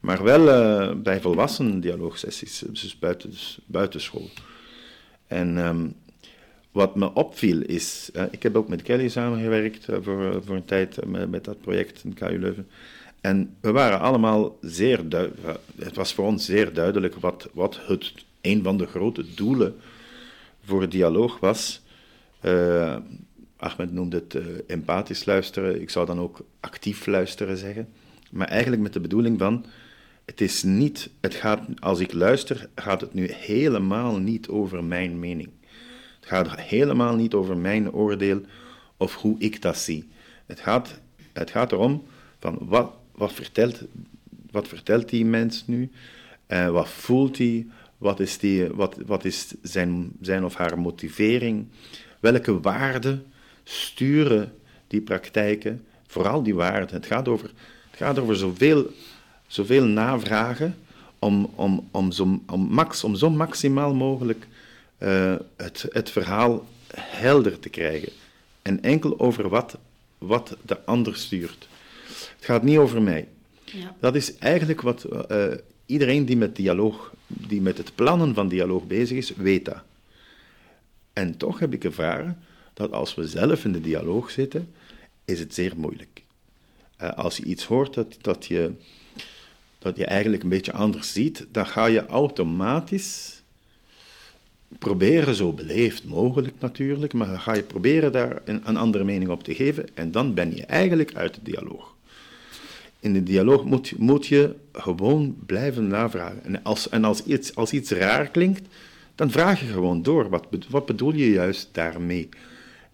Maar 0.00 0.22
wel 0.22 0.48
uh, 0.48 0.96
bij 1.02 1.20
volwassen 1.20 1.80
dialoogsessies, 1.80 2.62
dus 2.68 2.98
buiten, 2.98 3.32
buitenschool. 3.66 4.30
En 5.26 5.56
um, 5.56 5.94
wat 6.72 6.96
me 6.96 7.14
opviel 7.14 7.60
is, 7.60 8.10
uh, 8.16 8.22
ik 8.30 8.42
heb 8.42 8.56
ook 8.56 8.68
met 8.68 8.82
Kelly 8.82 9.08
samengewerkt 9.08 9.84
voor, 9.84 10.42
voor 10.44 10.56
een 10.56 10.64
tijd 10.64 11.06
met, 11.06 11.30
met 11.30 11.44
dat 11.44 11.60
project 11.60 12.04
in 12.04 12.14
KU 12.14 12.38
Leuven. 12.38 12.66
En 13.20 13.56
we 13.60 13.72
waren 13.72 14.00
allemaal 14.00 14.58
zeer 14.60 15.08
duidelijk, 15.08 15.58
het 15.78 15.96
was 15.96 16.12
voor 16.12 16.26
ons 16.26 16.44
zeer 16.44 16.72
duidelijk 16.72 17.14
wat, 17.14 17.48
wat 17.52 17.80
het, 17.86 18.12
een 18.40 18.62
van 18.62 18.76
de 18.76 18.86
grote 18.86 19.24
doelen 19.34 19.76
voor 20.64 20.80
het 20.80 20.90
dialoog 20.90 21.40
was. 21.40 21.82
Uh, 22.42 22.96
Ahmed 23.56 23.92
noemde 23.92 24.16
het 24.16 24.34
uh, 24.34 24.42
empathisch 24.66 25.24
luisteren, 25.24 25.80
ik 25.80 25.90
zou 25.90 26.06
dan 26.06 26.20
ook 26.20 26.44
actief 26.60 27.06
luisteren 27.06 27.56
zeggen. 27.56 27.88
Maar 28.30 28.48
eigenlijk 28.48 28.82
met 28.82 28.92
de 28.92 29.00
bedoeling 29.00 29.38
van, 29.38 29.64
het 30.24 30.40
is 30.40 30.62
niet, 30.62 31.10
het 31.20 31.34
gaat, 31.34 31.60
als 31.78 32.00
ik 32.00 32.12
luister, 32.12 32.68
gaat 32.74 33.00
het 33.00 33.14
nu 33.14 33.30
helemaal 33.32 34.18
niet 34.18 34.48
over 34.48 34.84
mijn 34.84 35.18
mening. 35.18 35.48
Het 36.20 36.28
gaat 36.28 36.60
helemaal 36.60 37.14
niet 37.14 37.34
over 37.34 37.56
mijn 37.56 37.92
oordeel 37.92 38.40
of 38.96 39.14
hoe 39.14 39.38
ik 39.38 39.62
dat 39.62 39.78
zie. 39.78 40.08
Het 40.46 40.60
gaat, 40.60 41.00
het 41.32 41.50
gaat 41.50 41.72
erom 41.72 42.02
van 42.38 42.58
wat, 42.60 42.92
wat 43.20 43.32
vertelt, 43.32 43.80
wat 44.50 44.68
vertelt 44.68 45.08
die 45.08 45.24
mens 45.24 45.66
nu? 45.66 45.90
Uh, 46.48 46.70
wat 46.70 46.88
voelt 46.88 47.38
hij? 47.38 47.66
Wat 47.98 48.20
is, 48.20 48.38
die, 48.38 48.68
wat, 48.68 48.96
wat 49.06 49.24
is 49.24 49.54
zijn, 49.62 50.12
zijn 50.20 50.44
of 50.44 50.54
haar 50.54 50.78
motivering? 50.78 51.66
Welke 52.20 52.60
waarden 52.60 53.24
sturen 53.64 54.52
die 54.86 55.00
praktijken? 55.00 55.84
Vooral 56.06 56.42
die 56.42 56.54
waarden. 56.54 56.94
Het 56.94 57.06
gaat 57.06 57.28
over, 57.28 57.50
het 57.90 57.96
gaat 57.96 58.18
over 58.18 58.36
zoveel, 58.36 58.90
zoveel 59.46 59.84
navragen 59.84 60.76
om, 61.18 61.50
om, 61.54 61.88
om, 61.90 62.12
zo, 62.12 62.40
om, 62.46 62.60
max, 62.60 63.04
om 63.04 63.14
zo 63.14 63.30
maximaal 63.30 63.94
mogelijk 63.94 64.46
uh, 64.98 65.34
het, 65.56 65.86
het 65.90 66.10
verhaal 66.10 66.66
helder 66.94 67.58
te 67.58 67.68
krijgen. 67.68 68.12
En 68.62 68.82
enkel 68.82 69.18
over 69.18 69.48
wat, 69.48 69.78
wat 70.18 70.56
de 70.62 70.84
ander 70.84 71.16
stuurt. 71.16 71.68
Het 72.40 72.48
gaat 72.48 72.62
niet 72.62 72.78
over 72.78 73.02
mij. 73.02 73.28
Ja. 73.64 73.96
Dat 74.00 74.14
is 74.14 74.38
eigenlijk 74.38 74.80
wat 74.80 75.06
uh, 75.30 75.46
iedereen 75.86 76.24
die 76.24 76.36
met 76.36 76.56
dialoog, 76.56 77.14
die 77.26 77.60
met 77.60 77.78
het 77.78 77.94
plannen 77.94 78.34
van 78.34 78.48
dialoog 78.48 78.86
bezig 78.86 79.16
is, 79.16 79.34
weet 79.34 79.64
dat. 79.64 79.82
En 81.12 81.36
toch 81.36 81.58
heb 81.58 81.72
ik 81.72 81.84
ervaren 81.84 82.38
dat 82.74 82.92
als 82.92 83.14
we 83.14 83.28
zelf 83.28 83.64
in 83.64 83.72
de 83.72 83.80
dialoog 83.80 84.30
zitten, 84.30 84.72
is 85.24 85.38
het 85.38 85.54
zeer 85.54 85.72
moeilijk. 85.76 86.22
Uh, 87.02 87.12
als 87.12 87.36
je 87.36 87.44
iets 87.44 87.64
hoort 87.64 87.94
dat, 87.94 88.16
dat, 88.20 88.46
je, 88.46 88.72
dat 89.78 89.96
je 89.96 90.04
eigenlijk 90.04 90.42
een 90.42 90.48
beetje 90.48 90.72
anders 90.72 91.12
ziet, 91.12 91.46
dan 91.50 91.66
ga 91.66 91.86
je 91.86 92.06
automatisch 92.06 93.42
proberen, 94.78 95.34
zo 95.34 95.52
beleefd 95.52 96.04
mogelijk 96.04 96.54
natuurlijk, 96.58 97.12
maar 97.12 97.26
dan 97.26 97.40
ga 97.40 97.54
je 97.54 97.62
proberen 97.62 98.12
daar 98.12 98.42
een, 98.44 98.60
een 98.64 98.76
andere 98.76 99.04
mening 99.04 99.30
op 99.30 99.44
te 99.44 99.54
geven 99.54 99.88
en 99.94 100.10
dan 100.10 100.34
ben 100.34 100.56
je 100.56 100.66
eigenlijk 100.66 101.14
uit 101.14 101.34
de 101.34 101.42
dialoog. 101.42 101.89
In 103.00 103.12
de 103.12 103.22
dialoog 103.22 103.64
moet, 103.98 104.26
je 104.26 104.54
gewoon 104.72 105.36
blijven 105.46 105.88
navragen. 105.88 106.44
En 106.44 106.62
als, 106.62 106.88
en 106.88 107.04
als, 107.04 107.24
iets, 107.24 107.54
als 107.54 107.72
iets 107.72 107.90
raar 107.90 108.28
klinkt, 108.28 108.68
dan 109.14 109.30
vraag 109.30 109.60
je 109.60 109.66
gewoon 109.66 110.02
door. 110.02 110.28
Wat, 110.28 110.46
wat 110.68 110.86
bedoel 110.86 111.14
je 111.14 111.30
juist 111.30 111.68
daarmee? 111.72 112.28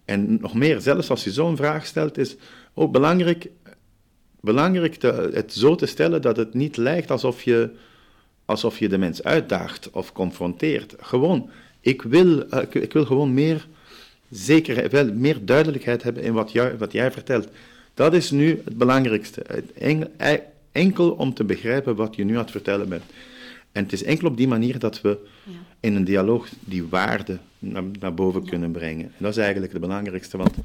En 0.05 0.37
nog 0.41 0.53
meer, 0.53 0.81
zelfs 0.81 1.09
als 1.09 1.23
je 1.23 1.31
zo'n 1.31 1.55
vraag 1.55 1.85
stelt, 1.85 2.17
is 2.17 2.35
ook 2.73 2.91
belangrijk, 2.91 3.49
belangrijk 4.41 5.01
het 5.33 5.53
zo 5.53 5.75
te 5.75 5.85
stellen 5.85 6.21
dat 6.21 6.37
het 6.37 6.53
niet 6.53 6.77
lijkt 6.77 7.11
alsof 7.11 7.43
je, 7.43 7.69
alsof 8.45 8.79
je 8.79 8.89
de 8.89 8.97
mens 8.97 9.23
uitdaagt 9.23 9.89
of 9.91 10.11
confronteert. 10.11 10.95
Gewoon, 10.99 11.49
ik 11.79 12.01
wil, 12.01 12.53
uh, 12.53 12.61
ik, 12.69 12.93
wil 12.93 13.05
gewoon 13.05 13.33
meer 13.33 13.67
zekerheid, 14.29 14.91
wel, 14.91 15.13
meer 15.13 15.45
duidelijkheid 15.45 16.03
hebben 16.03 16.23
in 16.23 16.33
wat, 16.33 16.51
wat 16.77 16.91
jij 16.91 17.11
vertelt. 17.11 17.47
Dat 17.97 18.13
is 18.13 18.31
nu 18.31 18.61
het 18.65 18.77
belangrijkste. 18.77 19.63
Enkel 20.71 21.11
om 21.11 21.33
te 21.33 21.43
begrijpen 21.43 21.95
wat 21.95 22.15
je 22.15 22.23
nu 22.23 22.33
aan 22.33 22.41
het 22.41 22.51
vertellen 22.51 22.89
bent. 22.89 23.03
En 23.71 23.83
het 23.83 23.93
is 23.93 24.03
enkel 24.03 24.27
op 24.27 24.37
die 24.37 24.47
manier 24.47 24.79
dat 24.79 25.01
we 25.01 25.17
in 25.79 25.95
een 25.95 26.03
dialoog 26.03 26.47
die 26.59 26.87
waarde 26.87 27.37
naar, 27.59 27.83
naar 27.99 28.13
boven 28.13 28.45
kunnen 28.45 28.71
brengen. 28.71 29.05
En 29.05 29.17
dat 29.17 29.31
is 29.31 29.37
eigenlijk 29.37 29.71
het 29.71 29.81
belangrijkste, 29.81 30.37
want 30.37 30.55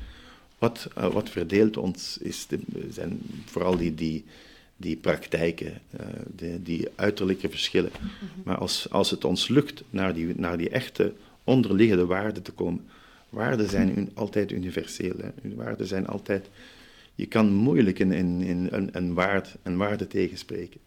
wat, 0.59 0.89
uh, 0.99 1.07
wat 1.07 1.31
verdeelt 1.31 1.77
ons 1.77 2.19
is 2.19 2.47
de, 2.47 2.59
zijn 2.91 3.21
vooral 3.45 3.77
die, 3.77 3.95
die, 3.95 4.25
die 4.77 4.97
praktijken, 4.97 5.67
uh, 5.67 6.07
de, 6.37 6.63
die 6.63 6.89
uiterlijke 6.95 7.49
verschillen. 7.49 7.91
Mhm. 8.01 8.15
Maar 8.45 8.57
als, 8.59 8.91
als 8.91 9.11
het 9.11 9.25
ons 9.25 9.49
lukt 9.49 9.83
naar 9.91 10.15
die, 10.15 10.33
naar 10.37 10.57
die 10.57 10.69
echte 10.69 11.13
onderliggende 11.45 12.07
waarden 12.07 12.43
te 12.43 12.53
komen, 12.53 12.85
waarden 13.29 13.69
zijn 13.69 13.99
un, 13.99 14.11
altijd 14.15 14.51
universeel. 14.51 15.15
Hè. 15.21 15.55
Waarden 15.55 15.87
zijn 15.87 16.07
altijd... 16.07 16.49
Je 17.15 17.27
kan 17.27 17.53
moeilijk 17.55 17.99
in, 17.99 18.13
in, 18.13 18.43
in 18.43 18.69
een, 18.71 18.89
een, 18.93 19.15
waard, 19.15 19.55
een 19.63 19.77
waarde 19.77 20.07
tegenspreken. 20.07 20.81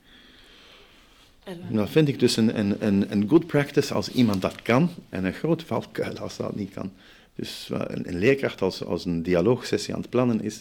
En 1.43 1.75
dan 1.75 1.87
vind 1.87 2.07
ik 2.07 2.19
dus 2.19 2.37
een, 2.37 2.59
een, 2.59 3.11
een 3.11 3.29
good 3.29 3.47
practice 3.47 3.93
als 3.93 4.11
iemand 4.11 4.41
dat 4.41 4.61
kan, 4.61 4.89
en 5.09 5.25
een 5.25 5.33
groot 5.33 5.63
valkuil 5.63 6.17
als 6.17 6.37
dat 6.37 6.55
niet 6.55 6.73
kan. 6.73 6.91
Dus 7.35 7.69
een, 7.71 8.07
een 8.07 8.17
leerkracht 8.17 8.61
als, 8.61 8.83
als 8.83 9.05
een 9.05 9.23
dialoogsessie 9.23 9.93
aan 9.93 10.01
het 10.01 10.09
plannen 10.09 10.41
is, 10.41 10.55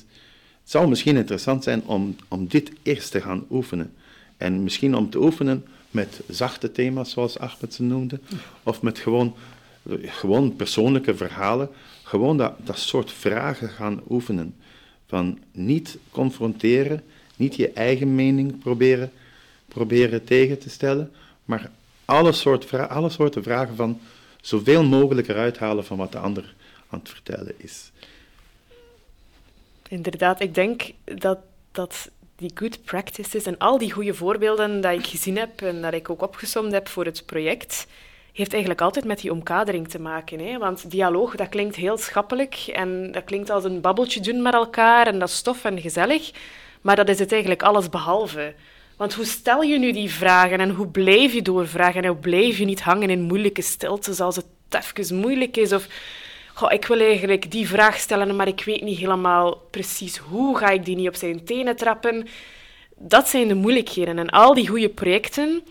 het 0.64 0.72
zou 0.72 0.88
misschien 0.88 1.16
interessant 1.16 1.64
zijn 1.64 1.82
om, 1.86 2.16
om 2.28 2.46
dit 2.48 2.70
eerst 2.82 3.10
te 3.10 3.20
gaan 3.20 3.46
oefenen. 3.50 3.92
En 4.36 4.62
misschien 4.62 4.96
om 4.96 5.10
te 5.10 5.22
oefenen 5.22 5.64
met 5.90 6.20
zachte 6.28 6.72
thema's, 6.72 7.10
zoals 7.10 7.38
Ahmed 7.38 7.74
ze 7.74 7.82
noemde, 7.82 8.20
of 8.62 8.82
met 8.82 8.98
gewoon, 8.98 9.34
gewoon 10.02 10.56
persoonlijke 10.56 11.16
verhalen, 11.16 11.68
gewoon 12.02 12.36
dat, 12.36 12.54
dat 12.64 12.78
soort 12.78 13.12
vragen 13.12 13.68
gaan 13.68 14.02
oefenen. 14.08 14.54
Van 15.06 15.38
niet 15.52 15.98
confronteren, 16.10 17.02
niet 17.36 17.56
je 17.56 17.70
eigen 17.72 18.14
mening 18.14 18.58
proberen 18.58 19.12
proberen 19.74 20.24
tegen 20.24 20.58
te 20.58 20.70
stellen, 20.70 21.12
maar 21.44 21.70
alle, 22.04 22.32
soort 22.32 22.72
alle 22.72 23.10
soorten 23.10 23.42
vragen 23.42 23.76
van 23.76 24.00
zoveel 24.40 24.84
mogelijk 24.84 25.28
eruit 25.28 25.58
halen 25.58 25.84
van 25.84 25.96
wat 25.96 26.12
de 26.12 26.18
ander 26.18 26.54
aan 26.88 26.98
het 26.98 27.08
vertellen 27.08 27.54
is. 27.56 27.90
Inderdaad, 29.88 30.40
ik 30.40 30.54
denk 30.54 30.90
dat, 31.04 31.38
dat 31.72 32.10
die 32.36 32.50
good 32.54 32.84
practices 32.84 33.44
en 33.44 33.58
al 33.58 33.78
die 33.78 33.92
goede 33.92 34.14
voorbeelden 34.14 34.80
dat 34.80 34.92
ik 34.92 35.06
gezien 35.06 35.36
heb 35.36 35.60
en 35.60 35.82
dat 35.82 35.92
ik 35.92 36.10
ook 36.10 36.22
opgesomd 36.22 36.72
heb 36.72 36.88
voor 36.88 37.04
het 37.04 37.26
project, 37.26 37.86
heeft 38.34 38.52
eigenlijk 38.52 38.80
altijd 38.80 39.04
met 39.04 39.20
die 39.20 39.30
omkadering 39.30 39.88
te 39.88 40.00
maken. 40.00 40.38
Hè? 40.38 40.58
Want 40.58 40.90
dialoog, 40.90 41.34
dat 41.34 41.48
klinkt 41.48 41.76
heel 41.76 41.98
schappelijk 41.98 42.54
en 42.54 43.12
dat 43.12 43.24
klinkt 43.24 43.50
als 43.50 43.64
een 43.64 43.80
babbeltje 43.80 44.20
doen 44.20 44.42
met 44.42 44.54
elkaar 44.54 45.06
en 45.06 45.18
dat 45.18 45.28
is 45.28 45.36
stof 45.36 45.64
en 45.64 45.80
gezellig, 45.80 46.30
maar 46.80 46.96
dat 46.96 47.08
is 47.08 47.18
het 47.18 47.32
eigenlijk 47.32 47.62
alles 47.62 47.88
behalve. 47.88 48.54
Want 48.96 49.14
hoe 49.14 49.24
stel 49.24 49.62
je 49.62 49.78
nu 49.78 49.92
die 49.92 50.10
vragen 50.10 50.58
en 50.58 50.70
hoe 50.70 50.88
blijf 50.88 51.32
je 51.32 51.42
doorvragen 51.42 52.02
en 52.02 52.08
hoe 52.08 52.18
blijf 52.18 52.58
je 52.58 52.64
niet 52.64 52.82
hangen 52.82 53.10
in 53.10 53.22
moeilijke 53.22 53.62
stiltes 53.62 54.20
als 54.20 54.36
het 54.36 54.46
even 54.70 55.16
moeilijk 55.16 55.56
is? 55.56 55.72
Of 55.72 55.86
goh, 56.54 56.72
ik 56.72 56.86
wil 56.86 57.00
eigenlijk 57.00 57.50
die 57.50 57.68
vraag 57.68 57.98
stellen, 57.98 58.36
maar 58.36 58.48
ik 58.48 58.64
weet 58.64 58.82
niet 58.82 58.98
helemaal 58.98 59.56
precies 59.70 60.16
hoe. 60.16 60.58
Ga 60.58 60.68
ik 60.68 60.84
die 60.84 60.96
niet 60.96 61.08
op 61.08 61.14
zijn 61.14 61.44
tenen 61.44 61.76
trappen? 61.76 62.26
Dat 62.96 63.28
zijn 63.28 63.48
de 63.48 63.54
moeilijkheden. 63.54 64.18
En 64.18 64.30
al 64.30 64.54
die 64.54 64.68
goede 64.68 64.88
projecten, 64.88 65.62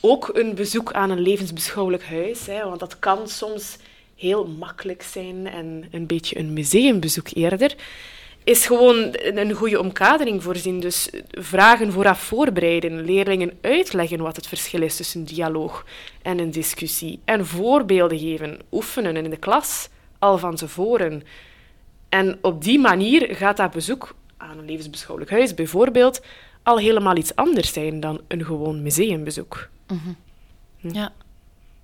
ook 0.00 0.30
een 0.32 0.54
bezoek 0.54 0.92
aan 0.92 1.10
een 1.10 1.20
levensbeschouwelijk 1.20 2.04
huis, 2.04 2.46
hè, 2.46 2.64
want 2.64 2.80
dat 2.80 2.98
kan 2.98 3.28
soms 3.28 3.76
heel 4.16 4.46
makkelijk 4.46 5.02
zijn 5.02 5.46
en 5.46 5.84
een 5.90 6.06
beetje 6.06 6.38
een 6.38 6.52
museumbezoek 6.52 7.28
eerder 7.34 7.76
is 8.44 8.66
gewoon 8.66 9.16
een 9.20 9.52
goede 9.52 9.80
omkadering 9.80 10.42
voorzien. 10.42 10.80
Dus 10.80 11.10
vragen 11.30 11.92
vooraf 11.92 12.20
voorbereiden, 12.20 13.04
leerlingen 13.04 13.58
uitleggen 13.60 14.20
wat 14.20 14.36
het 14.36 14.46
verschil 14.46 14.82
is 14.82 14.96
tussen 14.96 15.24
dialoog 15.24 15.84
en 16.22 16.38
een 16.38 16.50
discussie. 16.50 17.20
En 17.24 17.46
voorbeelden 17.46 18.18
geven, 18.18 18.58
oefenen 18.72 19.16
in 19.16 19.30
de 19.30 19.36
klas, 19.36 19.88
al 20.18 20.38
van 20.38 20.54
tevoren. 20.54 21.22
En 22.08 22.38
op 22.40 22.62
die 22.64 22.78
manier 22.78 23.36
gaat 23.36 23.56
dat 23.56 23.70
bezoek 23.70 24.14
aan 24.36 24.58
een 24.58 24.64
levensbeschouwelijk 24.64 25.30
huis 25.30 25.54
bijvoorbeeld 25.54 26.20
al 26.62 26.78
helemaal 26.78 27.16
iets 27.16 27.34
anders 27.34 27.72
zijn 27.72 28.00
dan 28.00 28.20
een 28.28 28.44
gewoon 28.44 28.82
museumbezoek. 28.82 29.68
Mm 29.90 30.16
Ja. 30.92 31.12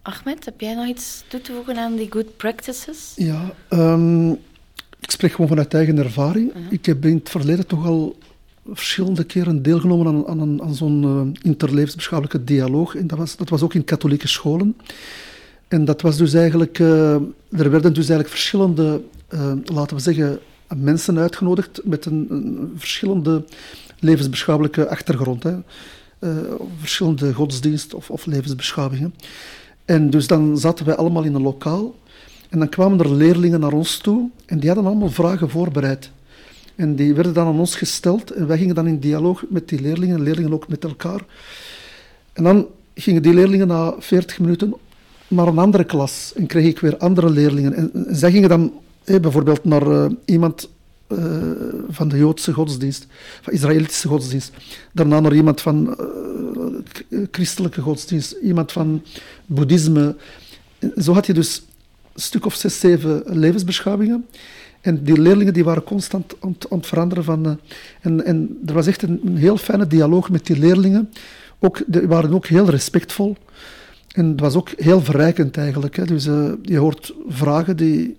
Ahmed, 0.02 0.44
heb 0.44 0.61
jij 0.61 0.74
nog 0.74 0.86
iets 0.86 1.24
toe 1.28 1.40
te 1.40 1.52
voegen 1.52 1.76
aan 1.76 1.96
die 1.96 2.11
good 2.11 2.36
practices? 2.36 3.12
Ja, 3.16 3.54
um, 3.70 4.30
ik 5.00 5.11
spreek 5.11 5.30
gewoon 5.30 5.48
vanuit 5.48 5.74
eigen 5.74 5.98
ervaring. 5.98 6.52
Mhm. 6.54 6.62
Ik 6.70 6.86
heb 6.86 7.04
in 7.04 7.16
het 7.16 7.28
verleden 7.28 7.66
toch 7.66 7.86
al 7.86 8.18
verschillende 8.72 9.24
keren 9.24 9.62
deelgenomen 9.62 10.26
aan, 10.26 10.40
aan, 10.40 10.62
aan 10.62 10.74
zo'n 10.74 11.02
uh, 11.02 11.20
interlevensbeschouwelijke 11.42 12.44
dialoog. 12.44 12.94
En 12.94 13.07
dat 13.07 13.18
was, 13.18 13.36
dat 13.36 13.48
was 13.48 13.62
ook 13.62 13.74
in 13.74 13.84
katholieke 13.84 14.28
scholen. 14.28 14.76
En 15.68 15.84
dat 15.84 16.00
was 16.00 16.16
dus 16.16 16.34
eigenlijk... 16.34 16.78
Uh, 16.78 17.14
er 17.50 17.70
werden 17.70 17.94
dus 17.94 18.09
eigenlijk 18.09 18.28
verschillende, 18.28 19.02
uh, 19.34 19.52
laten 19.64 19.96
we 19.96 20.02
zeggen, 20.02 20.38
mensen 20.76 21.18
uitgenodigd 21.18 21.80
met 21.84 22.07
een, 22.07 22.26
een 22.30 22.72
verschillende 22.76 23.44
levensbeschouwelijke 23.98 24.88
achtergrond. 24.88 25.42
Hè. 25.42 25.57
Verschillende 26.79 27.35
godsdiensten 27.35 27.99
of, 27.99 28.11
of 28.11 28.27
levensbeschouwingen. 28.27 29.14
En 29.85 30.11
dus 30.11 30.27
dan 30.27 30.59
zaten 30.59 30.87
wij 30.87 30.97
allemaal 30.97 31.22
in 31.22 31.35
een 31.35 31.43
lokaal 31.43 31.95
en 32.49 32.59
dan 32.59 32.68
kwamen 32.68 32.99
er 32.99 33.12
leerlingen 33.12 33.61
naar 33.61 33.72
ons 33.72 33.99
toe 33.99 34.31
en 34.47 34.59
die 34.59 34.68
hadden 34.68 34.87
allemaal 34.87 35.11
vragen 35.11 35.51
voorbereid. 35.51 36.11
En 36.74 36.97
die 36.97 37.14
werden 37.14 37.35
dan 37.35 37.47
aan 37.47 37.59
ons 37.59 37.77
gesteld 37.77 38.31
en 38.31 38.47
wij 38.47 38.59
gingen 38.59 38.74
dan 38.74 38.87
in 38.87 38.99
dialoog 38.99 39.45
met 39.49 39.68
die 39.68 39.81
leerlingen, 39.81 40.22
leerlingen 40.22 40.53
ook 40.53 40.68
met 40.68 40.85
elkaar. 40.85 41.20
En 42.33 42.45
dan 42.45 42.66
gingen 42.95 43.22
die 43.22 43.35
leerlingen 43.35 43.66
na 43.66 43.95
40 43.99 44.39
minuten 44.39 44.74
naar 45.29 45.47
een 45.47 45.59
andere 45.59 45.85
klas 45.85 46.33
en 46.37 46.47
kreeg 46.47 46.66
ik 46.66 46.79
weer 46.79 46.97
andere 46.97 47.31
leerlingen. 47.31 47.74
En, 47.74 48.07
zij 48.11 48.31
gingen 48.31 48.49
dan 48.49 48.72
bijvoorbeeld 49.05 49.64
naar 49.64 49.87
uh, 49.87 50.07
iemand 50.24 50.68
uh, 51.09 51.18
van 51.88 52.09
de 52.09 52.18
Joodse 52.18 52.52
godsdienst, 52.52 53.07
van 53.42 53.52
Israëlitische 53.52 54.09
godsdienst. 54.09 54.52
Daarna 54.92 55.20
naar 55.20 55.34
iemand 55.34 55.61
van 55.61 55.96
uh, 57.11 57.18
christelijke 57.30 57.80
godsdienst, 57.80 58.32
iemand 58.32 58.72
van 58.72 59.02
boeddhisme. 59.46 60.16
zo 60.96 61.12
had 61.12 61.26
je 61.26 61.32
dus 61.32 61.62
stuk 62.14 62.46
of 62.46 62.54
zes, 62.54 62.80
zeven 62.80 63.22
levensbeschouwingen. 63.26 64.26
En 64.80 65.04
die 65.04 65.20
leerlingen 65.20 65.52
die 65.52 65.64
waren 65.64 65.84
constant 65.84 66.34
aan, 66.40 66.57
aan 66.68 66.78
het 66.78 66.86
veranderen. 66.86 67.24
Van, 67.24 67.46
uh, 67.46 67.52
en, 68.00 68.24
en 68.24 68.59
er 68.66 68.74
was 68.74 68.86
echt 68.86 69.02
een, 69.02 69.20
een, 69.24 69.36
heel 69.36 69.57
fijne 69.57 69.86
dialoog 69.86 70.30
met 70.30 70.46
die 70.46 70.59
leerlingen. 70.59 71.11
Ook, 71.59 71.82
die 71.86 72.07
waren 72.07 72.34
ook 72.34 72.46
heel 72.46 72.70
respectvol. 72.70 73.36
En 74.12 74.26
het 74.28 74.40
was 74.40 74.54
ook 74.54 74.70
heel 74.76 75.00
verrijkend 75.00 75.57
eigenlijk. 75.57 75.96
Hè. 75.96 76.04
Dus 76.04 76.24
je 76.62 76.76
hoort 76.76 77.14
vragen 77.28 77.76
die 77.76 78.16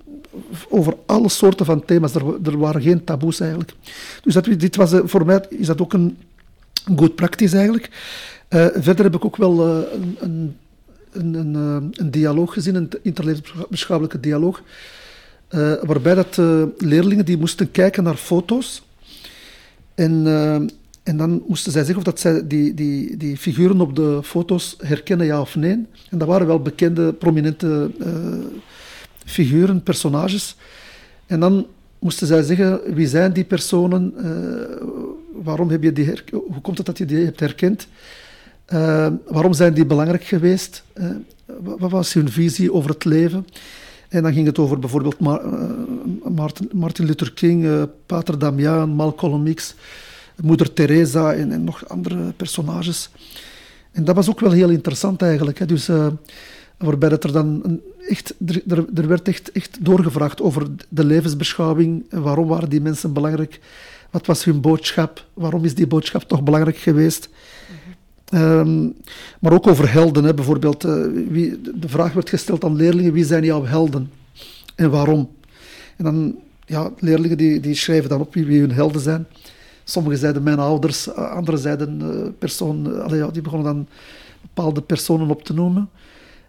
over 0.69 0.95
alle 1.05 1.29
soorten 1.29 1.65
van 1.65 1.85
thema's. 1.85 2.15
Er, 2.15 2.23
er 2.43 2.57
waren 2.57 2.81
geen 2.81 3.03
taboes 3.03 3.39
eigenlijk. 3.39 3.73
Dus 4.21 4.33
dat, 4.33 4.45
dit 4.45 4.75
was, 4.75 4.93
uh, 4.93 4.99
voor 5.03 5.25
mij 5.25 5.45
is 5.49 5.67
dat 5.67 5.81
ook 5.81 5.93
een 5.93 6.17
goed 6.95 7.15
praktisch 7.15 7.53
eigenlijk. 7.53 7.89
verder 8.73 9.03
heb 9.03 9.15
ik 9.15 9.25
ook 9.25 9.37
wel 9.37 9.67
een, 9.67 10.17
een 10.19 10.57
een, 11.11 11.33
een, 11.33 11.55
eh, 11.55 12.03
een 12.03 12.11
dialoog 12.11 12.53
gezien, 12.53 12.75
een 12.75 12.89
interlevensbeschouwelijke 13.01 14.19
dialoog, 14.19 14.61
waarbij 15.81 16.15
dat 16.15 16.37
leerlingen 16.77 17.25
die 17.25 17.37
moesten 17.37 17.71
kijken 17.71 18.03
naar 18.03 18.15
foto's. 18.15 18.83
En, 19.95 20.25
En 21.07 21.17
dan 21.17 21.43
moesten 21.47 21.71
zij 21.71 21.83
zeggen 21.83 21.97
of 21.97 22.03
dat 22.03 22.19
zij 22.19 22.47
die, 22.47 22.73
die, 22.73 23.17
die 23.17 23.37
figuren 23.37 23.81
op 23.81 23.95
de 23.95 24.19
foto's 24.23 24.75
herkennen, 24.77 25.25
ja 25.25 25.41
of 25.41 25.55
nee. 25.55 25.85
En 26.09 26.17
dat 26.17 26.27
waren 26.27 26.47
wel 26.47 26.61
bekende, 26.61 27.13
prominente 27.13 27.91
figuren, 29.27 29.83
personages. 29.83 30.55
En 31.25 31.39
dan 31.39 31.65
moesten 31.99 32.27
zij 32.27 32.43
zeggen, 32.43 32.79
wie 32.93 33.07
zijn 33.07 33.33
die 33.33 33.43
personen, 33.43 34.13
uh, 34.17 35.43
waarom 35.43 35.69
heb 35.69 35.83
je 35.83 35.93
die 35.93 36.13
hoe 36.31 36.61
komt 36.61 36.77
het 36.77 36.85
dat 36.85 36.97
je 36.97 37.05
die 37.05 37.25
hebt 37.25 37.39
herkend, 37.39 37.87
uh, 38.73 39.07
waarom 39.27 39.53
zijn 39.53 39.73
die 39.73 39.85
belangrijk 39.85 40.23
geweest, 40.23 40.83
wat 41.77 41.91
was 41.91 42.13
hun 42.13 42.29
visie 42.29 42.73
over 42.73 42.89
het 42.89 43.05
leven. 43.05 43.47
En 44.09 44.23
dan 44.23 44.33
ging 44.33 44.45
het 44.45 44.57
over 44.57 44.79
bijvoorbeeld 44.79 45.19
Martin, 46.71 47.05
Luther 47.05 47.33
King, 47.33 47.87
Pater 48.05 48.39
Damian, 48.39 48.89
Malcolm 48.89 49.53
X, 49.53 49.75
moeder 50.41 50.73
Teresa 50.73 51.33
en, 51.33 51.63
nog 51.63 51.89
andere 51.89 52.33
personages. 52.37 53.09
En 53.91 54.03
dat 54.03 54.15
was 54.15 54.29
ook 54.29 54.39
wel 54.39 54.51
heel 54.51 54.69
interessant 54.69 55.21
eigenlijk. 55.21 55.59
Hè. 55.59 55.65
Dus, 55.65 55.89
waarbij 56.77 57.09
dat 57.09 57.23
er 57.23 57.31
dan 57.31 57.81
echt, 58.07 58.33
er, 58.47 58.85
er 58.95 59.07
werd 59.07 59.27
echt, 59.27 59.51
echt 59.51 59.85
doorgevraagd 59.85 60.41
over 60.41 60.67
de 60.89 61.03
levensbeschouwing. 61.05 62.05
Waarom 62.09 62.47
waren 62.47 62.69
die 62.69 62.81
mensen 62.81 63.13
belangrijk? 63.13 63.59
Wat 64.11 64.25
was 64.25 64.43
hun 64.43 64.61
boodschap? 64.61 65.25
Waarom 65.33 65.65
is 65.65 65.75
die 65.75 65.87
boodschap 65.87 66.21
toch 66.21 66.43
belangrijk 66.43 66.77
geweest? 66.77 67.29
Um, 68.33 68.93
maar 69.39 69.53
ook 69.53 69.67
over 69.67 69.91
helden. 69.91 70.23
Hè. 70.23 70.33
Bijvoorbeeld, 70.33 70.85
uh, 70.85 71.05
wie, 71.27 71.61
de 71.61 71.89
vraag 71.89 72.13
werd 72.13 72.29
gesteld 72.29 72.63
aan 72.63 72.75
leerlingen: 72.75 73.13
wie 73.13 73.25
zijn 73.25 73.43
jouw 73.43 73.65
helden 73.65 74.11
en 74.75 74.89
waarom? 74.89 75.29
En 75.95 76.03
dan, 76.03 76.35
ja, 76.65 76.91
leerlingen 76.99 77.37
die, 77.37 77.59
die 77.59 77.75
schrijven 77.75 78.09
dan 78.09 78.19
op 78.19 78.33
wie, 78.33 78.45
wie 78.45 78.59
hun 78.59 78.71
helden 78.71 79.01
zijn. 79.01 79.27
Sommigen 79.83 80.17
zeiden 80.17 80.43
mijn 80.43 80.59
ouders, 80.59 81.07
eh, 81.07 81.31
anderen 81.31 81.59
zeiden 81.59 82.01
uh, 82.01 82.27
persoon, 82.39 82.87
uh, 82.87 83.17
ja, 83.17 83.27
die 83.27 83.41
begonnen 83.41 83.73
dan 83.73 83.87
bepaalde 84.41 84.81
personen 84.81 85.29
op 85.29 85.43
te 85.43 85.53
noemen. 85.53 85.89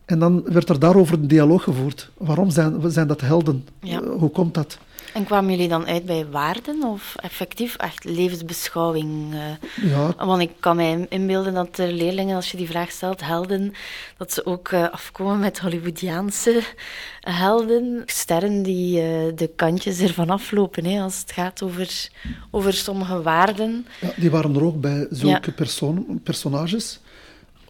En 0.09 0.19
dan 0.19 0.43
werd 0.45 0.69
er 0.69 0.79
daarover 0.79 1.15
een 1.15 1.29
dialoog 1.29 1.63
gevoerd. 1.63 2.11
Waarom 2.17 2.51
zijn, 2.51 2.91
zijn 2.91 3.07
dat 3.07 3.21
helden? 3.21 3.67
Ja. 3.81 4.03
hoe 4.03 4.31
komt 4.31 4.55
dat? 4.55 4.79
En 5.15 5.25
kwamen 5.25 5.51
jullie 5.51 5.69
dan 5.69 5.87
uit 5.87 6.07
bij 6.07 6.27
waarden 6.31 6.83
of 6.83 7.15
effectief 7.17 7.77
echt 7.77 8.05
levensbeschouwing? 8.05 9.35
Ja. 9.83 10.15
Want 10.17 10.43
ik 10.43 10.51
kan 10.61 10.77
mij 10.77 11.07
inbeelden 11.09 11.55
dat 11.55 11.77
de 11.77 11.93
leerlingen, 11.93 12.37
als 12.37 12.51
je 12.51 12.57
die 12.57 12.69
vraag 12.69 12.91
stelt, 12.91 13.25
helden, 13.25 13.73
dat 14.17 14.33
ze 14.33 14.47
ook 14.47 14.75
afkomen 14.75 15.39
met 15.39 15.59
Hollywoodiaanse 15.59 16.63
helden. 17.21 18.03
Sterren 18.07 18.63
die 18.63 18.95
de 19.35 19.51
kantjes 19.57 20.01
ervan 20.01 20.31
aflopen 20.31 20.85
hè, 20.85 21.01
als 21.01 21.21
het 21.21 21.33
gaat 21.33 21.63
over, 21.63 22.09
over 22.51 22.73
sommige 22.73 23.23
waarden. 23.23 23.87
Ja, 24.01 24.11
die 24.17 24.31
waren 24.31 24.55
er 24.55 24.65
ook 24.65 24.81
bij 24.81 25.07
zulke 25.11 25.53
persoon, 25.53 26.21
personages. 26.23 27.01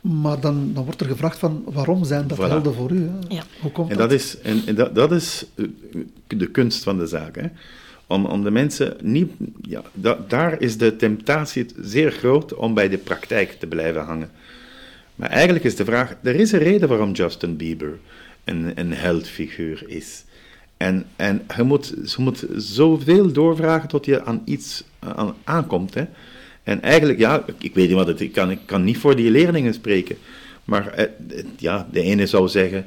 Maar 0.08 0.40
dan, 0.40 0.70
dan 0.74 0.84
wordt 0.84 1.00
er 1.00 1.06
gevraagd 1.06 1.38
van 1.38 1.62
waarom 1.64 2.04
zijn 2.04 2.26
dat 2.26 2.38
voilà. 2.38 2.48
helden 2.48 2.74
voor 2.74 2.90
u? 2.90 3.00
Hè? 3.00 3.34
Ja. 3.34 3.42
Hoe 3.60 3.72
komt 3.72 3.90
en 3.90 3.96
dat? 3.96 4.12
Is, 4.12 4.38
en, 4.40 4.62
en 4.66 4.74
dat, 4.74 4.94
dat 4.94 5.12
is 5.12 5.44
eh, 5.54 5.64
de 6.26 6.50
kunst 6.50 6.82
van 6.82 6.98
de 6.98 7.06
zaak. 7.06 7.36
Hè? 7.36 7.46
Om, 8.06 8.24
om 8.24 8.44
de 8.44 8.50
mensen 8.50 8.96
niet... 9.02 9.32
Ja, 9.60 9.82
da, 9.92 10.18
daar 10.28 10.60
is 10.60 10.78
de 10.78 10.96
temptatie 10.96 11.66
zeer 11.80 12.10
groot 12.10 12.54
om 12.54 12.74
bij 12.74 12.88
de 12.88 12.98
praktijk 12.98 13.52
te 13.52 13.66
blijven 13.66 14.04
hangen. 14.04 14.30
Maar 15.14 15.30
eigenlijk 15.30 15.64
is 15.64 15.76
de 15.76 15.84
vraag... 15.84 16.14
Er 16.22 16.34
is 16.34 16.52
een 16.52 16.58
reden 16.58 16.88
waarom 16.88 17.12
Justin 17.12 17.56
Bieber 17.56 17.98
een, 18.44 18.72
een 18.74 18.92
heldfiguur 18.92 19.82
is. 19.86 20.24
En, 20.76 21.06
en 21.16 21.42
je, 21.56 21.62
moet, 21.62 21.94
je 22.04 22.22
moet 22.22 22.46
zoveel 22.56 23.32
doorvragen 23.32 23.88
tot 23.88 24.04
je 24.04 24.24
aan 24.24 24.42
iets 24.44 24.84
aan, 24.98 25.34
aankomt. 25.44 25.94
Hè? 25.94 26.04
En 26.68 26.82
eigenlijk, 26.82 27.18
ja, 27.18 27.44
ik 27.58 27.74
weet 27.74 27.88
niet 27.88 27.96
wat 27.96 28.06
het 28.06 28.20
ik 28.20 28.32
kan. 28.32 28.50
Ik 28.50 28.58
kan 28.64 28.84
niet 28.84 28.98
voor 28.98 29.16
die 29.16 29.30
leerlingen 29.30 29.74
spreken. 29.74 30.16
Maar 30.64 30.92
eh, 30.92 31.06
ja, 31.56 31.88
de 31.90 32.02
ene 32.02 32.26
zou 32.26 32.48
zeggen, 32.48 32.86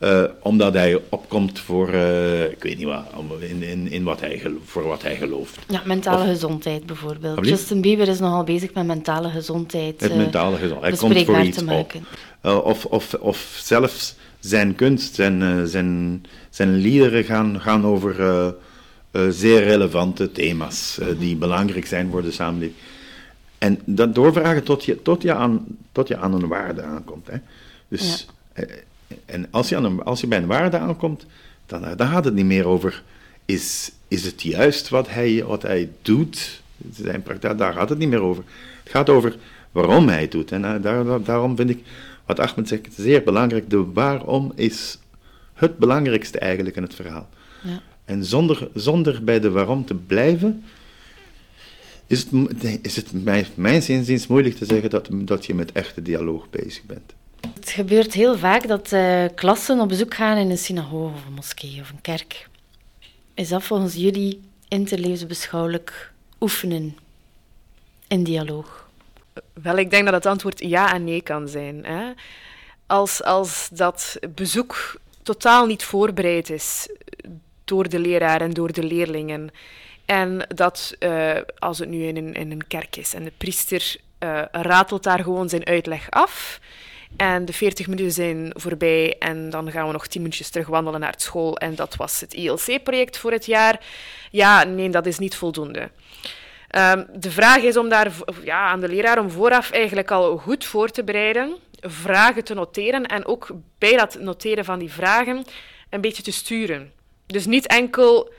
uh, 0.00 0.24
omdat 0.40 0.72
hij 0.74 1.00
opkomt 1.08 1.60
voor, 1.60 1.88
uh, 1.88 2.44
ik 2.44 2.62
weet 2.62 2.78
niet 2.78 2.86
wat, 2.86 3.04
in, 3.40 3.62
in, 3.62 3.90
in 3.90 4.02
wat 4.02 4.20
hij, 4.20 4.42
voor 4.64 4.82
wat 4.82 5.02
hij 5.02 5.16
gelooft. 5.16 5.58
Ja, 5.68 5.82
mentale 5.84 6.22
of, 6.22 6.28
gezondheid 6.28 6.86
bijvoorbeeld. 6.86 7.36
Alblieft? 7.36 7.58
Justin 7.58 7.80
Bieber 7.80 8.08
is 8.08 8.18
nogal 8.18 8.44
bezig 8.44 8.74
met 8.74 8.86
mentale 8.86 9.28
gezondheid. 9.28 10.00
Het 10.00 10.16
mentale 10.16 10.56
gezondheid, 10.56 11.00
hij 11.00 11.08
komt 11.08 11.24
voor 11.24 11.40
iets 11.40 11.62
op. 11.62 11.92
of, 12.64 12.84
of, 12.84 13.14
of 13.14 13.58
zelfs 13.62 14.14
zijn 14.38 14.74
kunst, 14.74 15.14
zijn, 15.14 15.66
zijn, 15.68 16.22
zijn 16.50 16.76
liederen 16.76 17.24
gaan, 17.24 17.60
gaan 17.60 17.84
over 17.84 18.14
zeer 19.28 19.62
relevante 19.62 20.32
thema's 20.32 20.98
die 21.18 21.36
belangrijk 21.36 21.86
zijn 21.86 22.10
voor 22.10 22.22
de 22.22 22.30
samenleving. 22.30 22.76
En 23.62 23.80
dat 23.84 24.14
doorvragen 24.14 24.62
tot 24.62 24.84
je, 24.84 25.02
tot 25.02 25.22
je, 25.22 25.34
aan, 25.34 25.66
tot 25.92 26.08
je 26.08 26.16
aan 26.16 26.34
een 26.34 26.48
waarde 26.48 26.82
aankomt. 26.82 27.26
Hè. 27.26 27.36
Dus, 27.88 28.26
ja. 28.54 28.62
Eh, 28.62 28.76
en 29.24 29.46
als 29.50 29.68
je, 29.68 29.76
aan 29.76 29.84
een, 29.84 30.02
als 30.02 30.20
je 30.20 30.26
bij 30.26 30.38
een 30.38 30.46
waarde 30.46 30.78
aankomt, 30.78 31.26
dan, 31.66 31.96
dan 31.96 32.08
gaat 32.08 32.24
het 32.24 32.34
niet 32.34 32.44
meer 32.44 32.66
over, 32.66 33.02
is, 33.44 33.92
is 34.08 34.24
het 34.24 34.42
juist 34.42 34.88
wat 34.88 35.08
hij, 35.08 35.44
wat 35.44 35.62
hij 35.62 35.90
doet? 36.02 36.62
Zijn 36.92 37.22
praktijk, 37.22 37.58
daar 37.58 37.72
gaat 37.72 37.88
het 37.88 37.98
niet 37.98 38.08
meer 38.08 38.20
over. 38.20 38.44
Het 38.82 38.92
gaat 38.92 39.08
over 39.08 39.36
waarom 39.72 40.08
hij 40.08 40.20
het 40.20 40.30
doet. 40.30 40.52
En 40.52 40.64
eh, 40.64 40.82
daar, 40.82 41.22
daarom 41.22 41.56
vind 41.56 41.70
ik, 41.70 41.82
wat 42.26 42.40
Ahmed 42.40 42.68
zegt, 42.68 42.88
zeer 42.96 43.22
belangrijk. 43.22 43.70
De 43.70 43.92
waarom 43.92 44.52
is 44.54 44.98
het 45.54 45.78
belangrijkste 45.78 46.38
eigenlijk 46.38 46.76
in 46.76 46.82
het 46.82 46.94
verhaal. 46.94 47.28
Ja. 47.62 47.80
En 48.04 48.24
zonder, 48.24 48.68
zonder 48.74 49.24
bij 49.24 49.40
de 49.40 49.50
waarom 49.50 49.84
te 49.84 49.94
blijven, 49.94 50.64
is 52.12 52.26
het, 52.30 52.78
is 52.82 52.96
het 52.96 53.24
mijn, 53.24 53.46
mijn 53.54 53.82
zinziens 53.82 54.26
moeilijk 54.26 54.56
te 54.56 54.64
zeggen 54.64 54.90
dat, 54.90 55.08
dat 55.10 55.46
je 55.46 55.54
met 55.54 55.72
echte 55.72 56.02
dialoog 56.02 56.50
bezig 56.50 56.82
bent. 56.82 57.12
Het 57.54 57.70
gebeurt 57.70 58.12
heel 58.12 58.38
vaak 58.38 58.68
dat 58.68 58.92
uh, 58.92 59.24
klassen 59.34 59.80
op 59.80 59.88
bezoek 59.88 60.14
gaan 60.14 60.36
in 60.36 60.50
een 60.50 60.58
synagoge 60.58 61.14
of 61.14 61.26
een 61.26 61.32
moskee 61.32 61.80
of 61.80 61.90
een 61.90 62.00
kerk. 62.00 62.48
Is 63.34 63.48
dat 63.48 63.62
volgens 63.62 63.94
jullie 63.94 64.40
interlevensbeschouwelijk 64.68 66.12
oefenen 66.40 66.96
in 68.08 68.24
dialoog? 68.24 68.88
Wel, 69.52 69.76
ik 69.76 69.90
denk 69.90 70.04
dat 70.04 70.14
het 70.14 70.26
antwoord 70.26 70.60
ja 70.60 70.94
en 70.94 71.04
nee 71.04 71.22
kan 71.22 71.48
zijn. 71.48 71.84
Hè? 71.84 72.12
Als, 72.86 73.22
als 73.22 73.68
dat 73.72 74.18
bezoek 74.34 75.00
totaal 75.22 75.66
niet 75.66 75.84
voorbereid 75.84 76.50
is 76.50 76.88
door 77.64 77.88
de 77.88 77.98
leraar 77.98 78.40
en 78.40 78.50
door 78.50 78.72
de 78.72 78.82
leerlingen 78.84 79.50
en 80.12 80.46
dat 80.54 80.94
uh, 80.98 81.36
als 81.58 81.78
het 81.78 81.88
nu 81.88 82.06
in 82.06 82.16
een, 82.16 82.34
in 82.34 82.50
een 82.50 82.66
kerk 82.66 82.96
is 82.96 83.14
en 83.14 83.24
de 83.24 83.32
priester 83.36 83.96
uh, 84.20 84.42
ratelt 84.52 85.02
daar 85.02 85.22
gewoon 85.22 85.48
zijn 85.48 85.66
uitleg 85.66 86.10
af. 86.10 86.60
En 87.16 87.44
de 87.44 87.52
40 87.52 87.86
minuten 87.86 88.12
zijn 88.12 88.52
voorbij 88.56 89.16
en 89.18 89.50
dan 89.50 89.70
gaan 89.70 89.86
we 89.86 89.92
nog 89.92 90.06
10 90.06 90.22
minuutjes 90.22 90.50
terug 90.50 90.66
wandelen 90.66 91.00
naar 91.00 91.10
het 91.10 91.22
school. 91.22 91.56
En 91.56 91.74
dat 91.74 91.96
was 91.96 92.20
het 92.20 92.34
ILC-project 92.34 93.18
voor 93.18 93.32
het 93.32 93.46
jaar. 93.46 93.80
Ja, 94.30 94.64
nee, 94.64 94.90
dat 94.90 95.06
is 95.06 95.18
niet 95.18 95.36
voldoende. 95.36 95.80
Um, 95.80 97.06
de 97.14 97.30
vraag 97.30 97.62
is 97.62 97.76
om 97.76 97.88
daar 97.88 98.12
ja, 98.44 98.66
aan 98.66 98.80
de 98.80 98.88
leraar 98.88 99.18
om 99.18 99.30
vooraf 99.30 99.70
eigenlijk 99.70 100.10
al 100.10 100.36
goed 100.36 100.64
voor 100.64 100.90
te 100.90 101.04
bereiden, 101.04 101.56
vragen 101.80 102.44
te 102.44 102.54
noteren 102.54 103.06
en 103.06 103.26
ook 103.26 103.50
bij 103.78 103.96
dat 103.96 104.18
noteren 104.20 104.64
van 104.64 104.78
die 104.78 104.92
vragen 104.92 105.44
een 105.90 106.00
beetje 106.00 106.22
te 106.22 106.32
sturen. 106.32 106.92
Dus 107.26 107.46
niet 107.46 107.66
enkel 107.66 108.32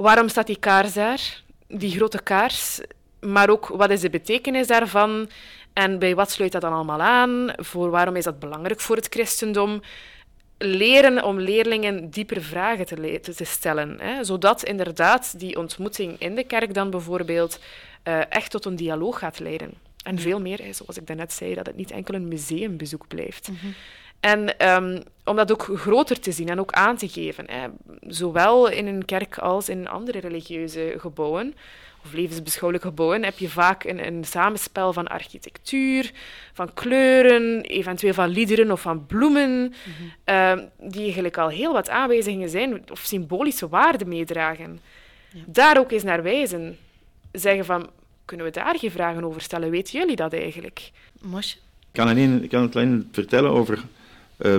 waarom 0.00 0.28
staat 0.28 0.46
die 0.46 0.58
kaars 0.58 0.92
daar, 0.92 1.42
die 1.66 1.90
grote 1.90 2.22
kaars, 2.22 2.80
maar 3.20 3.50
ook 3.50 3.68
wat 3.68 3.90
is 3.90 4.00
de 4.00 4.10
betekenis 4.10 4.66
daarvan 4.66 5.30
en 5.72 5.98
bij 5.98 6.14
wat 6.14 6.30
sluit 6.30 6.52
dat 6.52 6.60
dan 6.60 6.72
allemaal 6.72 7.00
aan, 7.00 7.52
voor 7.56 7.90
waarom 7.90 8.16
is 8.16 8.24
dat 8.24 8.38
belangrijk 8.38 8.80
voor 8.80 8.96
het 8.96 9.06
christendom. 9.10 9.80
Leren 10.58 11.24
om 11.24 11.40
leerlingen 11.40 12.10
dieper 12.10 12.42
vragen 12.42 12.86
te, 12.86 13.20
te 13.34 13.44
stellen, 13.44 14.00
hè, 14.00 14.24
zodat 14.24 14.62
inderdaad 14.62 15.38
die 15.38 15.58
ontmoeting 15.58 16.18
in 16.18 16.34
de 16.34 16.44
kerk 16.44 16.74
dan 16.74 16.90
bijvoorbeeld 16.90 17.60
uh, 18.04 18.20
echt 18.28 18.50
tot 18.50 18.64
een 18.64 18.76
dialoog 18.76 19.18
gaat 19.18 19.38
leiden. 19.38 19.72
En 20.02 20.18
veel 20.18 20.40
meer, 20.40 20.58
zoals 20.70 20.96
ik 20.96 21.06
daarnet 21.06 21.32
zei, 21.32 21.54
dat 21.54 21.66
het 21.66 21.76
niet 21.76 21.90
enkel 21.90 22.14
een 22.14 22.28
museumbezoek 22.28 23.08
blijft. 23.08 23.48
Mm 23.48 23.56
-hmm. 23.60 23.74
En 24.20 24.68
um, 24.72 25.02
om 25.24 25.36
dat 25.36 25.52
ook 25.52 25.70
groter 25.74 26.20
te 26.20 26.32
zien 26.32 26.48
en 26.48 26.60
ook 26.60 26.72
aan 26.72 26.96
te 26.96 27.08
geven. 27.08 27.44
Hè. 27.50 27.68
Zowel 28.00 28.68
in 28.68 28.86
een 28.86 29.04
kerk 29.04 29.38
als 29.38 29.68
in 29.68 29.88
andere 29.88 30.18
religieuze 30.18 30.94
gebouwen 30.98 31.54
of 32.04 32.12
levensbeschouwelijke 32.12 32.88
gebouwen 32.88 33.24
heb 33.24 33.38
je 33.38 33.48
vaak 33.48 33.84
een, 33.84 34.06
een, 34.06 34.24
samenspel 34.24 34.92
van 34.92 35.08
architectuur, 35.08 36.10
van 36.52 36.74
kleuren, 36.74 37.60
eventueel 37.60 38.14
van 38.14 38.28
liederen 38.28 38.70
of 38.70 38.80
van 38.80 39.06
bloemen, 39.06 39.60
mm 39.60 39.72
-hmm. 39.82 40.34
uh, 40.34 40.90
die 40.90 41.02
eigenlijk 41.02 41.38
al 41.38 41.48
heel 41.48 41.72
wat 41.72 41.88
aanwijzingen 41.88 42.48
zijn 42.48 42.90
of 42.90 43.00
symbolische 43.00 43.68
waarden 43.68 44.08
meedragen. 44.08 44.80
Ja. 45.32 45.40
Daar 45.46 45.78
ook 45.78 45.90
eens 45.90 46.02
naar 46.02 46.22
wijzen. 46.22 46.78
Zeggen 47.32 47.64
van, 47.64 47.90
kunnen 48.24 48.46
we 48.46 48.52
daar 48.52 48.78
geen 48.78 48.90
vragen 48.90 49.24
over 49.24 49.40
stellen? 49.40 49.70
Weten 49.70 49.98
jullie 49.98 50.16
dat 50.16 50.32
eigenlijk? 50.32 50.90
Mosje? 51.20 51.56
Ik 51.56 51.96
kan, 51.96 52.08
alleen, 52.08 52.42
ik 52.42 52.48
kan 52.48 52.62
het 52.62 52.76
alleen 52.76 53.08
vertellen 53.12 53.50
over 53.50 53.84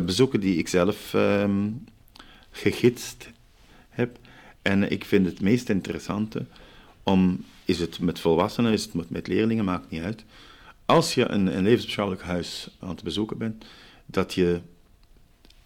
bezoeken 0.06 0.40
die 0.40 0.58
ik 0.58 0.68
zelf 0.68 1.14
um, 1.14 1.84
gegidst 2.52 3.30
heb. 3.90 4.18
En 4.62 4.92
ik 4.92 5.06
vind 5.06 5.26
het 5.26 5.42
meest 5.42 5.70
interessante 5.70 6.46
om 7.04 7.46
is 7.66 7.80
het 7.80 8.00
met 8.00 8.20
volwassenen, 8.20 8.72
is 8.72 8.84
het 8.84 9.10
met 9.10 9.28
leerlingen, 9.28 9.66
maakt 9.66 9.90
niet 9.90 10.02
uit. 10.02 10.26
Als 10.86 11.14
je 11.14 11.30
een, 11.30 11.58
een 11.58 11.64
levensbeschouwelijk 11.64 12.26
huis 12.26 12.70
aan 12.80 12.90
het 12.90 13.04
bezoeken 13.04 13.38
bent, 13.38 13.66
dat 14.06 14.34
je 14.34 14.62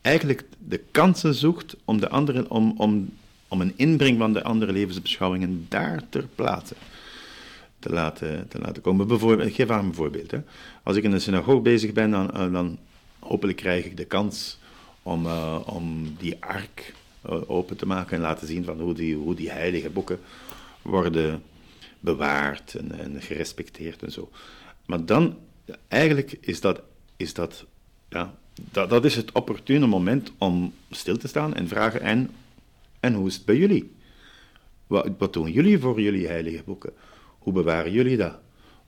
eigenlijk 0.02 0.44
de 0.58 0.82
kansen 0.92 1.34
zoekt 1.34 1.76
om, 1.86 2.00
de 2.00 2.10
andere, 2.10 2.50
om, 2.50 2.74
om, 2.78 3.10
om 3.48 3.62
een 3.62 3.74
inbreng 3.76 4.18
van 4.18 4.34
de 4.34 4.44
andere 4.44 4.72
levensbeschouwingen 4.72 5.66
daar 5.70 6.02
ter 6.10 6.28
plaatse 6.36 6.76
te 7.80 7.90
laten, 7.90 8.48
te 8.48 8.60
laten 8.60 8.82
komen. 8.82 9.08
Bijvoorbeeld, 9.08 9.50
ik 9.50 9.56
geef 9.56 9.70
aan 9.70 9.86
een 9.86 9.94
voorbeeld. 9.94 10.32
Hè. 10.32 10.42
Als 10.84 10.98
ik 10.98 11.04
in 11.04 11.12
een 11.12 11.22
synagoog 11.22 11.62
bezig 11.62 11.94
ben, 11.94 12.12
dan, 12.12 12.32
eh, 12.32 12.52
dan 12.52 12.78
hopelijk 13.28 13.58
krijg 13.58 13.86
ik 13.86 13.98
de 13.98 14.06
kans 14.06 14.58
om, 15.04 15.26
uh, 15.26 15.60
om 15.66 16.16
die 16.18 16.38
ark 16.40 16.94
uh, 17.30 17.50
open 17.50 17.78
te 17.78 17.86
maken 17.86 18.16
en 18.16 18.22
laten 18.22 18.48
zien 18.48 18.64
van 18.64 18.80
hoe 18.80 18.94
die, 18.94 19.16
hoe 19.16 19.36
die 19.36 19.52
heilige 19.52 19.90
boeken 19.90 20.20
worden 20.82 21.44
bewaard 22.00 22.76
en, 22.76 23.00
en 23.00 23.22
gerespecteerd 23.22 24.04
en 24.04 24.12
zo. 24.12 24.30
Maar 24.86 25.06
dan, 25.06 25.38
eigenlijk 25.88 26.38
is 26.42 26.62
dat, 26.62 26.82
is 27.18 27.34
dat, 27.34 27.66
ja, 28.10 28.36
dat, 28.72 28.90
dat 28.90 29.06
is 29.06 29.16
het 29.16 29.32
opportune 29.32 29.88
moment 29.88 30.32
om 30.38 30.74
stil 30.92 31.18
te 31.18 31.28
staan 31.28 31.54
en 31.54 31.68
vragen, 31.68 32.02
en, 32.02 32.30
en 33.00 33.14
hoe 33.14 33.28
is 33.28 33.36
het 33.36 33.46
bij 33.46 33.58
jullie? 33.58 33.92
Wat, 34.88 35.10
wat 35.18 35.34
doen 35.34 35.52
jullie 35.52 35.80
voor 35.80 36.02
jullie 36.02 36.28
heilige 36.28 36.64
boeken? 36.64 36.94
Hoe 37.40 37.54
bewaren 37.54 37.92
jullie 37.92 38.18
dat? 38.18 38.38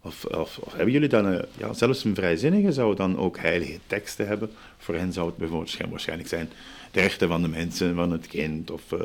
Of, 0.01 0.25
of, 0.25 0.59
hebben 0.69 0.93
jullie 0.93 1.09
dan, 1.09 1.25
een, 1.25 1.45
ja, 1.57 1.73
zelfs 1.73 2.03
een 2.03 2.15
vrijzinnige 2.15 2.71
zou 2.71 2.95
dan 2.95 3.17
ook 3.17 3.37
heilige 3.37 3.79
teksten 3.87 4.27
hebben? 4.27 4.51
Voor 4.77 4.95
hen 4.95 5.13
zou 5.13 5.27
het 5.27 5.37
bijvoorbeeld 5.37 5.77
waarschijnlijk 5.89 6.29
zijn 6.29 6.49
de 6.91 6.99
rechten 7.01 7.27
van 7.27 7.41
de 7.41 7.47
mensen, 7.47 7.95
van 7.95 8.11
het 8.11 8.27
kind, 8.27 8.71
of, 8.71 8.91
uh, 8.91 8.99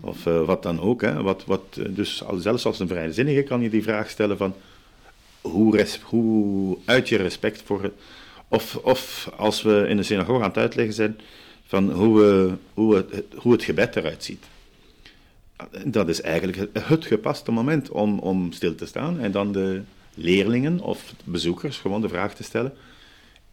of 0.00 0.26
uh, 0.26 0.44
wat 0.44 0.62
dan 0.62 0.80
ook. 0.80 1.00
Hè. 1.00 1.22
Wat, 1.22 1.44
wat, 1.44 1.80
dus 1.88 2.22
zelfs 2.36 2.66
als 2.66 2.78
een 2.78 2.88
vrijzinnige 2.88 3.42
kan 3.42 3.60
je 3.60 3.70
die 3.70 3.82
vraag 3.82 4.10
stellen 4.10 4.36
van, 4.36 4.54
hoe, 5.40 5.86
hoe 6.02 6.78
uit 6.84 7.08
je 7.08 7.16
respect 7.16 7.62
voor 7.62 7.82
het... 7.82 7.92
Of, 8.48 8.76
of 8.76 9.30
als 9.36 9.62
we 9.62 9.84
in 9.88 9.96
de 9.96 10.02
synagoge 10.02 10.42
aan 10.42 10.48
het 10.48 10.58
uitleggen 10.58 10.94
zijn, 10.94 11.20
van 11.66 11.90
hoe, 11.92 12.46
uh, 12.46 12.52
hoe, 12.74 12.94
het, 12.94 13.24
hoe 13.34 13.52
het 13.52 13.64
gebed 13.64 13.96
eruit 13.96 14.24
ziet 14.24 14.44
dat 15.84 16.08
is 16.08 16.20
eigenlijk 16.20 16.68
het 16.88 17.04
gepaste 17.04 17.50
moment 17.50 17.90
om, 17.90 18.18
om 18.18 18.52
stil 18.52 18.74
te 18.74 18.86
staan 18.86 19.20
en 19.20 19.32
dan 19.32 19.52
de 19.52 19.82
leerlingen 20.16 20.80
of 20.80 21.14
bezoekers 21.24 21.78
gewoon 21.78 22.00
de 22.00 22.08
vraag 22.08 22.34
te 22.34 22.42
stellen: 22.42 22.72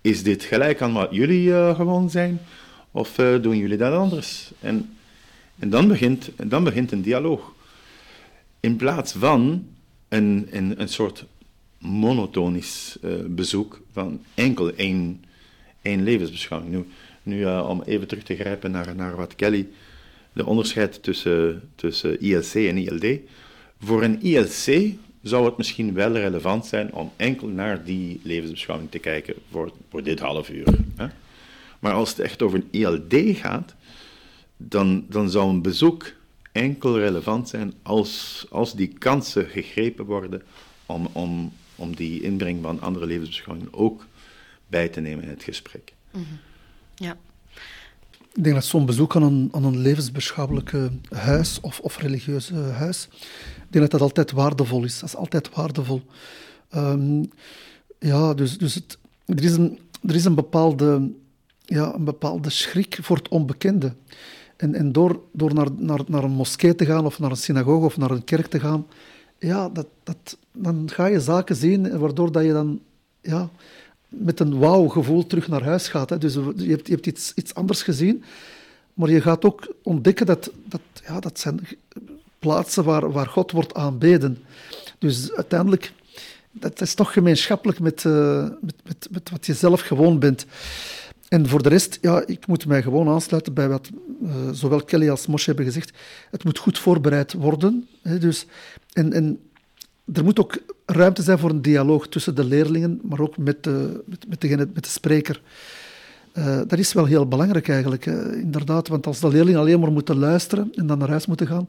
Is 0.01 0.23
dit 0.23 0.43
gelijk 0.43 0.81
aan 0.81 0.93
wat 0.93 1.07
jullie 1.11 1.47
uh, 1.47 1.75
gewoon 1.75 2.09
zijn? 2.09 2.39
Of 2.91 3.19
uh, 3.19 3.41
doen 3.41 3.57
jullie 3.57 3.77
dat 3.77 3.93
anders? 3.93 4.51
En, 4.59 4.95
en 5.59 5.69
dan, 5.69 5.87
begint, 5.87 6.29
dan 6.43 6.63
begint 6.63 6.91
een 6.91 7.01
dialoog. 7.01 7.53
In 8.59 8.75
plaats 8.75 9.11
van 9.11 9.67
een, 10.09 10.47
een, 10.51 10.81
een 10.81 10.89
soort 10.89 11.25
monotonisch 11.77 12.97
uh, 13.01 13.13
bezoek 13.25 13.81
van 13.91 14.21
enkel 14.33 14.73
één, 14.75 15.23
één 15.81 16.03
levensbeschouwing. 16.03 16.71
Nu, 16.71 16.85
nu 17.23 17.45
om 17.45 17.81
even 17.81 18.07
terug 18.07 18.23
te 18.23 18.35
grijpen 18.35 18.71
naar, 18.71 18.95
naar 18.95 19.15
wat 19.15 19.35
Kelly 19.35 19.67
de 20.33 20.45
onderscheid 20.45 21.03
tussen, 21.03 21.69
tussen 21.75 22.19
ILC 22.21 22.53
en 22.53 22.77
ILD. 22.77 23.19
Voor 23.79 24.03
een 24.03 24.21
ILC 24.21 24.93
zou 25.23 25.45
het 25.45 25.57
misschien 25.57 25.93
wel 25.93 26.11
relevant 26.11 26.65
zijn 26.65 26.93
om 26.93 27.11
enkel 27.15 27.47
naar 27.47 27.83
die 27.83 28.19
levensbeschouwing 28.23 28.91
te 28.91 28.99
kijken 28.99 29.33
voor, 29.51 29.71
voor 29.89 30.03
dit 30.03 30.19
half 30.19 30.49
uur. 30.49 30.67
Hè? 30.95 31.07
Maar 31.79 31.93
als 31.93 32.09
het 32.09 32.19
echt 32.19 32.41
over 32.41 32.59
een 32.59 32.67
ILD 32.81 33.37
gaat, 33.37 33.75
dan, 34.57 35.05
dan 35.09 35.29
zou 35.29 35.49
een 35.49 35.61
bezoek 35.61 36.11
enkel 36.51 36.99
relevant 36.99 37.49
zijn 37.49 37.73
als, 37.81 38.45
als 38.49 38.75
die 38.75 38.87
kansen 38.87 39.45
gegrepen 39.45 40.05
worden 40.05 40.41
om, 40.85 41.07
om, 41.11 41.53
om 41.75 41.95
die 41.95 42.21
inbreng 42.21 42.61
van 42.61 42.81
andere 42.81 43.05
levensbeschouwingen 43.05 43.73
ook 43.73 44.05
bij 44.67 44.89
te 44.89 45.01
nemen 45.01 45.23
in 45.23 45.29
het 45.29 45.43
gesprek. 45.43 45.93
Mm 46.11 46.25
-hmm. 46.29 46.39
Ja. 46.95 47.17
Ik 48.33 48.43
denk 48.43 48.55
dat 48.55 48.65
zo'n 48.65 48.85
bezoek 48.85 49.15
aan 49.15 49.23
een, 49.23 49.49
aan 49.51 49.63
een 49.63 49.77
levensbeschouwelijke 49.77 50.91
huis 51.09 51.59
of, 51.61 51.79
of 51.79 51.97
religieuze 51.97 52.55
huis, 52.55 53.07
denk 53.73 53.91
dat 53.91 53.91
dat 53.91 54.01
altijd 54.01 54.31
waardevol 54.31 54.83
is. 54.83 54.99
Dat 54.99 55.09
is 55.09 55.15
altijd 55.15 55.55
waardevol. 55.55 56.01
Um, 56.75 57.29
ja, 57.99 58.33
dus, 58.33 58.57
dus 58.57 58.75
het, 58.75 58.97
er, 59.25 59.43
is 59.43 59.53
een, 59.53 59.79
er 60.07 60.15
is 60.15 60.25
een 60.25 60.35
bepaalde, 60.35 61.11
ja, 61.65 61.93
een 61.93 62.03
bepaalde 62.03 62.49
schrik 62.49 62.97
voor 63.01 63.17
het 63.17 63.27
onbekende. 63.27 63.93
En, 64.57 64.75
en 64.75 64.91
door, 64.91 65.21
door 65.31 65.53
naar, 65.53 65.67
naar, 65.77 65.99
naar 66.07 66.23
een 66.23 66.31
moskee 66.31 66.75
te 66.75 66.85
gaan, 66.85 67.05
of 67.05 67.19
naar 67.19 67.29
een 67.29 67.37
synagoge, 67.37 67.85
of 67.85 67.97
naar 67.97 68.11
een 68.11 68.23
kerk 68.23 68.47
te 68.47 68.59
gaan, 68.59 68.85
ja, 69.39 69.69
dat, 69.69 69.87
dat, 70.03 70.37
dan 70.51 70.89
ga 70.91 71.05
je 71.05 71.19
zaken 71.19 71.55
zien, 71.55 71.99
waardoor 71.99 72.31
dat 72.31 72.43
je 72.43 72.51
dan 72.51 72.81
ja, 73.21 73.49
met 74.07 74.39
een 74.39 74.59
wauw-gevoel 74.59 75.27
terug 75.27 75.47
naar 75.47 75.63
huis 75.63 75.87
gaat. 75.87 76.09
Hè. 76.09 76.17
Dus 76.17 76.33
je 76.33 76.69
hebt, 76.69 76.87
je 76.87 76.93
hebt 76.93 77.07
iets, 77.07 77.31
iets 77.35 77.53
anders 77.53 77.83
gezien, 77.83 78.23
maar 78.93 79.09
je 79.09 79.21
gaat 79.21 79.45
ook 79.45 79.75
ontdekken 79.83 80.25
dat 80.25 80.51
dat, 80.65 80.81
ja, 81.07 81.19
dat 81.19 81.39
zijn 81.39 81.59
plaatsen 82.43 82.83
waar, 82.83 83.11
waar 83.11 83.27
God 83.27 83.51
wordt 83.51 83.73
aanbeden. 83.73 84.37
Dus 84.97 85.33
uiteindelijk, 85.33 85.93
dat 86.51 86.81
is 86.81 86.93
toch 86.93 87.13
gemeenschappelijk 87.13 87.79
met, 87.79 88.03
uh, 88.03 88.43
met, 88.61 88.75
met, 88.83 89.07
met, 89.11 89.29
wat 89.29 89.45
je 89.45 89.53
zelf 89.53 89.81
gewoon 89.81 90.19
bent. 90.19 90.45
En 91.27 91.47
voor 91.47 91.63
de 91.63 91.69
rest, 91.69 91.97
ja, 92.01 92.23
ik 92.25 92.47
moet 92.47 92.65
mij 92.65 92.81
gewoon 92.81 93.07
aansluiten 93.07 93.53
bij 93.53 93.69
wat 93.69 93.89
uh, 94.23 94.29
zowel 94.51 94.83
Kelly 94.83 95.09
als 95.09 95.27
Moshe 95.27 95.45
hebben 95.45 95.65
gezegd. 95.65 95.91
Het 96.31 96.43
moet 96.43 96.57
goed 96.57 96.79
voorbereid 96.79 97.33
worden. 97.33 97.87
Hè, 98.01 98.17
dus, 98.17 98.45
en, 98.93 99.13
en 99.13 99.39
er 100.13 100.23
moet 100.23 100.39
ook 100.39 100.57
ruimte 100.85 101.21
zijn 101.21 101.39
voor 101.39 101.49
een 101.49 101.61
dialoog 101.61 102.07
tussen 102.07 102.35
de 102.35 102.43
leerlingen, 102.43 102.99
maar 103.03 103.19
ook 103.19 103.37
met 103.37 103.63
de, 103.63 104.03
met, 104.27 104.73
met 104.73 104.83
de 104.83 104.89
spreker. 104.89 105.41
Uh, 106.37 106.61
dat 106.67 106.79
is 106.79 106.93
wel 106.93 107.05
heel 107.05 107.27
belangrijk 107.27 107.69
eigenlijk, 107.69 108.05
inderdaad. 108.35 108.87
Want 108.87 109.07
als 109.07 109.19
de 109.19 109.27
leerlingen 109.27 109.59
alleen 109.59 109.79
maar 109.79 109.91
moeten 109.91 110.17
luisteren 110.17 110.71
en 110.75 110.87
dan 110.87 110.97
naar 110.97 111.09
huis 111.09 111.25
moeten 111.25 111.47
gaan, 111.47 111.67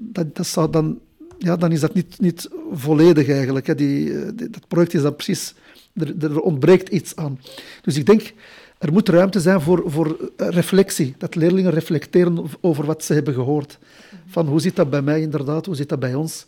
dat, 0.00 0.36
dat 0.36 0.46
zou 0.46 0.70
dan, 0.70 0.98
ja, 1.38 1.56
dan 1.56 1.72
is 1.72 1.80
dat 1.80 1.94
niet, 1.94 2.20
niet 2.20 2.48
volledig 2.72 3.28
eigenlijk. 3.28 3.66
Hè. 3.66 3.74
Die, 3.74 4.18
eh, 4.18 4.32
dat 4.36 4.68
project 4.68 4.94
is 4.94 5.02
dan 5.02 5.16
precies... 5.16 5.54
Er, 5.94 6.14
er, 6.20 6.40
ontbreekt 6.40 6.88
iets 6.88 7.16
aan. 7.16 7.40
Dus 7.82 7.96
ik 7.96 8.06
denk, 8.06 8.32
er 8.78 8.92
moet 8.92 9.08
ruimte 9.08 9.40
zijn 9.40 9.60
voor, 9.60 9.82
voor 9.86 10.30
reflectie. 10.36 11.14
Dat 11.18 11.34
leerlingen 11.34 11.70
reflecteren 11.72 12.46
over 12.60 12.86
wat 12.86 13.04
ze 13.04 13.12
hebben 13.12 13.34
gehoord. 13.34 13.78
Van 14.26 14.46
hoe 14.46 14.60
zit 14.60 14.76
dat 14.76 14.90
bij 14.90 15.02
mij 15.02 15.20
inderdaad, 15.20 15.66
hoe 15.66 15.74
zit 15.74 15.88
dat 15.88 16.00
bij 16.00 16.14
ons? 16.14 16.46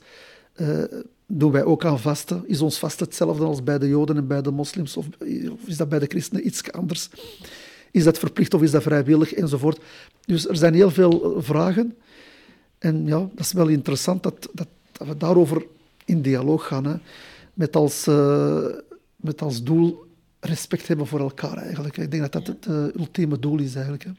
Uh, 0.56 0.82
doen 1.26 1.52
wij 1.52 1.64
ook 1.64 1.84
aan 1.84 2.00
vasten? 2.00 2.42
Is 2.46 2.60
ons 2.60 2.78
vast 2.78 3.00
hetzelfde 3.00 3.44
als 3.44 3.62
bij 3.62 3.78
de 3.78 3.88
Joden 3.88 4.16
en 4.16 4.26
bij 4.26 4.42
de 4.42 4.50
moslims? 4.50 4.96
Of, 4.96 5.06
is 5.64 5.76
dat 5.76 5.88
bij 5.88 5.98
de 5.98 6.06
christenen 6.06 6.46
iets 6.46 6.72
anders? 6.72 7.10
Is 7.90 8.04
dat 8.04 8.18
verplicht 8.18 8.54
of 8.54 8.62
is 8.62 8.70
dat 8.70 8.82
vrijwillig? 8.82 9.32
Enzovoort. 9.32 9.80
Dus 10.26 10.48
er 10.48 10.56
zijn 10.56 10.74
heel 10.74 10.90
veel 10.90 11.34
vragen. 11.38 11.94
En 12.80 13.06
ja, 13.06 13.18
dat 13.18 13.44
is 13.44 13.52
wel 13.52 13.68
interessant 13.68 14.22
dat, 14.22 14.48
dat, 14.52 14.68
dat 14.92 15.06
we 15.06 15.16
daarover 15.16 15.66
in 16.04 16.22
dialoog 16.22 16.66
gaan. 16.66 16.84
Hè. 16.84 16.94
Met, 17.54 17.76
als, 17.76 18.06
uh, 18.06 18.64
met 19.16 19.42
als 19.42 19.62
doel 19.62 20.04
respect 20.40 20.88
hebben 20.88 21.06
voor 21.06 21.20
elkaar 21.20 21.56
eigenlijk. 21.56 21.96
Ik 21.96 22.10
denk 22.10 22.22
dat 22.22 22.32
dat 22.32 22.46
het 22.46 22.66
uh, 22.66 22.74
ultieme 23.00 23.38
doel 23.38 23.58
is 23.58 23.74
eigenlijk. 23.74 24.04
Hè. 24.04 24.10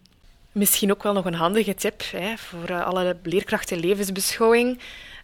Misschien 0.52 0.92
ook 0.92 1.04
wel 1.04 1.14
nog 1.14 1.26
een 1.26 1.34
handige 1.34 1.76
tip 1.76 2.04
hè, 2.12 2.38
voor 2.38 2.70
uh, 2.70 2.86
alle 2.86 3.18
leerkrachten 3.24 3.80
levensbeschouwing. 3.80 4.80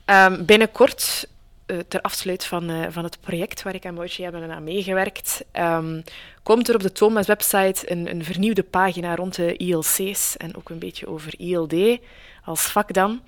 Um, 0.05 0.45
binnenkort, 0.45 1.27
ter 1.88 2.01
afsluit 2.01 2.45
van, 2.45 2.70
uh, 2.70 2.86
van 2.89 3.03
het 3.03 3.20
project 3.22 3.63
waar 3.63 3.76
ik 3.76 3.84
en 3.84 3.95
Boutje 3.95 4.24
hebben 4.24 4.51
aan 4.51 4.63
meegewerkt, 4.63 5.43
um, 5.53 6.03
komt 6.43 6.70
er 6.70 6.76
op 6.76 6.82
de 6.82 6.91
Thomas-website 6.91 7.91
een, 7.91 8.09
een, 8.09 8.24
vernieuwde 8.24 8.63
pagina 8.63 9.15
rond 9.15 9.36
de 9.36 9.57
ILC's 9.57 10.38
en 10.38 10.55
ook 10.55 10.70
een 10.70 10.80
beetje 10.80 11.07
over 11.07 11.34
ILD 11.38 11.99
als 12.43 12.61
vak 12.61 12.93
dan. 12.93 13.22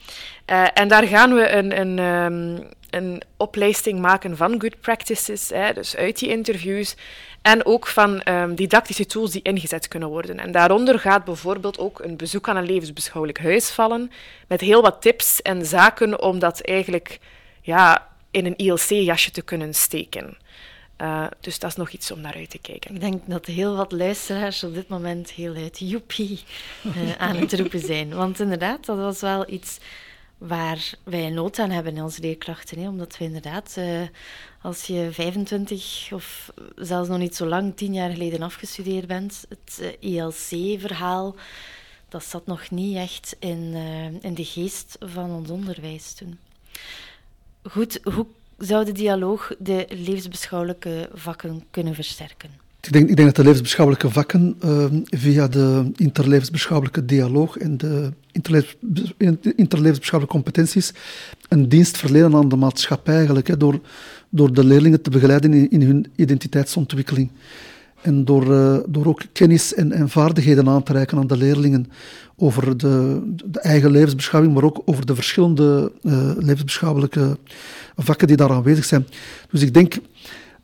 Uh, 0.52 0.68
en 0.74 0.88
daar 0.88 1.04
gaan 1.04 1.34
we 1.34 1.50
een, 1.50 1.80
een, 1.80 2.00
um, 2.00 2.68
een 2.90 3.22
oplijsting 3.38 4.00
maken 4.00 4.38
van 4.38 4.62
good 4.62 4.80
practices, 4.80 5.50
hè, 5.50 5.74
dus 5.74 5.96
uit 5.96 6.20
die 6.20 6.30
interviews, 6.30 6.96
en 7.42 7.66
ook 7.66 7.88
van 7.88 8.22
um, 8.28 8.56
didactische 8.56 9.06
tools 9.06 9.32
die 9.32 9.42
ingezet 9.42 9.88
kunnen 9.88 10.10
worden. 10.10 10.40
En 10.40 10.52
daaronder 10.52 11.00
gaat 11.00 11.24
bijvoorbeeld 11.24 11.80
ook 11.80 12.00
een 12.00 12.18
bezoek 12.18 12.50
aan 12.50 12.58
een 12.58 12.66
levensbeschouwelijk 12.66 13.40
huis 13.40 13.70
vallen, 13.70 14.12
met 14.48 14.62
heel 14.62 14.82
wat 14.82 15.02
tips 15.02 15.42
en 15.42 15.66
zaken 15.66 16.22
om 16.22 16.40
dat 16.40 16.62
eigenlijk 16.62 17.20
ja, 17.62 18.09
in 18.32 18.46
een 18.46 18.58
ILC-jasje 18.58 19.32
te 19.32 19.42
kunnen 19.42 19.74
steken. 19.74 20.38
Uh, 21.02 21.28
dus 21.40 21.60
dat 21.60 21.70
is 21.70 21.76
nog 21.76 21.90
iets 21.90 22.12
om 22.12 22.22
naar 22.22 22.34
uit 22.34 22.50
te 22.50 22.58
kijken. 22.58 22.96
Ik 22.96 23.02
denk 23.02 23.22
dat 23.26 23.46
heel 23.46 23.76
wat 23.76 23.92
luisteraars 23.92 24.64
op 24.64 24.74
dit 24.74 24.88
moment 24.88 25.32
heel 25.32 25.56
uit 25.56 25.80
joepie 25.80 26.40
uh, 26.84 27.16
aan 27.18 27.36
het 27.36 27.54
roepen 27.54 27.80
zijn. 27.80 28.14
Want 28.14 28.40
inderdaad, 28.40 28.86
dat 28.86 28.98
was 28.98 29.22
wel 29.22 29.52
iets 29.52 29.78
waar 30.38 30.92
wij 31.04 31.30
nood 31.30 31.60
aan 31.60 31.70
hebben 31.70 31.96
in 31.96 32.04
onze 32.04 32.22
leerkrachten. 32.22 32.88
Omdat 32.88 33.18
we 33.18 33.24
inderdaad, 33.24 33.76
uh, 33.78 34.02
als 34.62 34.84
je 34.84 35.08
25 35.12 36.10
of 36.14 36.52
zelfs 36.76 37.10
nog 37.10 37.18
niet 37.18 37.36
zo 37.36 37.46
lang, 37.46 37.76
tien 37.76 37.94
jaar 37.94 38.10
geleden 38.10 38.42
afgestudeerd 38.42 39.08
bent, 39.08 39.46
het 39.50 39.98
ILC-verhaal, 40.00 41.36
dat 42.10 42.24
zat 42.24 42.46
nog 42.46 42.70
niet 42.70 42.96
echt 42.96 43.36
in, 43.40 43.74
in 44.22 44.34
de 44.34 44.46
geest 44.46 44.98
van 45.00 45.32
ons 45.32 45.50
onderwijs 45.50 46.14
toen. 46.14 46.40
Goed, 47.70 48.00
hoe 48.04 48.26
zou 48.58 48.86
de 48.86 48.92
dialoog 48.92 49.52
de 49.60 49.86
levensbeschouwelijke 49.90 51.10
vakken 51.14 51.64
kunnen 51.72 51.96
versterken? 51.96 52.50
Ik 52.82 52.92
denk, 52.92 53.10
ik 53.10 53.16
denk 53.16 53.28
dat 53.28 53.36
de 53.36 53.44
levensbeschouwelijke 53.44 54.10
vakken 54.10 54.56
ehm, 54.60 55.00
via 55.04 55.48
de 55.48 55.92
interlevensbeschouwelijke 55.96 57.06
dialoog 57.06 57.58
en 57.58 57.78
de 57.78 58.12
interlevensbeschouwelijke 59.56 60.28
competenties 60.28 60.94
een 61.50 61.70
dienst 61.70 61.98
verlenen 61.98 62.36
aan 62.36 62.50
de 62.50 62.56
maatschappij 62.56 63.16
eigenlijk, 63.16 63.48
hè, 63.48 63.58
door, 63.58 63.80
door 64.30 64.54
de 64.54 64.64
leerlingen 64.64 65.02
te 65.02 65.10
begeleiden 65.10 65.54
in, 65.54 65.72
in 65.72 65.82
hun 65.82 66.12
identiteitsontwikkeling. 66.16 67.30
En 68.02 68.26
door, 68.26 68.48
uh, 68.48 68.78
door 68.88 69.06
ook 69.06 69.22
kennis 69.34 69.74
en, 69.74 69.92
en, 69.92 70.10
vaardigheden 70.10 70.70
aan 70.70 70.84
te 70.84 70.94
reiken 70.94 71.18
aan 71.18 71.28
de 71.28 71.38
leerlingen 71.38 71.92
over 72.36 72.78
de, 72.78 73.22
de 73.46 73.60
eigen 73.60 73.92
levensbeschouwing, 73.92 74.54
maar 74.54 74.64
ook 74.64 74.82
over 74.86 75.06
de 75.06 75.16
verschillende 75.16 75.92
uh, 76.02 76.32
levensbeschouwelijke 76.38 77.38
vakken 77.96 78.28
die 78.28 78.36
daar 78.36 78.52
aanwezig 78.52 78.86
zijn. 78.86 79.08
Dus 79.52 79.62
ik 79.62 79.74
denk 79.74 79.98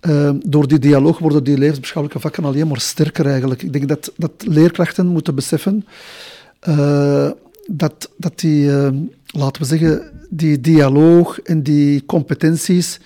uh, 0.02 0.30
door 0.46 0.68
die 0.68 0.80
dialoog 0.80 1.20
worden 1.20 1.44
die 1.44 1.58
levensbeschouwelijke 1.58 2.22
vakken 2.22 2.46
alleen 2.46 2.68
maar 2.68 2.80
sterker 2.80 3.26
eigenlijk. 3.26 3.62
Ik 3.62 3.74
denk 3.74 3.88
dat, 3.88 4.12
dat 4.18 4.32
leerkrachten 4.38 5.08
moeten 5.08 5.36
beseffen 5.36 5.86
dat, 7.68 8.10
dat 8.18 8.40
die, 8.40 8.72
laten 9.26 9.62
we 9.62 9.68
zeggen, 9.68 10.12
die 10.30 10.62
dialoog 10.62 11.40
en 11.42 11.64
die 11.64 12.06
competenties, 12.06 13.00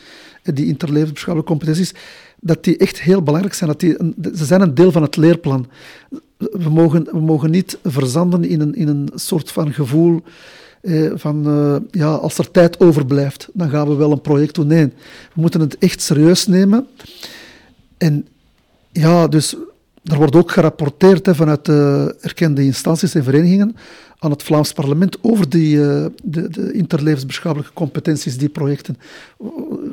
die 0.43 0.65
interlevensbeschouwelijke 0.65 1.53
competenties, 1.53 1.93
dat 2.41 2.63
die 2.63 2.77
echt 2.77 3.01
heel 3.01 3.21
belangrijk 3.21 3.55
zijn. 3.55 3.69
Dat 3.69 3.79
die 3.79 3.97
ze 4.35 4.45
zijn 4.45 4.61
een 4.61 4.75
deel 4.75 4.91
van 4.91 5.01
het 5.01 5.17
leerplan. 5.17 5.67
We 6.37 6.69
mogen, 6.69 7.03
we 7.03 7.19
mogen 7.19 7.51
niet 7.51 7.77
verzanden 7.83 8.43
in 8.43 8.61
een, 8.61 8.75
in 8.75 8.87
een 8.87 9.09
soort 9.15 9.51
van 9.51 9.73
gevoel 9.73 10.21
eh, 10.81 11.11
van 11.15 11.47
eh, 11.47 11.75
ja, 12.01 12.13
als 12.13 12.37
er 12.37 12.51
tijd 12.51 12.79
overblijft, 12.79 13.49
dan 13.53 13.69
gaan 13.69 13.87
we 13.87 13.95
wel 13.95 14.11
een 14.11 14.21
project 14.21 14.55
doen. 14.55 14.67
Nee, 14.67 14.85
we 15.33 15.41
moeten 15.41 15.59
het 15.59 15.77
echt 15.77 16.01
serieus 16.01 16.47
nemen. 16.47 16.87
En 17.97 18.27
ja, 18.91 19.27
dus 19.27 19.55
er 20.03 20.17
wordt 20.17 20.35
ook 20.35 20.51
gerapporteerd 20.51 21.25
hè, 21.25 21.35
vanuit 21.35 21.65
de 21.65 22.15
erkende 22.21 22.63
instanties 22.63 23.15
en 23.15 23.23
verenigingen 23.23 23.75
aan 24.19 24.31
het 24.31 24.43
Vlaams 24.43 24.73
parlement 24.73 25.17
over 25.21 25.49
die, 25.49 25.75
uh, 25.75 26.05
de, 26.23 26.49
de 26.49 26.71
interlevensbeschouwelijke 26.71 27.73
competenties, 27.73 28.37
die 28.37 28.49
projecten. 28.49 28.97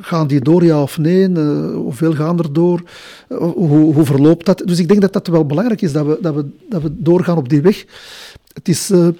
Gaan 0.00 0.26
die 0.26 0.40
door, 0.40 0.64
ja 0.64 0.82
of 0.82 0.98
nee? 0.98 1.28
Uh, 1.28 1.74
hoeveel 1.74 2.14
gaan 2.14 2.38
er 2.38 2.52
door? 2.52 2.82
Uh, 3.28 3.38
hoe, 3.38 3.94
hoe, 3.94 4.04
verloopt 4.04 4.46
dat? 4.46 4.62
Dus 4.64 4.78
ik 4.78 4.88
denk 4.88 5.00
dat 5.00 5.12
dat 5.12 5.26
wel 5.26 5.46
belangrijk 5.46 5.82
is, 5.82 5.92
dat 5.92 6.06
we, 6.06 6.18
dat 6.20 6.34
we, 6.34 6.48
dat 6.68 6.82
we 6.82 7.02
doorgaan 7.02 7.36
op 7.36 7.48
die 7.48 7.60
weg. 7.60 7.84
Het 8.52 8.68
is 8.68 8.90
in 8.90 9.16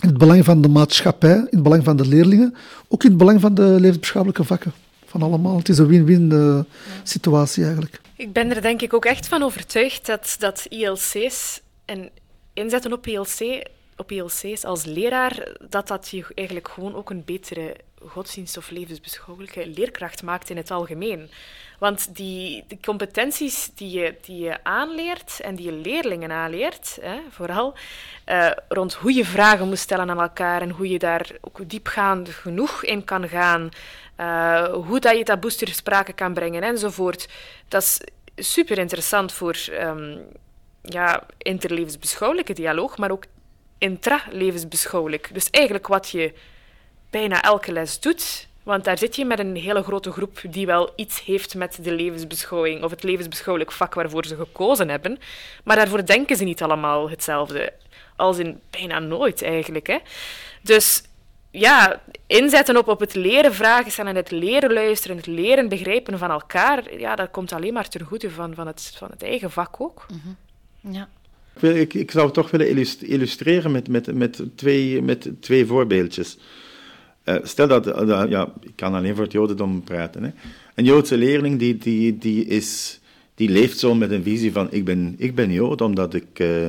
het 0.00 0.18
belang 0.18 0.44
van 0.44 0.60
de 0.60 0.68
maatschappij, 0.68 1.36
in 1.36 1.46
het 1.50 1.62
belang 1.62 1.84
van 1.84 1.96
de 1.96 2.06
leerlingen, 2.06 2.54
ook 2.88 3.02
in 3.02 3.08
het 3.08 3.18
belang 3.18 3.40
van 3.40 3.54
de 3.54 3.76
levensbeschouwelijke 3.80 4.44
vakken. 4.44 4.72
Van 5.04 5.22
allemaal. 5.22 5.56
Het 5.56 5.68
is 5.68 5.78
een 5.78 5.86
win-win 5.86 6.66
situatie 7.02 7.64
eigenlijk. 7.64 8.00
Ik 8.16 8.32
ben 8.32 8.54
er 8.54 8.62
denk 8.62 8.82
ik 8.82 8.94
ook 8.94 9.04
echt 9.04 9.28
van 9.28 9.42
overtuigd 9.42 10.06
dat, 10.06 10.36
dat 10.38 10.66
ILC's 10.68 11.60
en 11.84 12.08
inzetten 12.52 12.92
op 12.92 13.06
ILC 13.06 13.64
op 13.96 14.12
ILC's 14.12 14.64
als 14.64 14.84
leraar, 14.84 15.48
dat 15.68 15.88
dat 15.88 16.08
je 16.08 16.24
eigenlijk 16.34 16.68
gewoon 16.68 16.94
ook 16.94 17.10
een 17.10 17.22
betere 17.24 17.76
godsdienst- 18.08 18.56
of 18.56 18.70
levensbeschouwelijke 18.70 19.66
leerkracht 19.66 20.22
maakt 20.22 20.50
in 20.50 20.56
het 20.56 20.70
algemeen. 20.70 21.30
Want 21.78 22.14
die, 22.16 22.64
die 22.68 22.78
competenties 22.82 23.70
die 23.74 23.98
je, 23.98 24.14
die 24.20 24.38
je 24.38 24.64
aanleert 24.64 25.40
en 25.40 25.54
die 25.54 25.66
je 25.66 25.72
leerlingen 25.72 26.32
aanleert, 26.32 26.98
hè, 27.00 27.18
vooral 27.30 27.74
uh, 28.26 28.50
rond 28.68 28.94
hoe 28.94 29.14
je 29.14 29.24
vragen 29.24 29.68
moet 29.68 29.78
stellen 29.78 30.10
aan 30.10 30.20
elkaar 30.20 30.62
en 30.62 30.70
hoe 30.70 30.88
je 30.88 30.98
daar 30.98 31.30
ook 31.40 31.68
diepgaand 31.68 32.28
genoeg 32.28 32.84
in 32.84 33.04
kan 33.04 33.28
gaan, 33.28 33.68
uh, 34.20 34.64
hoe 34.64 35.00
dat 35.00 35.16
je 35.16 35.24
taboes 35.24 35.56
ter 35.56 35.68
sprake 35.68 36.12
kan 36.12 36.34
brengen 36.34 36.62
enzovoort. 36.62 37.28
Dat 37.68 37.82
is 37.82 38.00
super 38.36 38.78
interessant 38.78 39.32
voor 39.32 39.56
um, 39.80 40.26
ja, 40.82 41.26
interlevensbeschouwelijke 41.38 42.52
dialoog, 42.52 42.98
maar 42.98 43.10
ook 43.10 43.24
intra-levensbeschouwelijk. 43.78 45.30
Dus 45.32 45.50
eigenlijk 45.50 45.86
wat 45.86 46.10
je 46.10 46.32
bijna 47.18 47.42
elke 47.42 47.72
les 47.72 48.00
doet, 48.00 48.48
want 48.62 48.84
daar 48.84 48.98
zit 48.98 49.16
je 49.16 49.24
met 49.24 49.38
een 49.38 49.56
hele 49.56 49.82
grote 49.82 50.10
groep 50.10 50.40
die 50.50 50.66
wel 50.66 50.92
iets 50.96 51.24
heeft 51.24 51.54
met 51.54 51.78
de 51.82 51.92
levensbeschouwing 51.92 52.82
of 52.82 52.90
het 52.90 53.02
levensbeschouwelijk 53.02 53.72
vak 53.72 53.94
waarvoor 53.94 54.26
ze 54.26 54.36
gekozen 54.36 54.88
hebben. 54.88 55.18
Maar 55.64 55.76
daarvoor 55.76 56.06
denken 56.06 56.36
ze 56.36 56.44
niet 56.44 56.62
allemaal 56.62 57.10
hetzelfde. 57.10 57.72
Als 58.16 58.38
in 58.38 58.60
bijna 58.70 58.98
nooit 58.98 59.42
eigenlijk. 59.42 59.86
Hè. 59.86 59.98
Dus 60.62 61.02
ja, 61.50 62.02
inzetten 62.26 62.76
op, 62.76 62.88
op 62.88 63.00
het 63.00 63.14
leren 63.14 63.54
vragen 63.54 63.90
stellen 63.90 64.10
en 64.10 64.16
het 64.16 64.30
leren 64.30 64.72
luisteren, 64.72 65.16
het 65.16 65.26
leren 65.26 65.68
begrijpen 65.68 66.18
van 66.18 66.30
elkaar, 66.30 66.98
ja, 66.98 67.14
dat 67.14 67.30
komt 67.30 67.52
alleen 67.52 67.72
maar 67.72 67.88
ten 67.88 68.04
goede 68.04 68.30
van, 68.30 68.54
van, 68.54 68.66
het, 68.66 68.92
van 68.98 69.08
het 69.10 69.22
eigen 69.22 69.50
vak 69.50 69.80
ook. 69.80 70.06
Mm 70.08 70.20
-hmm. 70.22 70.92
Ja. 70.92 71.08
Ik, 71.60 71.94
ik, 71.94 72.10
zou 72.10 72.24
het 72.24 72.34
toch 72.34 72.50
willen 72.50 72.86
illustreren 73.00 73.72
met, 73.72 73.88
met, 73.88 74.14
met, 74.14 74.42
twee, 74.54 75.02
met 75.02 75.30
twee 75.40 75.66
voorbeeldjes. 75.66 76.38
Uh, 77.28 77.36
stel 77.42 77.68
dat, 77.68 77.86
uh, 77.86 78.24
ja, 78.28 78.52
ik 78.60 78.72
kan 78.74 78.94
alleen 78.94 79.14
voor 79.14 79.24
het 79.24 79.32
Jodendom 79.32 79.82
praten. 79.84 80.22
Hè. 80.22 80.30
Een 80.74 80.84
Joodse 80.84 81.16
leerling 81.16 81.58
die, 81.58 81.76
die, 81.76 82.18
die, 82.18 82.44
is, 82.44 83.00
die 83.34 83.48
leeft 83.48 83.78
zo 83.78 83.94
met 83.94 84.10
een 84.10 84.22
visie 84.22 84.52
van: 84.52 84.72
ik 84.72 84.84
ben, 84.84 85.14
ik 85.18 85.34
ben 85.34 85.52
Jood 85.52 85.80
omdat 85.80 86.14
ik 86.14 86.38
uh, 86.38 86.68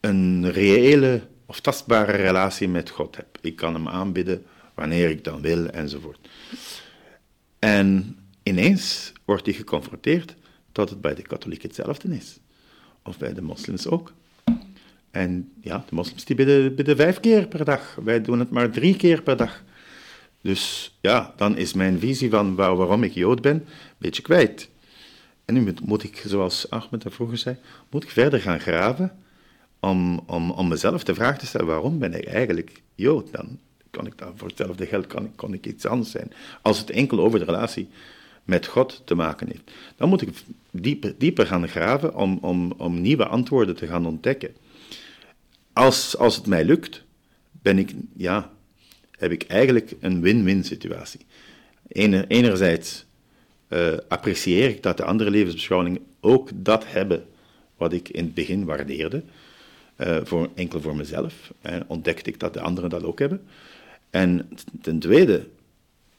een 0.00 0.50
reële 0.50 1.20
of 1.46 1.60
tastbare 1.60 2.12
relatie 2.12 2.68
met 2.68 2.90
God 2.90 3.16
heb. 3.16 3.38
Ik 3.40 3.56
kan 3.56 3.74
hem 3.74 3.88
aanbidden 3.88 4.44
wanneer 4.74 5.10
ik 5.10 5.24
dan 5.24 5.40
wil, 5.40 5.66
enzovoort. 5.66 6.28
En 7.58 8.16
ineens 8.42 9.12
wordt 9.24 9.46
hij 9.46 9.54
geconfronteerd 9.54 10.34
dat 10.72 10.90
het 10.90 11.00
bij 11.00 11.14
de 11.14 11.22
katholieken 11.22 11.66
hetzelfde 11.68 12.16
is. 12.16 12.38
Of 13.02 13.18
bij 13.18 13.34
de 13.34 13.42
moslims 13.42 13.86
ook. 13.86 14.12
En 15.10 15.52
ja, 15.60 15.84
de 15.88 15.94
moslims 15.94 16.24
die 16.24 16.36
bidden, 16.36 16.74
bidden 16.74 16.96
vijf 16.96 17.20
keer 17.20 17.46
per 17.46 17.64
dag. 17.64 17.98
Wij 18.04 18.20
doen 18.20 18.38
het 18.38 18.50
maar 18.50 18.70
drie 18.70 18.96
keer 18.96 19.22
per 19.22 19.36
dag. 19.36 19.62
Dus 20.40 20.94
ja, 21.00 21.34
dan 21.36 21.56
is 21.56 21.72
mijn 21.72 21.98
visie 21.98 22.30
van 22.30 22.54
waar, 22.54 22.76
waarom 22.76 23.02
ik 23.02 23.12
Jood 23.12 23.42
ben, 23.42 23.54
een 23.54 23.64
beetje 23.98 24.22
kwijt. 24.22 24.70
En 25.44 25.54
nu 25.54 25.74
moet, 25.82 26.02
ik, 26.02 26.22
zoals 26.26 26.70
Ahmed 26.70 27.02
dat 27.02 27.12
vroeger 27.12 27.38
zei, 27.38 27.56
moet 27.90 28.02
ik 28.02 28.10
verder 28.10 28.40
gaan 28.40 28.60
graven 28.60 29.18
om, 29.80 30.20
om, 30.26 30.50
om 30.50 30.68
mezelf 30.68 31.04
de 31.04 31.14
vraag 31.14 31.38
te 31.38 31.46
stellen, 31.46 31.66
waarom 31.66 31.98
ben 31.98 32.14
ik 32.14 32.24
eigenlijk 32.24 32.82
Jood? 32.94 33.32
Dan 33.32 33.58
kan 33.90 34.06
ik 34.06 34.18
dan 34.18 34.32
voor 34.36 34.48
hetzelfde 34.48 34.86
geld 34.86 35.06
kan, 35.06 35.34
kan 35.34 35.52
ik 35.52 35.66
iets 35.66 35.86
anders 35.86 36.10
zijn. 36.10 36.32
Als 36.62 36.78
het 36.78 36.90
enkel 36.90 37.20
over 37.20 37.38
de 37.38 37.44
relatie 37.44 37.88
met 38.44 38.66
God 38.66 39.02
te 39.04 39.14
maken 39.14 39.46
heeft. 39.46 39.70
Dan 39.96 40.08
moet 40.08 40.22
ik 40.22 40.28
dieper, 40.70 41.14
dieper 41.18 41.46
gaan 41.46 41.68
graven 41.68 42.14
om, 42.14 42.38
om, 42.40 42.72
om 42.76 43.00
nieuwe 43.00 43.26
antwoorden 43.26 43.76
te 43.76 43.86
gaan 43.86 44.06
ontdekken. 44.06 44.54
Als, 45.80 46.16
als 46.16 46.36
het 46.36 46.46
mij 46.46 46.64
lukt, 46.64 47.04
ben 47.50 47.78
ik, 47.78 47.92
ja, 48.16 48.50
heb 49.18 49.30
ik 49.30 49.42
eigenlijk 49.42 49.94
een 50.00 50.20
win-win 50.20 50.64
situatie. 50.64 51.20
Ener, 51.88 52.26
enerzijds 52.26 53.04
uh, 53.68 53.92
apprecieer 54.08 54.68
ik 54.68 54.82
dat 54.82 54.96
de 54.96 55.04
andere 55.04 55.30
levensbeschouwingen 55.30 56.00
ook 56.20 56.48
dat 56.54 56.84
hebben 56.86 57.26
wat 57.76 57.92
ik 57.92 58.08
in 58.08 58.24
het 58.24 58.34
begin 58.34 58.64
waardeerde, 58.64 59.22
uh, 59.96 60.16
voor, 60.22 60.50
enkel 60.54 60.80
voor 60.80 60.96
mezelf. 60.96 61.52
En 61.60 61.84
ontdekte 61.86 62.30
ik 62.30 62.40
dat 62.40 62.54
de 62.54 62.60
anderen 62.60 62.90
dat 62.90 63.02
ook 63.02 63.18
hebben. 63.18 63.42
En 64.10 64.48
ten 64.82 64.98
tweede 64.98 65.46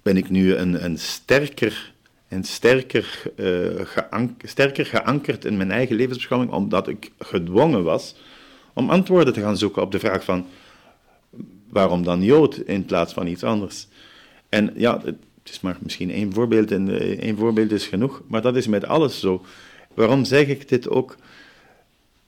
ben 0.01 0.18
ik 0.18 0.30
nu 0.30 0.55
een, 0.55 0.84
een 0.84 0.97
sterker 0.97 1.93
en 2.28 2.43
sterker, 2.43 3.24
uh, 3.36 3.86
geank 3.86 4.41
sterker 4.45 4.86
geankerd 4.86 5.45
in 5.45 5.57
mijn 5.57 5.72
eigen 5.72 5.95
levensbeschouwing, 5.95 6.51
omdat 6.51 6.88
ik 6.88 7.12
gedwongen 7.20 7.84
was 7.84 8.16
om 8.74 8.89
antwoorden 8.89 9.34
te 9.34 9.41
gaan 9.41 9.57
zoeken 9.57 9.82
op 9.82 9.91
de 9.91 9.99
vraag 9.99 10.24
van 10.24 10.45
waarom 11.69 12.03
dan 12.03 12.24
Jood 12.24 12.57
in 12.57 12.86
plaats 12.86 13.13
van 13.13 13.28
iets 13.28 13.43
anders. 13.43 13.88
En 14.49 14.74
ja, 14.76 15.01
het 15.03 15.17
is 15.43 15.61
maar 15.61 15.78
misschien 15.80 16.11
één 16.11 16.34
voorbeeld 16.34 16.72
en 16.72 16.99
eh, 16.99 17.19
één 17.19 17.38
voorbeeld 17.38 17.72
is 17.72 17.88
genoeg, 17.88 18.22
maar 18.28 18.41
dat 18.41 18.55
is 18.55 18.67
met 18.67 18.86
alles 18.86 19.19
zo. 19.19 19.45
Waarom 19.93 20.26
zeg 20.26 20.47
ik 20.47 20.69
dit 20.69 20.89
ook? 20.89 21.15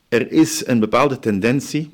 Er 0.10 0.32
is 0.32 0.68
een 0.68 0.80
bepaalde 0.80 1.20
tendentie, 1.20 1.92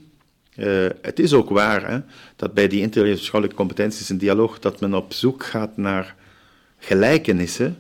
uh, 0.56 0.88
het 1.02 1.20
is 1.20 1.34
ook 1.34 1.50
waar, 1.50 1.90
hè, 1.90 2.00
dat 2.36 2.54
bij 2.54 2.68
die 2.68 2.82
intellectuele 2.82 3.54
competenties 3.54 4.10
en 4.10 4.18
dialoog, 4.18 4.60
dat 4.60 4.80
men 4.80 4.94
op 4.94 5.14
zoek 5.14 5.44
gaat 5.44 5.78
naar 5.78 6.16
gelijkenissen 6.78 7.78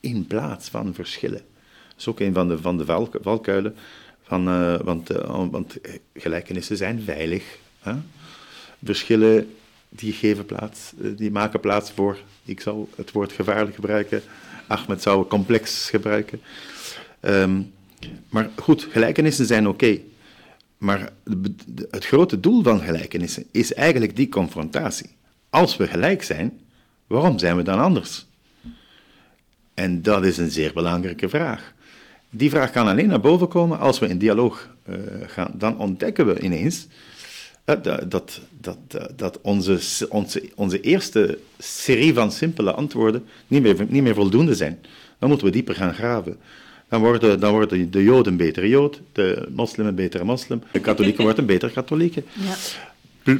in 0.00 0.26
plaats 0.26 0.68
van 0.68 0.94
verschillen. 0.94 1.42
Dat 1.88 1.98
is 1.98 2.08
ook 2.08 2.20
een 2.20 2.34
van 2.34 2.48
de, 2.48 2.58
van 2.58 2.78
de 2.78 2.84
valkuilen, 3.22 3.74
van, 4.24 4.48
uh, 4.48 4.80
want, 4.80 5.10
uh, 5.10 5.46
want 5.50 5.76
gelijkenissen 6.14 6.76
zijn 6.76 7.02
veilig. 7.02 7.44
Hè? 7.80 7.94
Verschillen 8.84 9.54
die 9.88 10.12
geven 10.12 10.46
plaats, 10.46 10.92
uh, 10.98 11.16
die 11.16 11.30
maken 11.30 11.60
plaats 11.60 11.90
voor, 11.90 12.18
ik 12.44 12.60
zal 12.60 12.88
het 12.96 13.12
woord 13.12 13.32
gevaarlijk 13.32 13.74
gebruiken, 13.74 14.22
Ahmed 14.66 15.02
zou 15.02 15.26
complex 15.26 15.90
gebruiken. 15.90 16.40
Um, 17.20 17.72
maar 18.28 18.50
goed, 18.56 18.86
gelijkenissen 18.90 19.46
zijn 19.46 19.68
oké. 19.68 19.98
Maar 20.78 21.12
het 21.90 22.06
grote 22.06 22.40
doel 22.40 22.62
van 22.62 22.80
gelijkenissen 22.80 23.44
is 23.50 23.74
eigenlijk 23.74 24.16
die 24.16 24.28
confrontatie. 24.28 25.10
als 25.50 25.76
we 25.76 25.86
gelijk 25.86 26.22
zijn, 26.22 26.60
waarom 27.06 27.38
zijn 27.38 27.56
we 27.56 27.62
dan 27.62 27.78
anders? 27.78 28.26
En 29.74 30.02
dat 30.02 30.24
is 30.24 30.38
een 30.38 30.50
zeer 30.50 30.72
belangrijke 30.72 31.28
vraag. 31.28 31.73
Die 32.36 32.50
vraag 32.50 32.70
kan 32.70 32.86
alleen 32.86 33.08
naar 33.08 33.20
boven 33.20 33.48
komen 33.48 33.78
als 33.78 33.98
we 33.98 34.08
in 34.08 34.18
dialoog 34.18 34.68
uh, 34.88 34.96
gaan. 35.26 35.50
Dan 35.54 35.78
ontdekken 35.78 36.26
we 36.26 36.40
ineens 36.40 36.86
uh, 37.66 37.76
dat, 37.82 38.10
dat, 38.10 38.40
dat, 38.60 38.76
dat 39.16 39.38
onze, 39.42 40.06
onze, 40.08 40.50
onze 40.54 40.80
eerste 40.80 41.38
serie 41.58 42.14
van 42.14 42.32
simpele 42.32 42.72
antwoorden 42.72 43.24
niet 43.46 43.62
meer, 43.62 43.86
niet 43.88 44.02
meer 44.02 44.14
voldoende 44.14 44.54
zijn. 44.54 44.78
Dan 45.18 45.28
moeten 45.28 45.46
we 45.46 45.52
dieper 45.52 45.74
gaan 45.74 45.94
graven. 45.94 46.36
Dan 46.88 47.00
worden, 47.00 47.40
dan 47.40 47.52
worden 47.52 47.90
de 47.90 48.02
Joden 48.02 48.32
een 48.32 48.38
betere 48.38 48.68
Jood, 48.68 49.00
de 49.12 49.48
moslim 49.54 49.86
een 49.86 49.94
betere 49.94 50.24
moslim, 50.24 50.62
de 50.72 50.80
katholieken 50.80 51.24
worden 51.24 51.40
een 51.40 51.46
betere 51.46 51.72
katholieken. 51.72 52.24
Ja. 52.32 52.54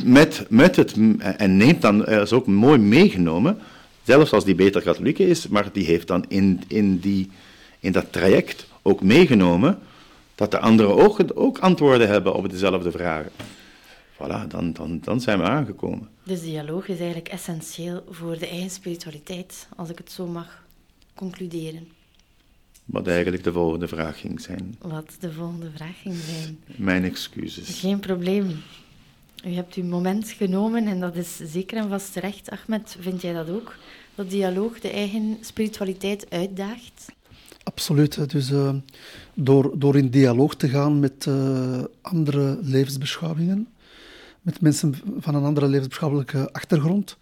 Met, 0.05 0.47
met 0.49 0.77
het, 0.77 0.95
en 1.19 1.57
neemt 1.57 1.83
dan, 1.83 2.07
is 2.07 2.33
ook 2.33 2.47
mooi 2.47 2.79
meegenomen, 2.79 3.59
zelfs 4.03 4.33
als 4.33 4.45
die 4.45 4.55
beter 4.55 4.83
katholieke 4.83 5.27
is, 5.29 5.49
maar 5.49 5.69
die 5.73 5.85
heeft 5.85 6.07
dan 6.07 6.25
in, 6.29 6.63
in, 6.67 6.99
die, 6.99 7.31
in 7.81 7.93
dat 7.93 8.13
traject 8.13 8.67
ook 8.87 9.03
meegenomen 9.03 9.79
dat 10.35 10.51
de 10.51 10.59
anderen 10.59 10.97
ook, 10.97 11.21
ook 11.35 11.59
antwoorden 11.59 12.09
hebben 12.09 12.35
op 12.35 12.51
dezelfde 12.51 12.91
vragen. 12.91 13.31
Voilà, 14.15 14.47
dan, 14.49 14.73
dan, 14.73 15.01
dan 15.01 15.21
zijn 15.21 15.39
we 15.39 15.45
aangekomen. 15.45 16.09
Dus 16.23 16.41
dialoog 16.41 16.89
is 16.89 16.99
eigenlijk 16.99 17.29
essentieel 17.29 18.05
voor 18.11 18.39
de 18.39 18.49
eigen 18.49 18.71
spiritualiteit, 18.71 19.69
als 19.77 19.91
ik 19.91 19.99
het 19.99 20.13
zo 20.13 20.27
mag 20.27 20.65
concluderen. 21.15 21.89
Wat 22.85 23.07
eigenlijk 23.07 23.45
de 23.45 23.53
volgende 23.53 23.89
vraag 23.89 24.21
ging 24.21 24.41
zijn. 24.41 24.77
Wat 24.81 25.17
de 25.21 25.33
volgende 25.33 25.71
vraag 25.75 26.01
ging 26.01 26.15
zijn. 26.15 26.59
Mijn 26.67 27.05
excuses. 27.05 27.81
Geen 27.81 28.01
probleem. 28.01 28.63
U 29.47 29.51
hebt 29.55 29.75
uw 29.75 29.85
moment 29.85 30.31
genomen 30.31 30.87
en 30.87 31.01
dat 31.01 31.17
is 31.17 31.37
zeker 31.37 31.79
en 31.79 31.89
vast 31.89 32.13
terecht. 32.13 32.51
Ahmed, 32.51 32.97
vind 33.01 33.23
jij 33.23 33.33
dat 33.33 33.51
ook? 33.51 33.77
Dat 34.15 34.31
dialoog 34.31 34.81
de 34.81 34.91
eigen 34.91 35.39
spiritualiteit 35.41 36.31
uitdaagt? 36.31 37.13
Absoluut. 37.65 38.31
Dus 38.31 38.51
uh, 38.51 38.75
door, 39.35 39.79
door 39.79 39.97
in 39.97 40.09
dialoog 40.09 40.57
te 40.57 40.69
gaan 40.69 41.01
met 41.01 41.27
uh, 41.29 41.85
andere 42.01 42.59
levensbeschouwingen, 42.63 43.69
met 44.43 44.61
mensen 44.61 44.95
van 45.19 45.35
een 45.35 45.45
andere 45.45 45.67
levensbeschouwelijke 45.67 46.53
achtergrond, 46.53 47.17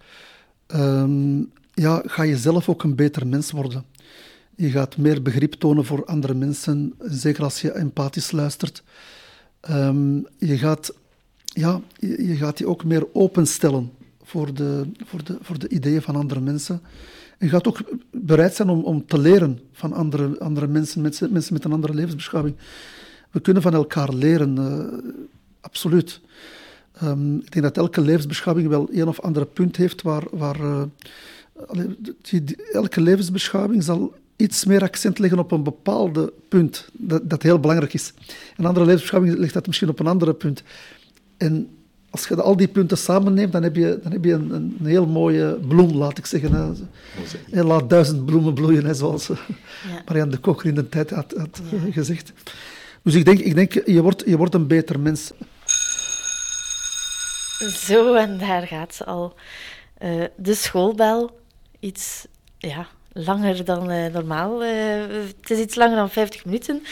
um, 0.75 1.51
ja, 1.75 2.03
ga 2.07 2.23
je 2.23 2.37
zelf 2.37 2.69
ook 2.69 2.83
een 2.83 2.95
beter 2.95 3.27
mens 3.27 3.51
worden. 3.51 3.85
Je 4.57 4.71
gaat 4.71 4.97
meer 4.97 5.23
begrip 5.23 5.53
tonen 5.53 5.85
voor 5.85 6.05
andere 6.05 6.35
mensen, 6.35 6.95
zeker 6.99 7.43
als 7.43 7.61
je 7.61 7.73
empathisch 7.73 8.31
luistert. 8.31 8.83
Um, 9.71 10.27
je, 10.39 10.59
gaat, 10.59 10.95
ja, 11.45 11.81
je, 11.99 12.27
je 12.27 12.37
gaat 12.37 12.59
je 12.59 12.67
ook 12.67 12.85
meer 12.85 13.07
openstellen 13.13 13.91
voor 14.23 14.55
de, 14.55 14.87
voor, 15.05 15.25
de, 15.25 15.39
voor 15.41 15.59
de 15.59 15.69
ideeën 15.69 16.03
van 16.03 16.17
andere 16.17 16.41
mensen. 16.41 16.83
Je 17.43 17.49
gaat 17.49 17.67
ook 17.67 17.81
bereid 18.11 18.55
zijn 18.55 18.69
om, 18.69 18.85
om 18.85 19.07
te 19.07 19.19
leren 19.19 19.61
van 19.73 19.93
andere, 19.93 20.39
andere 20.39 20.67
mensen, 20.67 21.01
mensen, 21.01 21.33
mensen 21.33 21.53
met 21.53 21.65
een 21.65 21.73
andere 21.73 21.95
levensbeschouwing. 21.95 22.57
We 23.31 23.41
kunnen 23.41 23.63
van 23.63 23.75
elkaar 23.75 24.15
leren, 24.15 24.57
uh, 24.57 25.11
absoluut. 25.61 26.21
Um, 27.03 27.37
ik 27.37 27.53
denk 27.53 27.65
dat 27.65 27.77
elke 27.77 28.01
levensbeschouwing 28.01 28.69
wel 28.69 28.89
een 28.93 29.09
of 29.09 29.21
andere 29.21 29.47
punt 29.47 29.77
heeft 29.77 30.03
waar, 30.03 30.23
waar 30.31 30.87
die, 32.21 32.57
elke 32.73 33.01
levensbeschouwing 33.01 33.83
zal 33.83 34.15
iets 34.37 34.65
meer 34.65 34.83
accent 34.83 35.19
leggen 35.19 35.39
op 35.39 35.53
een 35.53 35.63
bepaalde 35.63 36.33
punt 36.49 36.89
dat, 36.93 37.31
dat 37.31 37.43
heel 37.43 37.61
belangrijk 37.61 37.95
is. 37.95 38.13
Een 38.57 38.67
andere 38.67 38.85
levensbeschouwing 38.85 39.39
legt 39.39 39.55
dat 39.55 39.67
misschien 39.67 39.89
op 39.89 40.01
een 40.01 40.07
andere 40.07 40.35
punt. 40.35 40.63
En 41.37 41.69
als 42.13 42.29
je 42.29 42.43
al 42.43 42.57
die 42.57 42.69
punten 42.69 42.99
samenneemt, 42.99 43.53
dan 43.53 43.63
heb 43.63 43.77
je, 43.77 43.99
dan 44.03 44.13
heb 44.13 44.25
je 44.25 44.33
een, 44.33 44.53
een 44.53 44.87
heel 44.87 45.07
mooie 45.07 45.59
bloem, 45.69 45.91
laat 45.91 46.19
ik 46.19 46.27
zeggen. 46.27 46.53
Hè. 46.53 46.73
Je 47.47 47.65
laat 47.65 47.91
duizend 47.91 48.25
bloemen 48.25 48.55
bloeien, 48.55 48.85
hè, 48.85 48.95
zoals 48.95 49.27
ja. 49.27 49.37
Marianne 50.07 50.31
de 50.31 50.39
Kocher 50.39 50.69
in 50.69 50.75
de 50.75 50.89
tijd 50.89 51.11
had, 51.11 51.35
had 51.37 51.61
ja. 51.71 51.93
gezegd. 51.93 52.33
Dus 53.03 53.15
ik 53.15 53.25
denk, 53.25 53.39
ik 53.39 53.55
denk 53.55 53.73
je, 53.73 54.03
wordt, 54.03 54.23
je 54.27 54.37
wordt 54.37 54.55
een 54.55 54.67
beter 54.67 55.01
mens. 55.01 55.31
Zo, 57.87 58.15
en 58.15 58.39
daar 58.39 58.67
gaat 58.67 58.95
ze 58.95 59.05
al. 59.05 59.35
Uh, 60.03 60.25
de 60.37 60.55
schoolbel, 60.55 61.41
iets 61.81 62.27
ja, 62.59 62.89
langer 63.13 63.65
dan 63.65 63.91
uh, 63.91 64.07
normaal. 64.07 64.65
Uh, 64.65 64.71
het 65.41 65.51
is 65.51 65.59
iets 65.59 65.75
langer 65.75 65.97
dan 65.97 66.11
50 66.11 66.45
minuten. 66.45 66.83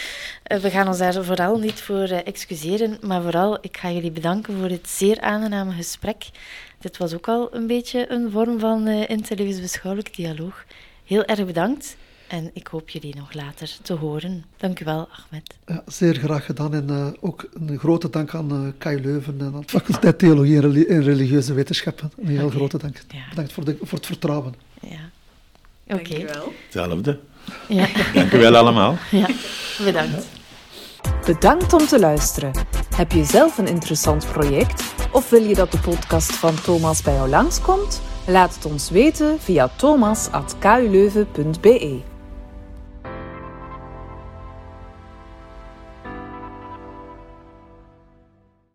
Uh, 0.52 0.58
we 0.58 0.70
gaan 0.70 0.88
ons 0.88 0.98
daar 0.98 1.24
vooral 1.24 1.58
niet 1.58 1.80
voor 1.80 2.08
excuseren, 2.08 2.98
maar 3.00 3.22
vooral 3.22 3.58
ik 3.60 3.76
ga 3.76 3.90
jullie 3.90 4.10
bedanken 4.10 4.58
voor 4.58 4.68
het 4.68 4.88
zeer 4.88 5.20
aangename 5.20 5.72
gesprek. 5.72 6.30
Dit 6.78 6.96
was 6.96 7.14
ook 7.14 7.28
al 7.28 7.54
een 7.54 7.66
beetje 7.66 8.10
een 8.10 8.30
vorm 8.30 8.58
van 8.58 8.88
intellectueel 8.88 9.60
beschouwelijk 9.60 10.16
dialoog. 10.16 10.64
Heel 11.04 11.24
erg 11.24 11.46
bedankt. 11.46 11.96
En 12.30 12.50
ik 12.52 12.66
hoop 12.66 12.88
jullie 12.88 13.16
nog 13.16 13.32
later 13.32 13.76
te 13.82 13.92
horen. 13.92 14.44
Dank 14.56 14.80
u 14.80 14.84
wel, 14.84 15.08
Ahmed. 15.10 15.54
Ja, 15.66 15.82
zeer 15.86 16.14
graag 16.14 16.44
gedaan. 16.44 16.74
En 16.74 16.90
uh, 16.90 17.08
ook 17.20 17.48
een 17.52 17.78
grote 17.78 18.10
dank 18.10 18.34
aan 18.34 18.52
uh, 18.52 18.72
Kai 18.78 19.00
Leuven 19.00 19.40
en 19.40 19.54
aan 19.54 19.60
de 19.60 19.68
faculteit 19.68 20.18
Theologie 20.18 20.86
en, 20.86 21.02
Religieuze 21.02 21.52
Wetenschappen. 21.52 22.12
Een 22.16 22.26
heel 22.26 22.44
okay. 22.44 22.56
grote 22.56 22.78
dank. 22.78 23.02
Ja. 23.08 23.28
Bedankt 23.28 23.52
voor, 23.52 23.64
de, 23.64 23.76
voor 23.82 23.98
het 23.98 24.06
vertrouwen. 24.06 24.54
Ja. 24.80 25.10
Oké. 25.92 26.00
Okay. 26.00 26.18
Dankjewel. 26.18 26.52
Hetzelfde. 26.64 27.18
Ja. 27.68 27.86
Dank 28.14 28.32
u 28.32 28.38
wel 28.38 28.56
allemaal. 28.56 28.96
Ja, 29.10 29.26
bedankt. 29.84 30.26
Bedankt 31.26 31.72
om 31.72 31.86
te 31.86 31.98
luisteren. 31.98 32.52
Heb 32.96 33.12
je 33.12 33.24
zelf 33.24 33.58
een 33.58 33.66
interessant 33.66 34.32
project 34.32 34.82
of 35.12 35.30
wil 35.30 35.42
je 35.42 35.54
dat 35.54 35.72
de 35.72 35.78
podcast 35.78 36.32
van 36.32 36.60
Thomas 36.60 37.02
bij 37.02 37.14
jou 37.14 37.28
langskomt? 37.28 38.02
Laat 38.26 38.54
het 38.54 38.64
ons 38.64 38.90
weten 38.90 39.40
via 39.40 39.70
thomas.kuleuven.be. 39.76 42.09